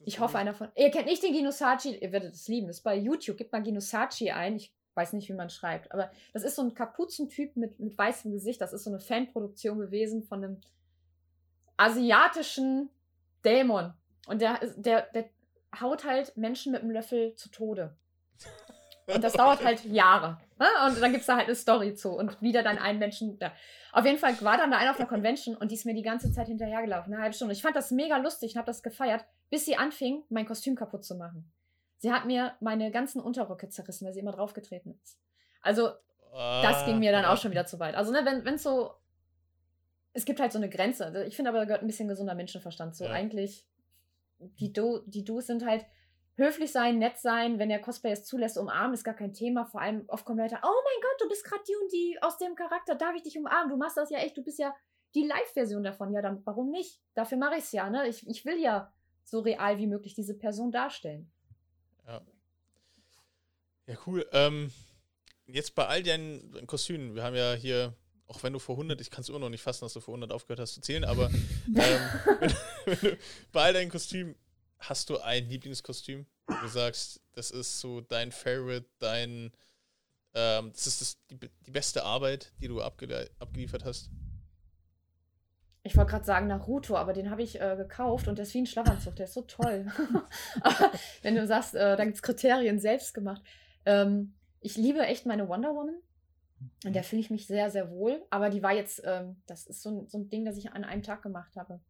[0.00, 0.68] Ich hoffe, einer von.
[0.74, 2.66] Ihr kennt nicht den Gino Sachi, ihr werdet es lieben.
[2.66, 3.36] Das ist bei YouTube.
[3.36, 4.56] Gebt mal Gino Sachi ein.
[4.56, 5.92] Ich weiß nicht, wie man schreibt.
[5.92, 8.60] Aber das ist so ein Kapuzentyp mit, mit weißem Gesicht.
[8.60, 10.60] Das ist so eine Fanproduktion gewesen von einem
[11.76, 12.90] asiatischen
[13.46, 13.94] Dämon.
[14.26, 15.30] Und der, der, der
[15.80, 17.96] haut halt Menschen mit einem Löffel zu Tode.
[19.06, 20.38] Und das dauert halt Jahre.
[20.58, 20.66] Ne?
[20.86, 22.10] Und dann gibt es da halt eine Story zu.
[22.10, 23.52] Und wieder dann einen Menschen da.
[23.92, 26.02] Auf jeden Fall war dann da einer auf einer Convention und die ist mir die
[26.02, 27.54] ganze Zeit hinterhergelaufen, eine halbe Stunde.
[27.54, 31.04] Ich fand das mega lustig und habe das gefeiert, bis sie anfing, mein Kostüm kaputt
[31.04, 31.50] zu machen.
[31.98, 35.18] Sie hat mir meine ganzen Unterröcke zerrissen, weil sie immer draufgetreten ist.
[35.62, 35.92] Also,
[36.34, 37.94] das ging mir dann auch schon wieder zu weit.
[37.94, 38.92] Also, ne, wenn es so
[40.16, 41.24] es gibt halt so eine Grenze.
[41.28, 43.04] Ich finde aber, da gehört ein bisschen gesunder Menschenverstand zu.
[43.04, 43.10] Ja.
[43.10, 43.66] Eigentlich,
[44.38, 45.84] die, Do, die Do's sind halt
[46.36, 49.66] höflich sein, nett sein, wenn der Cosplay es zulässt, umarmen ist gar kein Thema.
[49.66, 52.38] Vor allem oft kommen Leute, oh mein Gott, du bist gerade die und die aus
[52.38, 53.68] dem Charakter, darf ich dich umarmen?
[53.68, 54.74] Du machst das ja echt, du bist ja
[55.14, 56.12] die Live-Version davon.
[56.12, 56.98] Ja, dann warum nicht?
[57.14, 58.08] Dafür mache ich es ja, ne?
[58.08, 58.90] Ich, ich will ja
[59.22, 61.30] so real wie möglich diese Person darstellen.
[62.06, 62.22] Ja.
[63.86, 64.26] Ja, cool.
[64.32, 64.70] Ähm,
[65.46, 67.94] jetzt bei all deinen Kostümen, wir haben ja hier
[68.28, 70.14] auch wenn du vor 100, ich kann es immer noch nicht fassen, dass du vor
[70.14, 72.52] 100 aufgehört hast zu zählen, aber ähm, wenn,
[72.86, 73.18] wenn du,
[73.52, 74.34] bei all deinen Kostümen
[74.78, 79.52] hast du ein Lieblingskostüm, wo du sagst, das ist so dein Favorite, dein,
[80.34, 84.10] ähm, das ist das, die, die beste Arbeit, die du abge abgeliefert hast?
[85.82, 88.58] Ich wollte gerade sagen Naruto, aber den habe ich äh, gekauft und der ist wie
[88.58, 89.86] ein Schlafanzug, der ist so toll.
[90.60, 90.90] aber
[91.22, 93.40] wenn du sagst, äh, da gibt es Kriterien selbst gemacht.
[93.84, 96.02] Ähm, ich liebe echt meine Wonder Woman.
[96.84, 98.24] Und da fühle ich mich sehr, sehr wohl.
[98.30, 100.84] Aber die war jetzt, ähm, das ist so ein, so ein Ding, das ich an
[100.84, 101.80] einem Tag gemacht habe.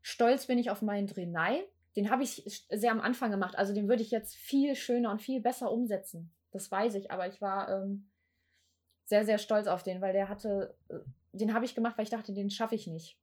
[0.00, 1.64] Stolz bin ich auf meinen Drenai.
[1.96, 3.56] Den habe ich sehr am Anfang gemacht.
[3.56, 6.32] Also den würde ich jetzt viel schöner und viel besser umsetzen.
[6.50, 7.10] Das weiß ich.
[7.10, 8.08] Aber ich war ähm,
[9.04, 10.98] sehr, sehr stolz auf den, weil der hatte, äh,
[11.32, 13.18] den habe ich gemacht, weil ich dachte, den schaffe ich nicht.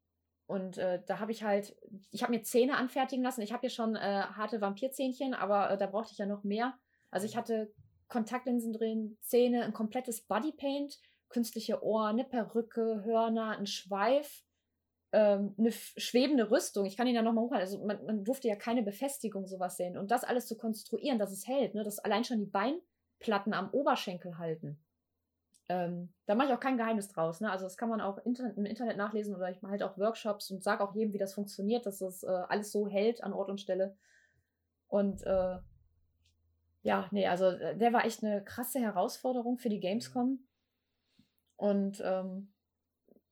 [0.47, 1.75] Und äh, da habe ich halt,
[2.11, 3.41] ich habe mir Zähne anfertigen lassen.
[3.41, 6.77] Ich habe ja schon äh, harte Vampirzähnchen, aber äh, da brauchte ich ja noch mehr.
[7.09, 7.73] Also ich hatte
[8.07, 10.99] Kontaktlinsen drin, Zähne, ein komplettes Bodypaint,
[11.29, 14.43] künstliche Ohren, eine Perücke, Hörner, ein Schweif,
[15.11, 16.85] ähm, eine schwebende Rüstung.
[16.85, 17.67] Ich kann ihn ja nochmal hochhalten.
[17.67, 19.97] Also man, man, durfte ja keine Befestigung sowas sehen.
[19.97, 21.83] Und das alles zu konstruieren, dass es hält, ne?
[21.83, 24.79] dass allein schon die Beinplatten am Oberschenkel halten.
[25.67, 27.41] Ähm, da mache ich auch kein Geheimnis draus.
[27.41, 27.49] Ne?
[27.49, 30.51] Also das kann man auch Internet, im Internet nachlesen oder ich mache halt auch Workshops
[30.51, 33.49] und sage auch jedem, wie das funktioniert, dass das äh, alles so hält an Ort
[33.49, 33.95] und Stelle.
[34.87, 35.57] Und äh,
[36.85, 40.47] ja, nee, also äh, der war echt eine krasse Herausforderung für die Gamescom.
[41.55, 42.53] Und ähm,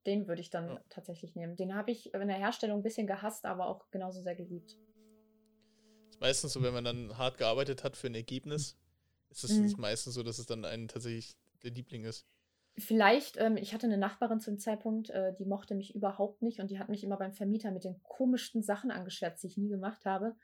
[0.07, 0.83] den würde ich dann ja.
[0.89, 1.55] tatsächlich nehmen.
[1.55, 4.75] Den habe ich in der Herstellung ein bisschen gehasst, aber auch genauso sehr geliebt.
[6.09, 8.75] Ist meistens so, wenn man dann hart gearbeitet hat für ein Ergebnis,
[9.29, 9.75] ist es mhm.
[9.77, 12.25] meistens so, dass es dann einen tatsächlich der Liebling ist.
[12.79, 16.59] Vielleicht, ähm, ich hatte eine Nachbarin zu dem Zeitpunkt, äh, die mochte mich überhaupt nicht
[16.59, 19.69] und die hat mich immer beim Vermieter mit den komischsten Sachen angeschwärzt, die ich nie
[19.69, 20.35] gemacht habe.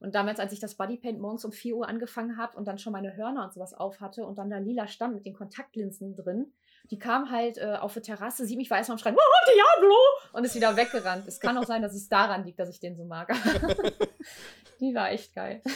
[0.00, 2.92] Und damals, als ich das Bodypaint morgens um 4 Uhr angefangen habe und dann schon
[2.92, 6.52] meine Hörner und sowas auf hatte und dann da lila stand mit den Kontaktlinsen drin,
[6.90, 9.94] die kam halt äh, auf die Terrasse, sieht mich, war erstmal am Schreien, oh, Diablo!
[10.32, 11.26] Und ist wieder weggerannt.
[11.26, 13.28] Es kann auch sein, dass es daran liegt, dass ich den so mag.
[14.80, 15.62] die war echt geil.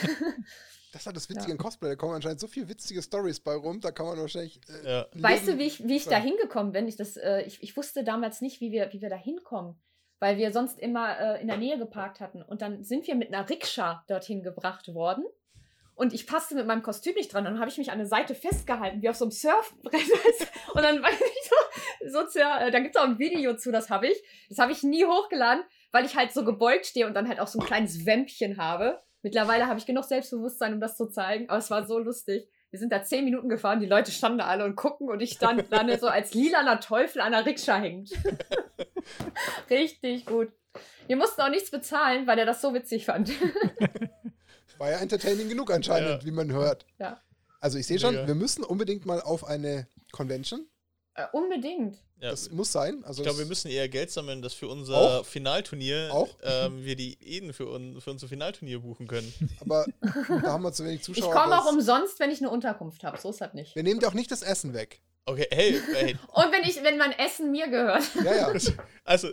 [0.93, 1.53] Das hat das Witzige ja.
[1.53, 4.61] in Cosplay, da kommen anscheinend so viele witzige Stories bei rum, da kann man wahrscheinlich.
[4.83, 5.07] Äh, ja.
[5.15, 6.87] Weißt du, wie ich, wie ich da hingekommen bin?
[6.87, 9.81] Ich, das, äh, ich, ich wusste damals nicht, wie wir, wie wir da hinkommen
[10.19, 12.41] weil wir sonst immer äh, in der Nähe geparkt hatten.
[12.41, 15.25] Und dann sind wir mit einer Rikscha dorthin gebracht worden.
[15.95, 17.43] Und ich passte mit meinem Kostüm nicht dran.
[17.43, 19.93] Dann habe ich mich an der Seite festgehalten, wie auf so einem Surfbrett.
[20.73, 23.89] und dann war ich so, so äh, da gibt es auch ein Video zu, das
[23.89, 24.17] habe ich.
[24.49, 27.47] Das habe ich nie hochgeladen, weil ich halt so gebeugt stehe und dann halt auch
[27.47, 29.01] so ein kleines Wämpchen habe.
[29.21, 31.47] Mittlerweile habe ich genug Selbstbewusstsein, um das zu zeigen.
[31.49, 32.49] Aber es war so lustig.
[32.73, 35.33] Wir sind da zehn Minuten gefahren, die Leute standen da alle und gucken und ich
[35.33, 38.09] stand dann so als lilaner Teufel an der Rikscha hängt.
[39.69, 40.51] Richtig gut.
[41.05, 43.29] Wir mussten auch nichts bezahlen, weil er das so witzig fand.
[44.79, 46.25] War ja entertaining genug anscheinend, ja.
[46.25, 46.87] wie man hört.
[46.97, 47.21] Ja.
[47.59, 50.65] Also ich sehe schon, wir müssen unbedingt mal auf eine Convention.
[51.13, 51.99] Äh, unbedingt.
[52.23, 53.03] Ja, das muss sein.
[53.03, 55.25] Also ich glaube, wir müssen eher Geld sammeln, dass für unser auch?
[55.25, 56.29] Finalturnier auch?
[56.41, 59.33] Ähm, wir die Eden für, un für unser Finalturnier buchen können.
[59.59, 61.27] Aber da haben wir zu wenig Zuschauer.
[61.27, 63.19] Ich komme auch umsonst, wenn ich eine Unterkunft habe.
[63.19, 63.75] So ist das nicht.
[63.75, 65.01] Wir nehmen dir auch nicht das Essen weg.
[65.25, 66.17] Okay, hey, hey.
[66.31, 68.03] Und wenn ich, wenn mein Essen mir gehört.
[68.23, 68.53] Ja, ja.
[69.03, 69.27] Also,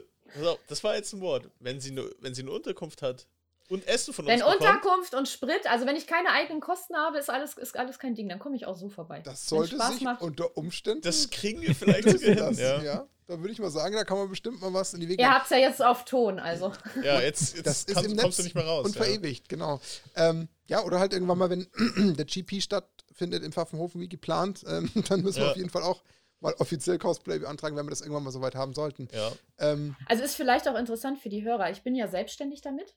[0.67, 1.49] das war jetzt ein Wort.
[1.61, 3.29] Wenn sie, ne, wenn sie eine Unterkunft hat
[3.71, 6.97] und Essen von wenn uns Wenn Unterkunft und Sprit, also wenn ich keine eigenen Kosten
[6.97, 8.29] habe, ist alles, ist alles kein Ding.
[8.29, 9.21] Dann komme ich auch so vorbei.
[9.21, 10.23] Das sollte sich macht.
[10.23, 11.03] unter Umständen.
[11.03, 12.59] Das kriegen wir vielleicht sogar hin.
[12.59, 12.83] Ja.
[12.83, 13.07] ja.
[13.29, 15.23] Da würde ich mal sagen, da kann man bestimmt mal was in die Wege.
[15.23, 16.73] Ihr habt es ja jetzt auf Ton, also.
[17.05, 18.85] Ja, jetzt, jetzt das ist im Netz du nicht mehr raus.
[18.85, 19.05] Und ja.
[19.05, 19.81] verewigt, genau.
[20.17, 21.69] Ähm, ja, oder halt irgendwann mal, wenn
[22.17, 25.45] der GP stattfindet in Pfaffenhofen wie geplant, ähm, dann müssen ja.
[25.45, 26.03] wir auf jeden Fall auch
[26.41, 29.09] mal offiziell Cosplay beantragen, wenn wir das irgendwann mal so weit haben sollten.
[29.13, 29.31] Ja.
[29.59, 31.71] Ähm, also ist vielleicht auch interessant für die Hörer.
[31.71, 32.97] Ich bin ja selbstständig damit.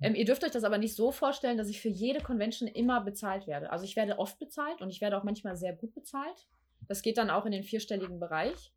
[0.00, 3.02] Ähm, ihr dürft euch das aber nicht so vorstellen, dass ich für jede Convention immer
[3.02, 3.70] bezahlt werde.
[3.70, 6.46] Also ich werde oft bezahlt und ich werde auch manchmal sehr gut bezahlt.
[6.88, 8.72] Das geht dann auch in den vierstelligen Bereich.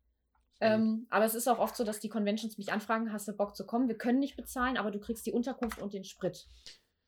[0.60, 3.56] Ähm, aber es ist auch oft so, dass die Conventions mich anfragen, hast du Bock
[3.56, 3.88] zu kommen?
[3.88, 6.46] Wir können nicht bezahlen, aber du kriegst die Unterkunft und den Sprit.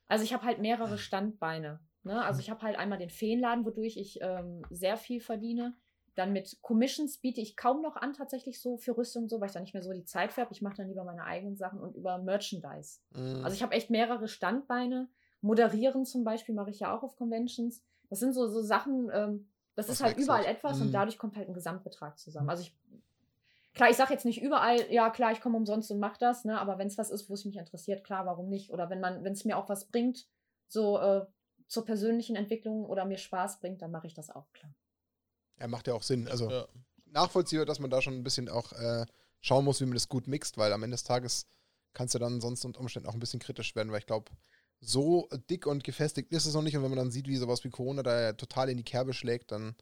[0.08, 1.80] Also ich habe halt mehrere Standbeine.
[2.02, 2.22] Ne?
[2.22, 5.74] Also ich habe halt einmal den Feenladen, wodurch ich ähm, sehr viel verdiene.
[6.16, 9.48] Dann mit Commissions biete ich kaum noch an, tatsächlich so für Rüstung und so, weil
[9.48, 10.52] ich da nicht mehr so die Zeit für habe.
[10.52, 13.00] Ich mache dann lieber meine eigenen Sachen und über Merchandise.
[13.14, 13.44] Mhm.
[13.44, 15.08] Also ich habe echt mehrere Standbeine.
[15.42, 17.84] Moderieren zum Beispiel mache ich ja auch auf Conventions.
[18.08, 20.86] Das sind so, so Sachen, ähm, das Was ist halt überall etwas mhm.
[20.86, 22.48] und dadurch kommt halt ein Gesamtbetrag zusammen.
[22.48, 22.74] Also ich
[23.74, 26.58] Klar, ich sage jetzt nicht überall, ja klar, ich komme umsonst und mache das, ne?
[26.58, 28.70] aber wenn es was ist, wo es mich interessiert, klar, warum nicht?
[28.70, 30.26] Oder wenn man, wenn es mir auch was bringt,
[30.66, 31.26] so äh,
[31.66, 34.72] zur persönlichen Entwicklung oder mir Spaß bringt, dann mache ich das auch, klar.
[35.60, 36.28] Ja, macht ja auch Sinn.
[36.28, 36.66] Also ja.
[37.06, 39.06] nachvollziehbar, dass man da schon ein bisschen auch äh,
[39.40, 41.46] schauen muss, wie man das gut mixt, weil am Ende des Tages
[41.92, 44.30] kannst du dann sonst unter Umständen auch ein bisschen kritisch werden, weil ich glaube,
[44.80, 46.76] so dick und gefestigt ist es noch nicht.
[46.76, 49.14] Und wenn man dann sieht, wie sowas wie Corona da ja total in die Kerbe
[49.14, 49.74] schlägt, dann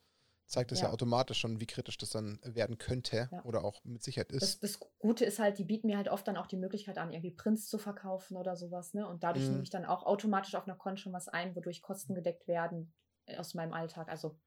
[0.47, 0.87] zeigt es ja.
[0.87, 0.93] ja.
[0.93, 3.45] automatisch schon, wie kritisch das dann werden könnte ja.
[3.45, 4.43] oder auch mit Sicherheit ist.
[4.43, 7.13] Das, das, Gute ist halt, die bieten mir halt oft dann auch die Möglichkeit an,
[7.13, 9.09] irgendwie Prints zu verkaufen oder sowas, ne?
[9.09, 9.53] Und dadurch mhm.
[9.53, 12.93] nehme ich dann auch automatisch auf einer Con schon was ein, wodurch Kosten gedeckt werden
[13.39, 14.09] aus meinem Alltag.
[14.09, 14.39] Also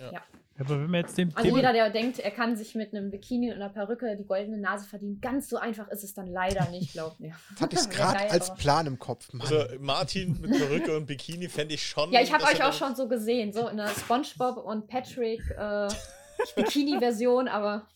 [0.00, 0.12] ja.
[0.12, 0.22] ja.
[0.56, 3.50] Aber wenn wir jetzt dem also jeder, der denkt, er kann sich mit einem Bikini
[3.50, 6.92] und einer Perücke die goldene Nase verdienen, ganz so einfach ist es dann leider nicht,
[6.92, 7.34] glaubt mir.
[7.52, 9.32] Das hatte ich gerade als Plan im Kopf.
[9.32, 9.42] Mann.
[9.42, 12.12] Also Martin mit Perücke und Bikini fände ich schon.
[12.12, 15.88] Ja, ich habe euch auch schon so gesehen, so in der SpongeBob und Patrick äh,
[16.56, 17.88] Bikini-Version, aber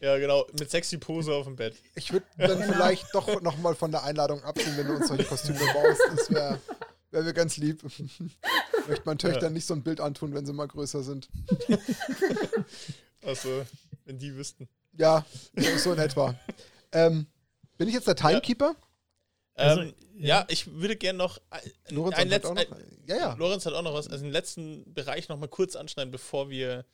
[0.00, 1.76] ja, genau, mit sexy Pose auf dem Bett.
[1.94, 2.72] Ich würde dann genau.
[2.72, 6.00] vielleicht doch nochmal von der Einladung abziehen, wenn du uns solche Kostüme baust.
[6.16, 6.58] Das wäre
[7.14, 7.82] wär mir ganz lieb.
[8.88, 9.50] Möchte man Töchtern ja.
[9.50, 11.28] nicht so ein Bild antun, wenn sie mal größer sind.
[13.24, 13.64] Achso,
[14.04, 14.68] wenn die wüssten.
[14.98, 15.24] Ja,
[15.78, 16.38] so in etwa.
[16.92, 17.26] Ähm,
[17.78, 18.74] bin ich jetzt der Timekeeper?
[18.76, 19.64] Ja.
[19.64, 20.26] Also, ähm, ja.
[20.26, 20.46] ja.
[20.48, 21.40] ich würde gerne noch
[21.88, 22.64] Lorenz ein hat auch noch,
[23.06, 23.34] ja, ja.
[23.34, 26.84] Lorenz hat auch noch was, also den letzten Bereich noch mal kurz anschneiden, bevor wir,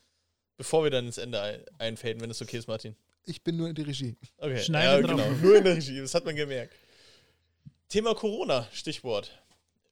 [0.57, 2.95] bevor wir dann ins Ende einfaden, wenn es okay ist, Martin.
[3.25, 4.17] Ich bin nur in der Regie.
[4.39, 6.75] Okay, Schneide ja, genau, nur in der Regie, das hat man gemerkt.
[7.89, 9.31] Thema Corona, Stichwort.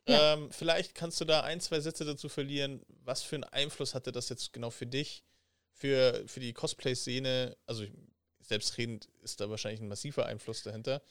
[0.09, 0.35] Ja.
[0.35, 2.83] Ähm, vielleicht kannst du da ein, zwei Sätze dazu verlieren.
[3.05, 5.23] Was für einen Einfluss hatte das jetzt genau für dich,
[5.71, 7.57] für, für die Cosplay-Szene?
[7.67, 7.85] Also,
[8.41, 11.03] selbstredend ist da wahrscheinlich ein massiver Einfluss dahinter.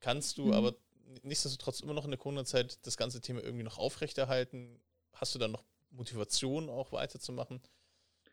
[0.00, 0.52] Kannst du mhm.
[0.52, 0.76] aber
[1.22, 4.80] nichtsdestotrotz immer noch in der Corona-Zeit das ganze Thema irgendwie noch aufrechterhalten?
[5.12, 7.60] Hast du dann noch Motivation auch weiterzumachen?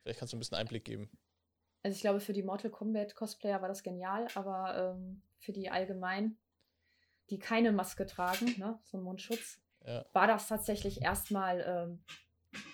[0.02, 1.10] Vielleicht kannst du ein bisschen Einblick geben.
[1.82, 5.70] Also ich glaube, für die Mortal Kombat Cosplayer war das genial, aber ähm, für die
[5.70, 6.38] allgemein,
[7.30, 10.06] die keine Maske tragen, ne, so einen Mundschutz, ja.
[10.14, 12.04] war das tatsächlich erstmal ähm,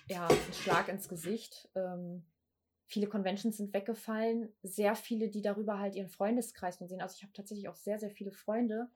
[0.08, 1.70] ja, ein Schlag ins Gesicht.
[1.76, 2.26] Ähm,
[2.86, 7.02] viele Conventions sind weggefallen, sehr viele, die darüber halt ihren Freundeskreis nur sehen.
[7.02, 8.90] Also ich habe tatsächlich auch sehr, sehr viele Freunde.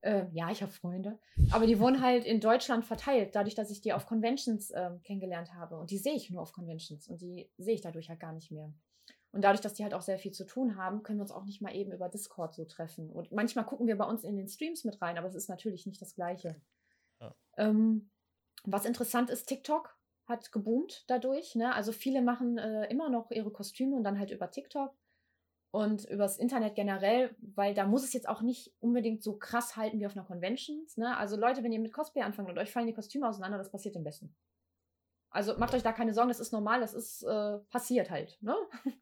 [0.00, 1.20] Äh, ja, ich habe Freunde,
[1.52, 5.54] aber die wohnen halt in Deutschland verteilt, dadurch, dass ich die auf Conventions ähm, kennengelernt
[5.54, 5.78] habe.
[5.78, 8.50] Und die sehe ich nur auf Conventions und die sehe ich dadurch halt gar nicht
[8.50, 8.72] mehr.
[9.30, 11.44] Und dadurch, dass die halt auch sehr viel zu tun haben, können wir uns auch
[11.44, 13.10] nicht mal eben über Discord so treffen.
[13.10, 15.86] Und manchmal gucken wir bei uns in den Streams mit rein, aber es ist natürlich
[15.86, 16.60] nicht das Gleiche.
[17.56, 18.10] Ähm,
[18.64, 19.96] was interessant ist, TikTok
[20.26, 21.54] hat geboomt dadurch.
[21.54, 21.74] Ne?
[21.74, 24.94] Also viele machen äh, immer noch ihre Kostüme und dann halt über TikTok
[25.72, 29.98] und übers Internet generell, weil da muss es jetzt auch nicht unbedingt so krass halten
[29.98, 30.86] wie auf einer Convention.
[30.96, 31.16] Ne?
[31.16, 33.96] Also Leute, wenn ihr mit Cosplay anfangt und euch fallen die Kostüme auseinander, das passiert
[33.96, 34.34] am besten.
[35.30, 38.38] Also macht euch da keine Sorgen, das ist normal, das ist äh, passiert halt.
[38.42, 38.54] Ne?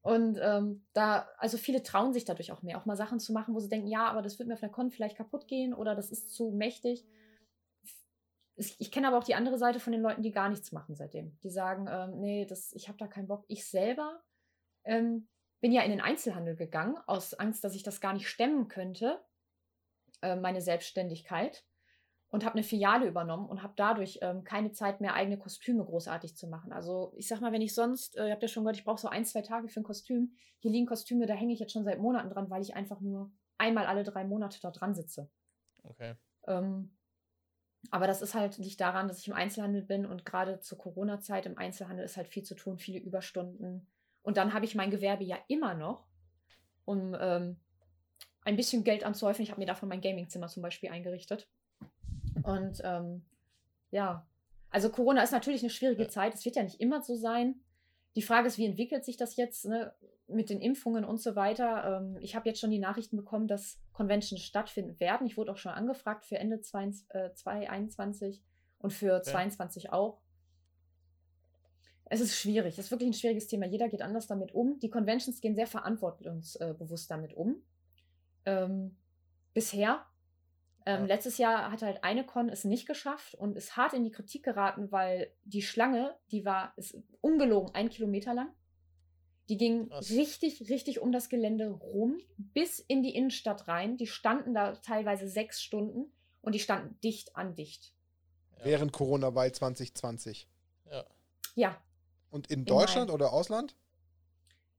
[0.00, 3.54] Und ähm, da, also viele trauen sich dadurch auch mehr, auch mal Sachen zu machen,
[3.54, 5.94] wo sie denken, ja, aber das wird mir auf der Con vielleicht kaputt gehen oder
[5.94, 7.06] das ist zu mächtig
[8.56, 11.38] ich kenne aber auch die andere Seite von den Leuten, die gar nichts machen seitdem.
[11.42, 13.44] Die sagen, ähm, nee, das, ich habe da keinen Bock.
[13.48, 14.22] Ich selber
[14.84, 15.28] ähm,
[15.60, 19.24] bin ja in den Einzelhandel gegangen, aus Angst, dass ich das gar nicht stemmen könnte,
[20.20, 21.64] äh, meine Selbstständigkeit.
[22.28, 26.34] Und habe eine Filiale übernommen und habe dadurch ähm, keine Zeit mehr, eigene Kostüme großartig
[26.34, 26.72] zu machen.
[26.72, 28.98] Also ich sag mal, wenn ich sonst, äh, ihr habt ja schon gehört, ich brauche
[28.98, 30.34] so ein, zwei Tage für ein Kostüm.
[30.60, 33.30] Hier liegen Kostüme, da hänge ich jetzt schon seit Monaten dran, weil ich einfach nur
[33.58, 35.30] einmal alle drei Monate da dran sitze.
[35.82, 36.14] Okay.
[36.46, 36.96] Ähm,
[37.90, 41.46] Aber das ist halt nicht daran, dass ich im Einzelhandel bin und gerade zur Corona-Zeit
[41.46, 43.86] im Einzelhandel ist halt viel zu tun, viele Überstunden.
[44.22, 46.06] Und dann habe ich mein Gewerbe ja immer noch,
[46.84, 47.56] um ähm,
[48.44, 49.42] ein bisschen Geld anzuhäufen.
[49.42, 51.48] Ich habe mir davon mein Gamingzimmer zum Beispiel eingerichtet.
[52.42, 53.24] Und ähm,
[53.90, 54.26] ja,
[54.70, 56.34] also Corona ist natürlich eine schwierige Zeit.
[56.34, 57.60] Es wird ja nicht immer so sein.
[58.14, 59.94] Die Frage ist, wie entwickelt sich das jetzt ne,
[60.26, 62.00] mit den Impfungen und so weiter?
[62.02, 65.26] Ähm, ich habe jetzt schon die Nachrichten bekommen, dass Conventions stattfinden werden.
[65.26, 68.40] Ich wurde auch schon angefragt für Ende 2021 äh,
[68.78, 69.22] und für ja.
[69.22, 70.20] 22 auch.
[72.04, 72.78] Es ist schwierig.
[72.78, 73.66] Es ist wirklich ein schwieriges Thema.
[73.66, 74.78] Jeder geht anders damit um.
[74.78, 77.62] Die Conventions gehen sehr verantwortungsbewusst damit um.
[78.44, 78.98] Ähm,
[79.54, 80.04] bisher
[80.86, 81.06] ähm, ja.
[81.06, 84.44] Letztes Jahr hat halt eine Con es nicht geschafft und ist hart in die Kritik
[84.44, 88.52] geraten, weil die Schlange, die war ist ungelogen ein Kilometer lang.
[89.48, 90.10] Die ging Krass.
[90.10, 93.96] richtig, richtig um das Gelände rum, bis in die Innenstadt rein.
[93.96, 97.92] Die standen da teilweise sechs Stunden und die standen dicht an dicht.
[98.58, 98.64] Ja.
[98.64, 100.48] Während Corona-Wahl 2020.
[100.90, 101.04] Ja.
[101.54, 101.82] Ja.
[102.30, 103.76] Und in Deutschland oder Ausland?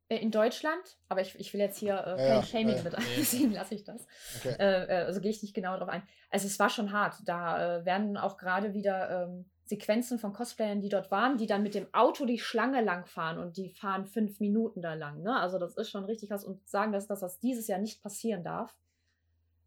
[0.09, 2.95] Äh, in Deutschland, aber ich, ich will jetzt hier äh, kein ja, Shaming ja, mit
[2.95, 4.05] ein, deswegen lasse ich das.
[4.37, 4.55] Okay.
[4.59, 6.03] Äh, äh, also gehe ich nicht genau darauf ein.
[6.29, 7.15] Also es war schon hart.
[7.25, 11.63] Da äh, werden auch gerade wieder ähm, Sequenzen von Cosplayern, die dort waren, die dann
[11.63, 15.21] mit dem Auto die Schlange lang fahren und die fahren fünf Minuten da lang.
[15.21, 15.39] Ne?
[15.39, 18.43] Also das ist schon richtig krass und sagen, dass, dass das dieses Jahr nicht passieren
[18.43, 18.75] darf.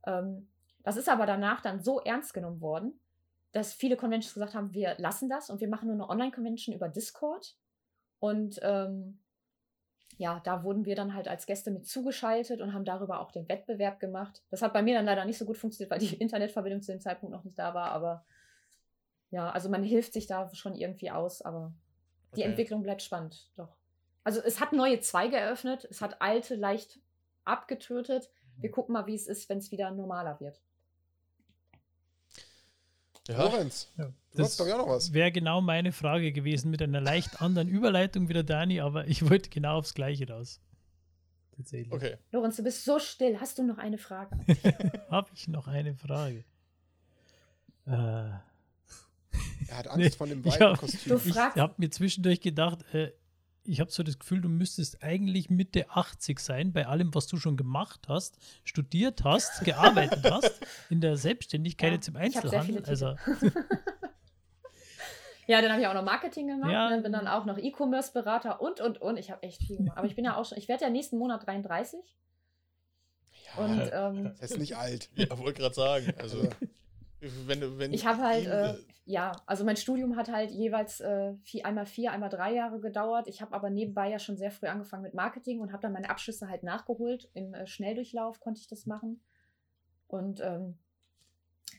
[0.07, 0.49] Ähm,
[0.83, 3.01] das ist aber danach dann so ernst genommen worden,
[3.53, 6.89] dass viele Conventions gesagt haben, wir lassen das und wir machen nur eine Online-Convention über
[6.89, 7.57] Discord.
[8.19, 9.19] Und ähm,
[10.19, 13.49] ja, da wurden wir dann halt als Gäste mit zugeschaltet und haben darüber auch den
[13.49, 14.43] Wettbewerb gemacht.
[14.51, 17.01] Das hat bei mir dann leider nicht so gut funktioniert, weil die Internetverbindung zu dem
[17.01, 17.91] Zeitpunkt noch nicht da war.
[17.91, 18.25] Aber
[19.31, 21.75] ja, also man hilft sich da schon irgendwie aus, aber
[22.35, 22.51] die okay.
[22.51, 23.77] Entwicklung bleibt spannend, doch.
[24.25, 26.99] Also es hat neue Zweige eröffnet, es hat alte leicht
[27.45, 28.31] abgetötet.
[28.59, 30.63] Wir gucken mal, wie es ist, wenn es wieder normaler wird.
[33.29, 33.45] Ja.
[33.45, 34.13] Lorenz, ja.
[34.35, 35.13] du hast doch ja noch was.
[35.13, 39.51] Wäre genau meine Frage gewesen mit einer leicht anderen Überleitung wieder, Dani, aber ich wollte
[39.51, 40.61] genau aufs Gleiche raus.
[41.57, 41.93] Tatsächlich.
[41.93, 42.17] Okay.
[42.33, 43.41] Lorenz, du bist so still.
[43.41, 44.39] Hast du noch eine Frage?
[45.11, 46.45] Habe ich noch eine Frage?
[47.87, 47.91] Äh.
[49.69, 51.21] Er hat Angst nee, vor dem weißen Kostüm.
[51.25, 53.13] Ich habe mir zwischendurch gedacht, äh,
[53.69, 57.37] ich habe so das Gefühl, du müsstest eigentlich Mitte 80 sein bei allem, was du
[57.37, 60.61] schon gemacht hast, studiert hast, gearbeitet hast,
[60.91, 62.85] in der Selbstständigkeit ja, jetzt im Einzelhandel.
[62.85, 63.07] Also.
[65.47, 66.91] ja, dann habe ich auch noch Marketing gemacht, ja.
[66.91, 69.17] Ne, bin dann auch noch E-Commerce-Berater und, und, und.
[69.19, 69.99] Ich habe echt viel gemacht.
[69.99, 72.01] Aber ich bin ja auch schon, ich werde ja nächsten Monat 33.
[73.47, 75.11] Ja, und, ähm, das ist nicht alt.
[75.15, 76.13] Ja, wollte gerade sagen.
[76.19, 76.49] Also.
[77.21, 78.75] Wenn du, wenn ich habe halt, äh,
[79.05, 83.29] ja, also mein Studium hat halt jeweils äh, vier, einmal vier, einmal drei Jahre gedauert.
[83.29, 86.11] Ich habe aber nebenbei ja schon sehr früh angefangen mit Marketing und habe dann meine
[86.11, 87.31] Abschlüsse halt nachgeholt.
[87.35, 89.23] Im äh, Schnelldurchlauf konnte ich das machen.
[90.09, 90.79] Und ähm,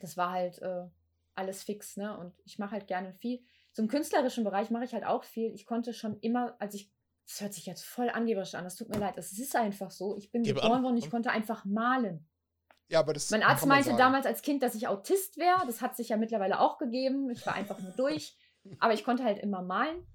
[0.01, 0.85] das war halt äh,
[1.35, 2.17] alles fix, ne?
[2.17, 3.41] Und ich mache halt gerne viel.
[3.71, 5.53] Zum künstlerischen Bereich mache ich halt auch viel.
[5.53, 6.91] Ich konnte schon immer, als ich,
[7.27, 10.17] das hört sich jetzt voll angeberisch an, das tut mir leid, es ist einfach so.
[10.17, 12.27] Ich bin Gebe geboren worden, ich konnte einfach malen.
[12.89, 13.97] Ja, aber das mein Arzt meinte sagen.
[13.97, 15.65] damals als Kind, dass ich Autist wäre.
[15.65, 17.29] Das hat sich ja mittlerweile auch gegeben.
[17.29, 18.37] Ich war einfach nur durch.
[18.79, 20.05] Aber ich konnte halt immer malen.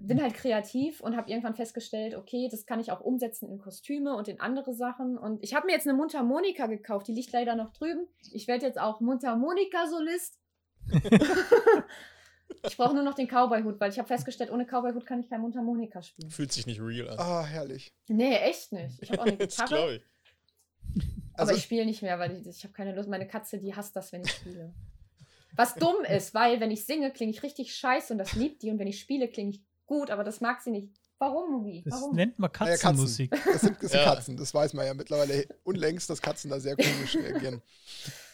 [0.00, 4.16] Bin halt kreativ und habe irgendwann festgestellt, okay, das kann ich auch umsetzen in Kostüme
[4.16, 5.18] und in andere Sachen.
[5.18, 7.08] Und ich habe mir jetzt eine Mundharmonika gekauft.
[7.08, 8.06] Die liegt leider noch drüben.
[8.32, 10.40] Ich werde jetzt auch Mundharmonika-Solist.
[12.62, 15.42] ich brauche nur noch den Cowboy-Hut, weil ich habe festgestellt, ohne Cowboy-Hut kann ich kein
[15.42, 16.30] Mundharmonika spielen.
[16.30, 17.18] Fühlt sich nicht real an.
[17.18, 17.94] Ah, herrlich.
[18.08, 19.02] Nee, echt nicht.
[19.02, 20.00] Ich habe auch eine Gitarre.
[21.34, 23.08] Also, aber ich spiele nicht mehr, weil ich, ich habe keine Lust.
[23.08, 24.72] Meine Katze, die hasst das, wenn ich spiele.
[25.56, 28.70] Was dumm ist, weil wenn ich singe, klinge ich richtig scheiße und das liebt die
[28.70, 30.90] und wenn ich spiele, klinge ich gut, aber das mag sie nicht.
[31.18, 31.84] Warum, Mugi?
[31.86, 33.32] Das nennt man Katzenmusik.
[33.32, 33.52] Ja, Katzen.
[33.52, 34.14] Das sind, das sind ja.
[34.14, 37.62] Katzen, das weiß man ja mittlerweile unlängst, dass Katzen da sehr komisch reagieren.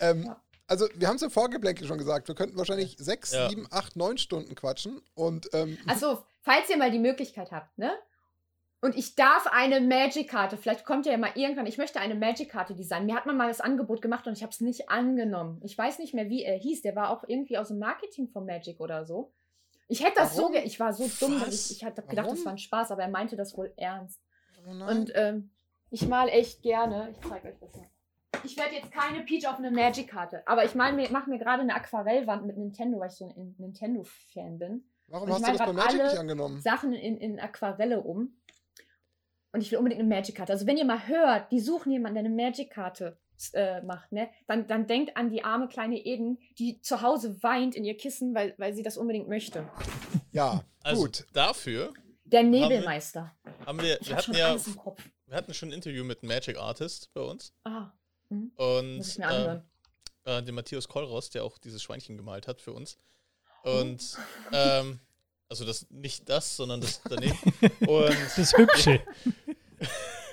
[0.00, 0.42] Ähm, ja.
[0.66, 4.18] Also, wir haben es im Vorgeblänkel schon gesagt, wir könnten wahrscheinlich sechs, sieben, acht, neun
[4.18, 5.02] Stunden quatschen.
[5.14, 7.92] Und, ähm, also, falls ihr mal die Möglichkeit habt, ne?
[8.82, 13.06] Und ich darf eine Magic-Karte, vielleicht kommt ja mal irgendwann, ich möchte eine Magic-Karte designen.
[13.06, 15.60] Mir hat man mal das Angebot gemacht und ich habe es nicht angenommen.
[15.62, 16.80] Ich weiß nicht mehr, wie er hieß.
[16.80, 19.32] Der war auch irgendwie aus dem Marketing von Magic oder so.
[19.88, 20.54] Ich hätte das Warum?
[20.54, 22.36] so, ich war so dumm, dass ich, ich hatte gedacht, Warum?
[22.36, 24.22] das war ein Spaß, aber er meinte das wohl ernst.
[24.64, 25.50] Oh und ähm,
[25.90, 27.90] ich mal echt gerne, ich zeige euch das mal.
[28.44, 32.46] Ich werde jetzt keine Peach auf eine Magic-Karte, aber ich mache mir gerade eine Aquarellwand
[32.46, 34.84] mit Nintendo, weil ich so ein Nintendo-Fan bin.
[35.08, 36.60] Warum hast du das bei Magic nicht angenommen?
[36.60, 38.39] Sachen in, in Aquarelle um.
[39.52, 40.52] Und ich will unbedingt eine Magic-Karte.
[40.52, 43.18] Also wenn ihr mal hört, die suchen jemanden, der eine Magic-Karte
[43.54, 44.28] äh, macht, ne?
[44.46, 48.34] Dann, dann denkt an die arme kleine Eden, die zu Hause weint in ihr Kissen,
[48.34, 49.68] weil, weil sie das unbedingt möchte.
[50.32, 51.26] Ja, also gut.
[51.32, 51.92] Dafür.
[52.24, 53.34] Der Nebelmeister.
[53.66, 54.56] Haben wir, haben wir, wir hatten ja,
[55.26, 57.52] wir hatten schon ein Interview mit einem Magic Artist bei uns.
[57.64, 57.90] Ah.
[58.28, 58.52] Mhm.
[58.56, 59.70] Und Muss ich mir anhören.
[60.24, 62.98] äh, den Matthias Kollross, der auch dieses Schweinchen gemalt hat für uns.
[63.62, 64.16] Und
[64.52, 65.00] ähm,
[65.50, 67.36] also das nicht das, sondern das daneben.
[67.86, 69.02] Und das hübsche.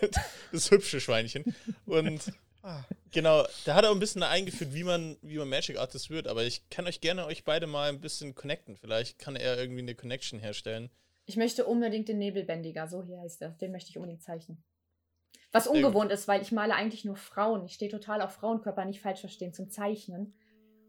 [0.52, 1.56] das hübsche Schweinchen.
[1.86, 2.32] Und
[2.62, 2.84] ah.
[3.12, 6.28] genau, da hat er auch ein bisschen eingeführt, wie man, wie man Magic Artist wird.
[6.28, 8.78] Aber ich kann euch gerne euch beide mal ein bisschen connecten.
[8.78, 10.90] Vielleicht kann er irgendwie eine Connection herstellen.
[11.26, 13.50] Ich möchte unbedingt den Nebelbändiger, so hier heißt er.
[13.50, 14.64] Den möchte ich unbedingt zeichnen.
[15.52, 17.66] Was ungewohnt ist, weil ich male eigentlich nur Frauen.
[17.66, 20.36] Ich stehe total auf Frauenkörper, nicht falsch verstehen, zum Zeichnen.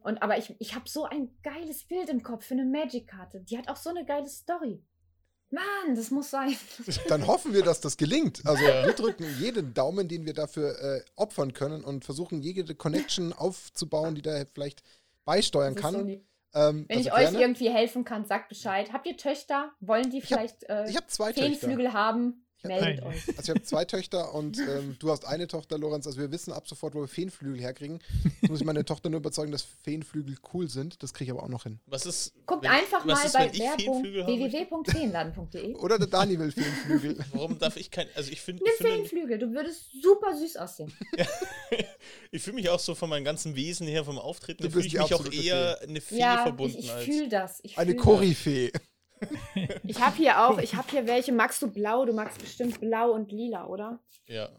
[0.02, 3.40] Und aber ich, ich habe so ein geiles Bild im Kopf für eine Magic-Karte.
[3.40, 4.82] Die hat auch so eine geile Story.
[5.50, 6.54] Mann, das muss sein.
[7.08, 8.42] Dann hoffen wir, dass das gelingt.
[8.44, 13.32] Also wir drücken jeden Daumen, den wir dafür äh, opfern können und versuchen, jede Connection
[13.32, 14.82] aufzubauen, die da vielleicht
[15.24, 15.94] beisteuern kann.
[15.94, 17.36] So ähm, Wenn also ich gerne.
[17.36, 18.92] euch irgendwie helfen kann, sagt Bescheid.
[18.92, 19.72] Habt ihr Töchter?
[19.80, 21.92] Wollen die vielleicht ich hab, ich hab zwei Feenflügel Töchter.
[21.92, 22.46] haben?
[22.62, 23.28] Meldet euch.
[23.28, 26.06] Also ich habe zwei Töchter und ähm, du hast eine Tochter, Lorenz.
[26.06, 28.00] Also wir wissen ab sofort, wo wir Feenflügel herkriegen.
[28.40, 31.00] Jetzt muss ich meine Tochter nur überzeugen, dass Feenflügel cool sind.
[31.02, 31.78] Das kriege ich aber auch noch hin.
[31.86, 32.32] Was ist?
[32.46, 35.74] Guckt wenn, einfach mal ist, bei www.feenladen.de.
[35.76, 37.24] Oder der Dani will Feenflügel.
[37.32, 38.06] Warum darf ich kein?
[38.14, 38.64] Also ich finde.
[38.64, 39.38] Eine Feenflügel.
[39.38, 40.92] Du würdest super süß aussehen.
[42.32, 45.14] ich fühle mich auch so von meinem ganzen Wesen her, vom Auftreten, fühle ich mich
[45.14, 45.86] auch eher Fee.
[45.86, 46.78] eine Fee ja, verbunden.
[46.78, 47.60] Ich, ich fühle das.
[47.62, 48.72] Ich eine Koryphäe.
[49.84, 51.32] Ich habe hier auch, ich habe hier welche.
[51.32, 52.04] Magst du blau?
[52.04, 54.00] Du magst bestimmt blau und lila, oder?
[54.26, 54.50] Ja.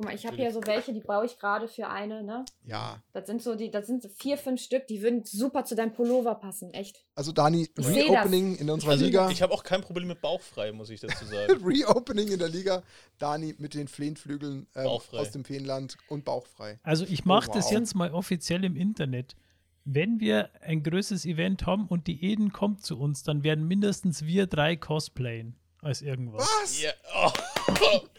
[0.00, 2.46] Guck mal, ich habe hier so welche, die baue ich gerade für eine, ne?
[2.64, 3.02] Ja.
[3.12, 6.36] Das sind so die, das sind vier, fünf Stück, die würden super zu deinem Pullover
[6.36, 7.04] passen, echt.
[7.14, 9.28] Also Dani, Reopening in unserer also, Liga.
[9.28, 11.52] Ich habe auch kein Problem mit bauchfrei, muss ich dazu sagen.
[11.62, 12.82] Reopening in der Liga,
[13.18, 16.78] Dani mit den Fleenflügeln ähm, aus dem Feenland und bauchfrei.
[16.82, 17.56] Also ich mache oh, wow.
[17.56, 19.36] das jetzt mal offiziell im Internet
[19.84, 24.24] wenn wir ein größeres Event haben und die Eden kommt zu uns, dann werden mindestens
[24.24, 26.42] wir drei cosplayen als irgendwas.
[26.42, 26.82] Was?
[26.82, 26.92] Ja.
[27.14, 27.30] Oh.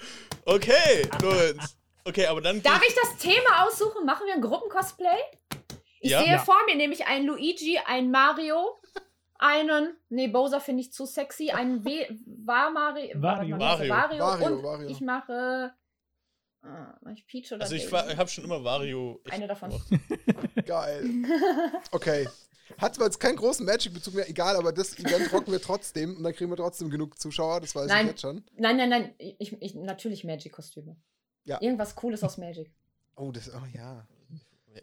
[0.44, 1.78] Okay, Lorenz.
[2.04, 2.64] Okay, aber dann.
[2.64, 4.06] Darf ich das Thema aussuchen?
[4.06, 5.20] Machen wir ein Gruppencosplay?
[6.00, 6.20] Ich ja.
[6.20, 6.40] sehe ja.
[6.40, 8.82] vor mir nämlich einen Luigi, einen Mario,
[9.38, 9.96] einen.
[10.10, 11.52] Nee, Bowser finde ich zu sexy.
[11.52, 12.08] Einen w
[12.44, 13.18] war Mario.
[13.20, 13.58] Mario.
[13.58, 13.88] Mario.
[13.88, 14.20] Mario.
[14.20, 14.46] Mario.
[14.48, 14.90] Und Mario.
[14.90, 15.74] ich mache
[16.64, 19.20] Ah, ich Peach oder Also ich, ich habe schon immer Wario.
[19.30, 19.72] Eine davon.
[20.66, 21.10] Geil.
[21.92, 22.28] Okay.
[22.78, 26.24] Hat zwar jetzt keinen großen Magic-Bezug mehr, egal, aber das Event rocken wir trotzdem und
[26.24, 28.46] dann kriegen wir trotzdem genug Zuschauer, das weiß nein, ich jetzt schon.
[28.56, 30.96] Nein, nein, nein, ich, ich, natürlich Magic-Kostüme.
[31.44, 31.62] Ja.
[31.62, 32.72] Irgendwas Cooles aus Magic.
[33.18, 34.08] Oh, das, oh ja.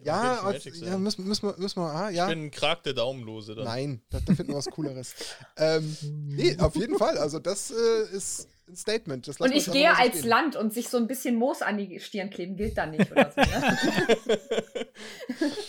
[0.03, 2.25] Ja, also, ja müssen, müssen, wir, müssen wir, ah, ja.
[2.25, 3.65] Ich bin ein Krag der Daumenlose dann.
[3.65, 5.15] Nein, da, da finden wir was Cooleres.
[5.57, 5.97] ähm,
[6.27, 9.27] nee, auf jeden Fall, also das äh, ist ein Statement.
[9.39, 10.27] und ich gehe als gehen.
[10.27, 13.31] Land und sich so ein bisschen Moos an die Stirn kleben, gilt dann nicht oder
[13.31, 13.41] so.
[13.41, 14.37] Ne?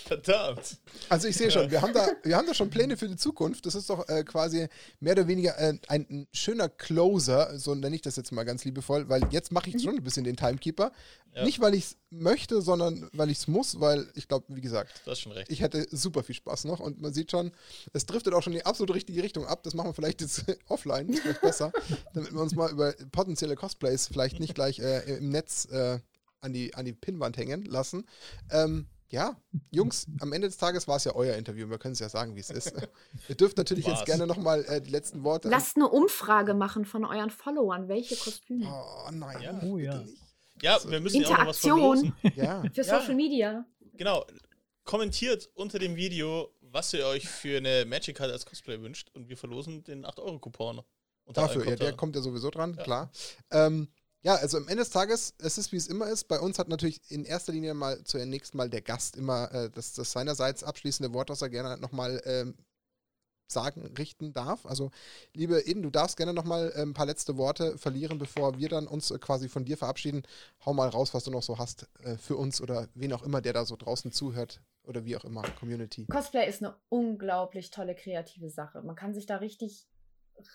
[0.06, 0.78] Verdammt.
[1.09, 3.66] Also ich sehe schon, wir haben, da, wir haben da schon Pläne für die Zukunft.
[3.66, 4.68] Das ist doch äh, quasi
[5.01, 8.64] mehr oder weniger äh, ein, ein, schöner Closer, so nenne ich das jetzt mal ganz
[8.64, 9.81] liebevoll, weil jetzt mache ich mhm.
[9.81, 10.93] schon ein bisschen den Timekeeper.
[11.35, 11.44] Ja.
[11.44, 15.01] Nicht, weil ich es möchte, sondern weil ich es muss, weil ich glaube, wie gesagt,
[15.47, 17.52] ich hätte super viel Spaß noch und man sieht schon,
[17.93, 19.62] es driftet auch schon in die absolut richtige Richtung ab.
[19.62, 21.72] Das machen wir vielleicht jetzt offline, das ist besser,
[22.14, 26.00] damit wir uns mal über potenzielle Cosplays vielleicht nicht gleich äh, im Netz äh,
[26.40, 28.06] an, die, an die Pinnwand hängen lassen.
[28.50, 29.36] Ähm, ja,
[29.72, 31.68] Jungs, am Ende des Tages war es ja euer Interview.
[31.68, 32.72] Wir können es ja sagen, wie es ist.
[33.28, 33.98] Ihr dürft natürlich War's.
[33.98, 35.48] jetzt gerne nochmal äh, die letzten Worte.
[35.48, 37.88] Lasst eine Umfrage machen von euren Followern.
[37.88, 38.66] Welche Kostüme?
[38.66, 39.60] Oh nein, ja.
[39.64, 40.04] Oh, ja.
[40.62, 42.30] Ja, also, wir müssen Interaktion ja
[42.62, 42.62] ja.
[42.72, 43.64] für Social Media.
[43.94, 44.24] Genau.
[44.84, 49.28] Kommentiert unter dem Video, was ihr euch für eine Magic Card als Cosplay wünscht und
[49.28, 50.82] wir verlosen den 8-Euro-Coupon.
[51.32, 52.82] Dafür, ja, der kommt ja sowieso dran, ja.
[52.82, 53.11] klar.
[53.51, 53.89] Ähm,
[54.23, 56.28] ja, also am Ende des Tages, es ist wie es immer ist.
[56.28, 59.94] Bei uns hat natürlich in erster Linie mal zunächst mal der Gast immer äh, das,
[59.94, 62.55] das seinerseits abschließende Wort, das er gerne nochmal ähm,
[63.51, 64.66] sagen, richten darf.
[64.66, 64.90] Also,
[65.35, 68.86] liebe Eden, du darfst gerne nochmal äh, ein paar letzte Worte verlieren, bevor wir dann
[68.86, 70.23] uns äh, quasi von dir verabschieden.
[70.65, 73.40] Hau mal raus, was du noch so hast äh, für uns oder wen auch immer,
[73.40, 76.07] der da so draußen zuhört oder wie auch immer, Community.
[76.07, 78.82] Cosplay ist eine unglaublich tolle kreative Sache.
[78.82, 79.86] Man kann sich da richtig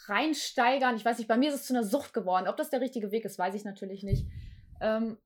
[0.07, 0.95] reinsteigern.
[0.95, 2.47] Ich weiß nicht, bei mir ist es zu einer Sucht geworden.
[2.47, 4.27] Ob das der richtige Weg ist, weiß ich natürlich nicht.
[4.81, 5.17] Ähm,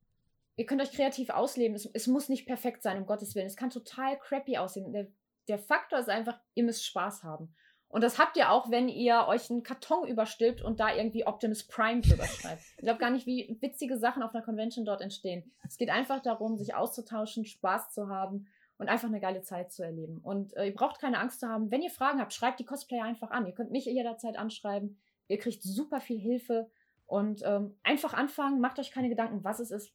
[0.55, 1.75] ihr könnt euch kreativ ausleben.
[1.75, 3.47] Es, es, muss nicht perfekt sein, um Gottes Willen.
[3.47, 4.91] Es kann total crappy aussehen.
[4.91, 5.07] Der,
[5.47, 7.53] der Faktor ist einfach, ihr müsst Spaß haben.
[7.87, 11.65] Und das habt ihr auch, wenn ihr euch einen Karton überstülpt und da irgendwie Optimus
[11.65, 12.61] Prime drüber schreibt.
[12.77, 15.51] Ich glaube gar nicht, wie witzige Sachen auf einer Convention dort entstehen.
[15.67, 18.47] Es geht einfach darum, sich auszutauschen, Spaß zu haben
[18.79, 20.19] und einfach eine geile Zeit zu erleben.
[20.23, 21.69] Und äh, ihr braucht keine Angst zu haben.
[21.69, 23.45] Wenn ihr Fragen habt, schreibt die Cosplayer einfach an.
[23.45, 24.97] Ihr könnt mich jederzeit anschreiben.
[25.27, 26.71] Ihr kriegt super viel Hilfe
[27.05, 28.61] und ähm, einfach anfangen.
[28.61, 29.91] Macht euch keine Gedanken, was es ist.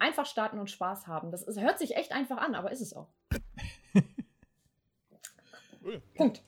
[0.00, 1.30] Einfach starten und Spaß haben.
[1.30, 3.08] Das ist, hört sich echt einfach an, aber ist es auch.
[6.16, 6.42] Punkt.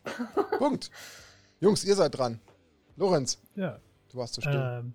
[0.59, 0.91] Punkt.
[1.61, 2.41] Jungs, ihr seid dran.
[2.97, 3.41] Lorenz.
[3.55, 3.79] Ja.
[4.11, 4.81] Du warst zu still.
[4.81, 4.95] Ähm,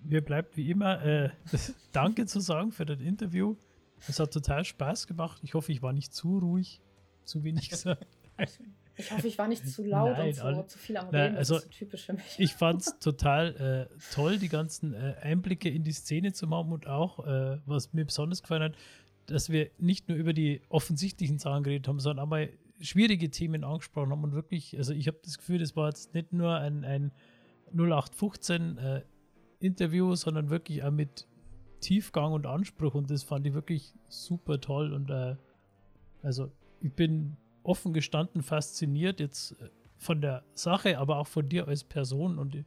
[0.00, 1.30] mir bleibt wie immer äh,
[1.92, 3.56] Danke zu sagen für das Interview.
[4.06, 5.40] Es hat total Spaß gemacht.
[5.42, 6.80] Ich hoffe, ich war nicht zu ruhig,
[7.24, 8.06] zu wenig gesagt.
[8.96, 11.36] Ich hoffe, ich war nicht zu laut Nein, und zu, alle, zu viel am Reden.
[11.36, 12.38] also, das ist typisch für mich.
[12.38, 16.72] Ich fand es total äh, toll, die ganzen äh, Einblicke in die Szene zu machen
[16.72, 18.76] und auch, äh, was mir besonders gefallen hat,
[19.26, 22.50] dass wir nicht nur über die offensichtlichen Sachen geredet haben, sondern auch mal
[22.80, 26.32] schwierige Themen angesprochen haben und wirklich, also ich habe das Gefühl, das war jetzt nicht
[26.32, 27.12] nur ein, ein
[27.72, 29.02] 0815 äh,
[29.60, 31.26] Interview, sondern wirklich auch mit
[31.80, 35.36] Tiefgang und Anspruch und das fand ich wirklich super toll und äh,
[36.22, 36.50] also
[36.80, 41.84] ich bin offen gestanden fasziniert jetzt äh, von der Sache, aber auch von dir als
[41.84, 42.64] Person und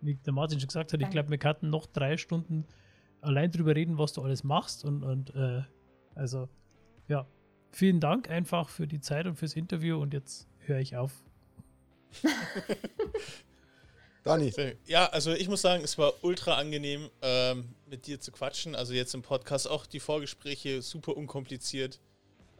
[0.00, 2.66] wie der Martin schon gesagt hat, ich glaube, wir hatten noch drei Stunden
[3.20, 5.62] allein drüber reden, was du alles machst und, und äh,
[6.14, 6.48] also
[7.08, 7.26] ja,
[7.70, 11.22] vielen Dank einfach für die Zeit und fürs Interview und jetzt höre ich auf.
[14.22, 14.52] Dani.
[14.86, 18.74] Ja, also ich muss sagen, es war ultra angenehm, ähm, mit dir zu quatschen.
[18.74, 22.00] Also jetzt im Podcast auch die Vorgespräche super unkompliziert.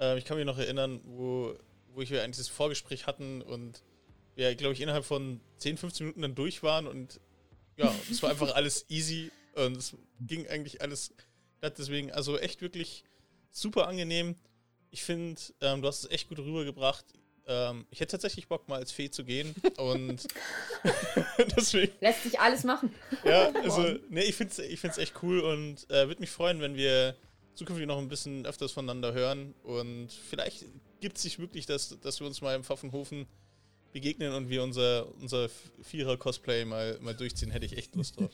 [0.01, 1.55] Ähm, ich kann mich noch erinnern, wo,
[1.95, 3.83] wo ich eigentlich das Vorgespräch hatten und
[4.35, 7.21] wir, glaube ich, innerhalb von 10, 15 Minuten dann durch waren und
[7.77, 11.15] ja, es war einfach alles easy und es ging eigentlich alles
[11.61, 11.79] glatt.
[11.79, 13.05] Deswegen, also echt wirklich
[13.51, 14.37] super angenehm.
[14.91, 17.07] Ich finde, ähm, du hast es echt gut rübergebracht.
[17.47, 19.55] Ähm, ich hätte tatsächlich Bock, mal als Fee zu gehen.
[19.77, 20.27] Und
[21.57, 21.93] deswegen.
[22.01, 22.95] Lässt sich alles machen.
[23.25, 26.61] Ja, also, nee, ich finde es ich find's echt cool und äh, würde mich freuen,
[26.61, 27.17] wenn wir
[27.55, 29.55] zukünftig noch ein bisschen öfters voneinander hören.
[29.63, 30.65] Und vielleicht
[31.01, 33.27] gibt es sich wirklich, dass, dass wir uns mal im Pfaffenhofen
[33.93, 35.49] begegnen und wir unser, unser
[35.83, 37.51] Vierer-Cosplay mal, mal durchziehen.
[37.51, 38.31] Hätte ich echt Lust drauf.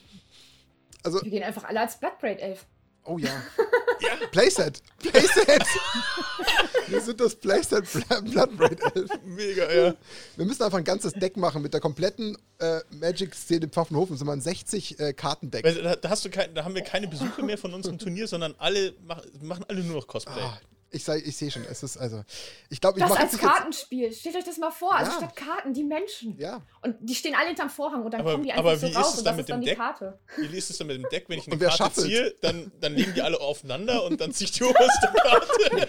[1.03, 2.65] Also, wir gehen einfach alle als Bloodbraid Elf.
[3.03, 3.29] Oh ja.
[4.01, 4.27] ja.
[4.31, 4.81] Playset.
[4.99, 5.63] Playset.
[6.87, 7.85] Wir sind das Playset
[8.23, 9.11] Bloodbraid Elf.
[9.23, 9.95] Mega, ja.
[10.35, 14.13] Wir müssen einfach ein ganzes Deck machen mit der kompletten äh, Magic-Szene Pfaffenhofen.
[14.13, 15.63] Das ist immer ein 60 äh, Kartendeck.
[15.63, 18.55] Da, da, hast du kein, da haben wir keine Besuche mehr von unserem Turnier, sondern
[18.57, 20.41] alle mach, machen alle nur noch Cosplay.
[20.41, 20.59] Ah,
[20.91, 22.23] ich, ich sehe schon, es ist also.
[22.69, 24.11] Ich glaube, ich Das als Kartenspiel.
[24.11, 24.95] Stellt euch das mal vor.
[24.95, 25.17] Also ja.
[25.17, 26.37] Also statt Karten, die Menschen.
[26.39, 26.61] Ja.
[26.81, 29.25] Und die stehen alle hinterm Vorhang und dann aber, kommen die einfach so raus und
[29.25, 30.19] das ist dann die Karte.
[30.37, 31.25] Wie ist es dann mit dem Deck?
[31.27, 34.51] Wenn ich eine Karte ziehe, dann, dann liegen die alle aufeinander und dann ziehe ich
[34.51, 35.87] die oberste Karte.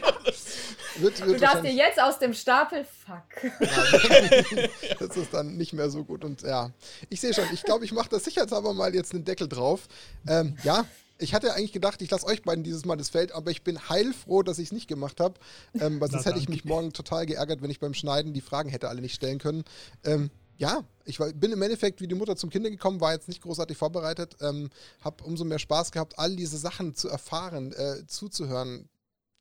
[0.96, 2.84] wird, wird du darfst dir jetzt aus dem Stapel.
[2.84, 3.52] Fuck.
[4.98, 6.24] das ist dann nicht mehr so gut.
[6.24, 6.70] Und ja,
[7.08, 9.88] ich sehe schon, ich glaube, ich mache das sicherheitshalber mal jetzt einen Deckel drauf.
[10.28, 10.84] Ähm, ja,
[11.20, 13.88] ich hatte eigentlich gedacht, ich lasse euch beiden dieses Mal das Feld, aber ich bin
[13.88, 15.34] heilfroh, dass ich es nicht gemacht habe.
[15.78, 18.70] Ähm, weil sonst hätte ich mich morgen total geärgert, wenn ich beim Schneiden die Fragen
[18.70, 19.64] hätte alle nicht stellen können.
[20.04, 23.28] Ähm, ja, ich war, bin im Endeffekt wie die Mutter zum Kinder gekommen, war jetzt
[23.28, 24.68] nicht großartig vorbereitet, ähm,
[25.00, 28.88] habe umso mehr Spaß gehabt, all diese Sachen zu erfahren, äh, zuzuhören,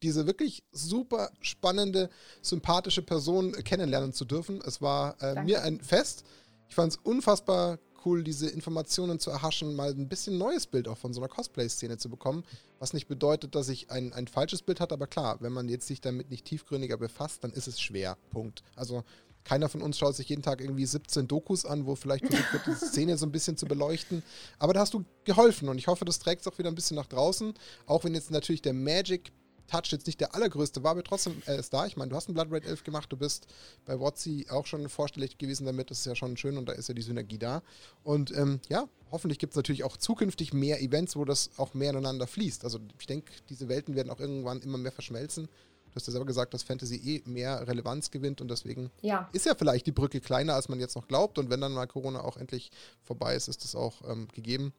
[0.02, 2.10] diese wirklich super spannende,
[2.42, 4.62] sympathische Person kennenlernen zu dürfen.
[4.66, 6.24] Es war äh, mir ein Fest.
[6.70, 10.98] Ich fand es unfassbar cool, diese Informationen zu erhaschen, mal ein bisschen neues Bild auch
[10.98, 12.44] von so einer Cosplay-Szene zu bekommen.
[12.80, 15.88] Was nicht bedeutet, dass ich ein, ein falsches Bild hatte, aber klar, wenn man jetzt
[15.88, 18.18] sich damit nicht tiefgründiger befasst, dann ist es schwer.
[18.32, 18.64] Punkt.
[18.76, 19.04] Also
[19.44, 22.68] keiner von uns schaut sich jeden Tag irgendwie 17 Dokus an, wo vielleicht versucht wird,
[22.68, 24.22] die Szene so ein bisschen zu beleuchten.
[24.60, 26.96] Aber da hast du geholfen und ich hoffe, das trägt es auch wieder ein bisschen
[26.96, 27.54] nach draußen.
[27.86, 29.32] Auch wenn jetzt natürlich der Magic
[29.70, 31.86] Touch jetzt nicht der allergrößte war, aber trotzdem er ist da.
[31.86, 33.48] Ich meine, du hast einen Blood Red 11 gemacht, du bist
[33.86, 36.90] bei Watsi auch schon vorstellig gewesen damit, das ist ja schon schön und da ist
[36.90, 37.62] ja die Synergie da.
[38.04, 41.92] Und ähm, ja, hoffentlich gibt es natürlich auch zukünftig mehr Events, wo das auch mehr
[41.92, 42.64] ineinander fließt.
[42.64, 45.48] Also ich denke, diese Welten werden auch irgendwann immer mehr verschmelzen.
[45.92, 49.28] Du hast ja selber gesagt, dass Fantasy eh mehr Relevanz gewinnt und deswegen ja.
[49.34, 51.40] ist ja vielleicht die Brücke kleiner, als man jetzt noch glaubt.
[51.40, 52.72] Und wenn dann mal Corona auch endlich
[53.02, 54.74] vorbei ist, ist das auch ähm, gegeben.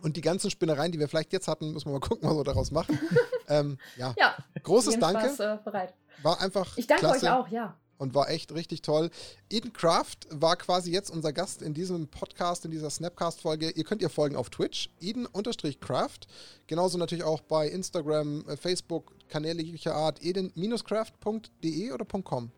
[0.00, 2.44] Und die ganzen Spinnereien, die wir vielleicht jetzt hatten, müssen wir mal gucken, was wir
[2.44, 2.98] daraus machen.
[3.48, 4.14] Ähm, ja.
[4.16, 4.36] ja.
[4.62, 5.20] Großes Danke.
[5.20, 5.94] Spaß, äh, bereit.
[6.22, 6.76] War einfach.
[6.76, 7.76] Ich danke klasse euch auch, ja.
[7.98, 9.10] Und war echt richtig toll.
[9.50, 13.70] Eden Craft war quasi jetzt unser Gast in diesem Podcast, in dieser Snapcast-Folge.
[13.70, 16.20] Ihr könnt ihr folgen auf Twitch, Eden-Craft.
[16.68, 20.22] Genauso natürlich auch bei Instagram, äh, Facebook, Kanäle jeglicher Art.
[20.22, 22.52] Eden-craft.de oder .com?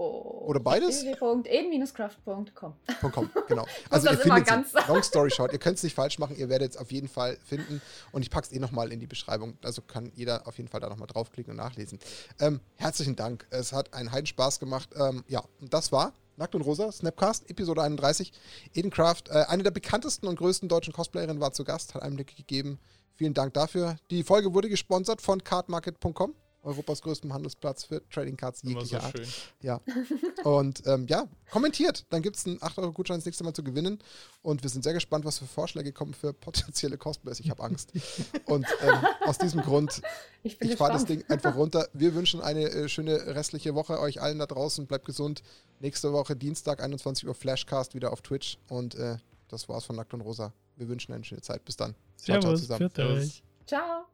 [0.00, 1.04] Oder beides?
[1.04, 2.74] www.eden-craft.com.
[3.48, 3.66] genau.
[3.90, 6.72] Also ihr findet ganz Long story short, ihr könnt es nicht falsch machen, ihr werdet
[6.72, 7.82] es auf jeden Fall finden
[8.12, 9.58] und ich packe es eh nochmal in die Beschreibung.
[9.62, 11.98] Also kann jeder auf jeden Fall da nochmal draufklicken und nachlesen.
[12.40, 13.46] Ähm, herzlichen Dank.
[13.50, 14.88] Es hat einen heiden Spaß gemacht.
[14.96, 18.32] Ähm, ja, und das war Nackt und Rosa, Snapcast, Episode 31.
[18.72, 22.78] Edencraft, äh, eine der bekanntesten und größten deutschen Cosplayerinnen, war zu Gast, hat Einblicke gegeben.
[23.16, 23.96] Vielen Dank dafür.
[24.10, 26.34] Die Folge wurde gesponsert von cardmarket.com.
[26.62, 29.16] Europas größtem Handelsplatz für Trading Cards jeglicher so Art.
[29.16, 29.28] Schön.
[29.62, 29.80] Ja.
[30.44, 32.04] Und ähm, ja, kommentiert.
[32.10, 33.98] Dann gibt es einen 8-Euro-Gutschein das nächste Mal zu gewinnen.
[34.42, 37.40] Und wir sind sehr gespannt, was für Vorschläge kommen für potenzielle Cosplays.
[37.40, 37.92] Ich habe Angst.
[38.46, 40.02] Und ähm, aus diesem Grund,
[40.42, 41.88] ich, ich fahre das Ding einfach runter.
[41.92, 44.86] Wir wünschen eine äh, schöne restliche Woche euch allen da draußen.
[44.86, 45.42] Bleibt gesund.
[45.80, 48.58] Nächste Woche Dienstag, 21 Uhr Flashcast wieder auf Twitch.
[48.68, 49.16] Und äh,
[49.48, 50.52] das war's von Nackt und Rosa.
[50.76, 51.64] Wir wünschen eine schöne Zeit.
[51.64, 51.94] Bis dann.
[52.16, 53.30] Ciao, Servus, ciao zusammen.
[53.66, 54.06] Ciao.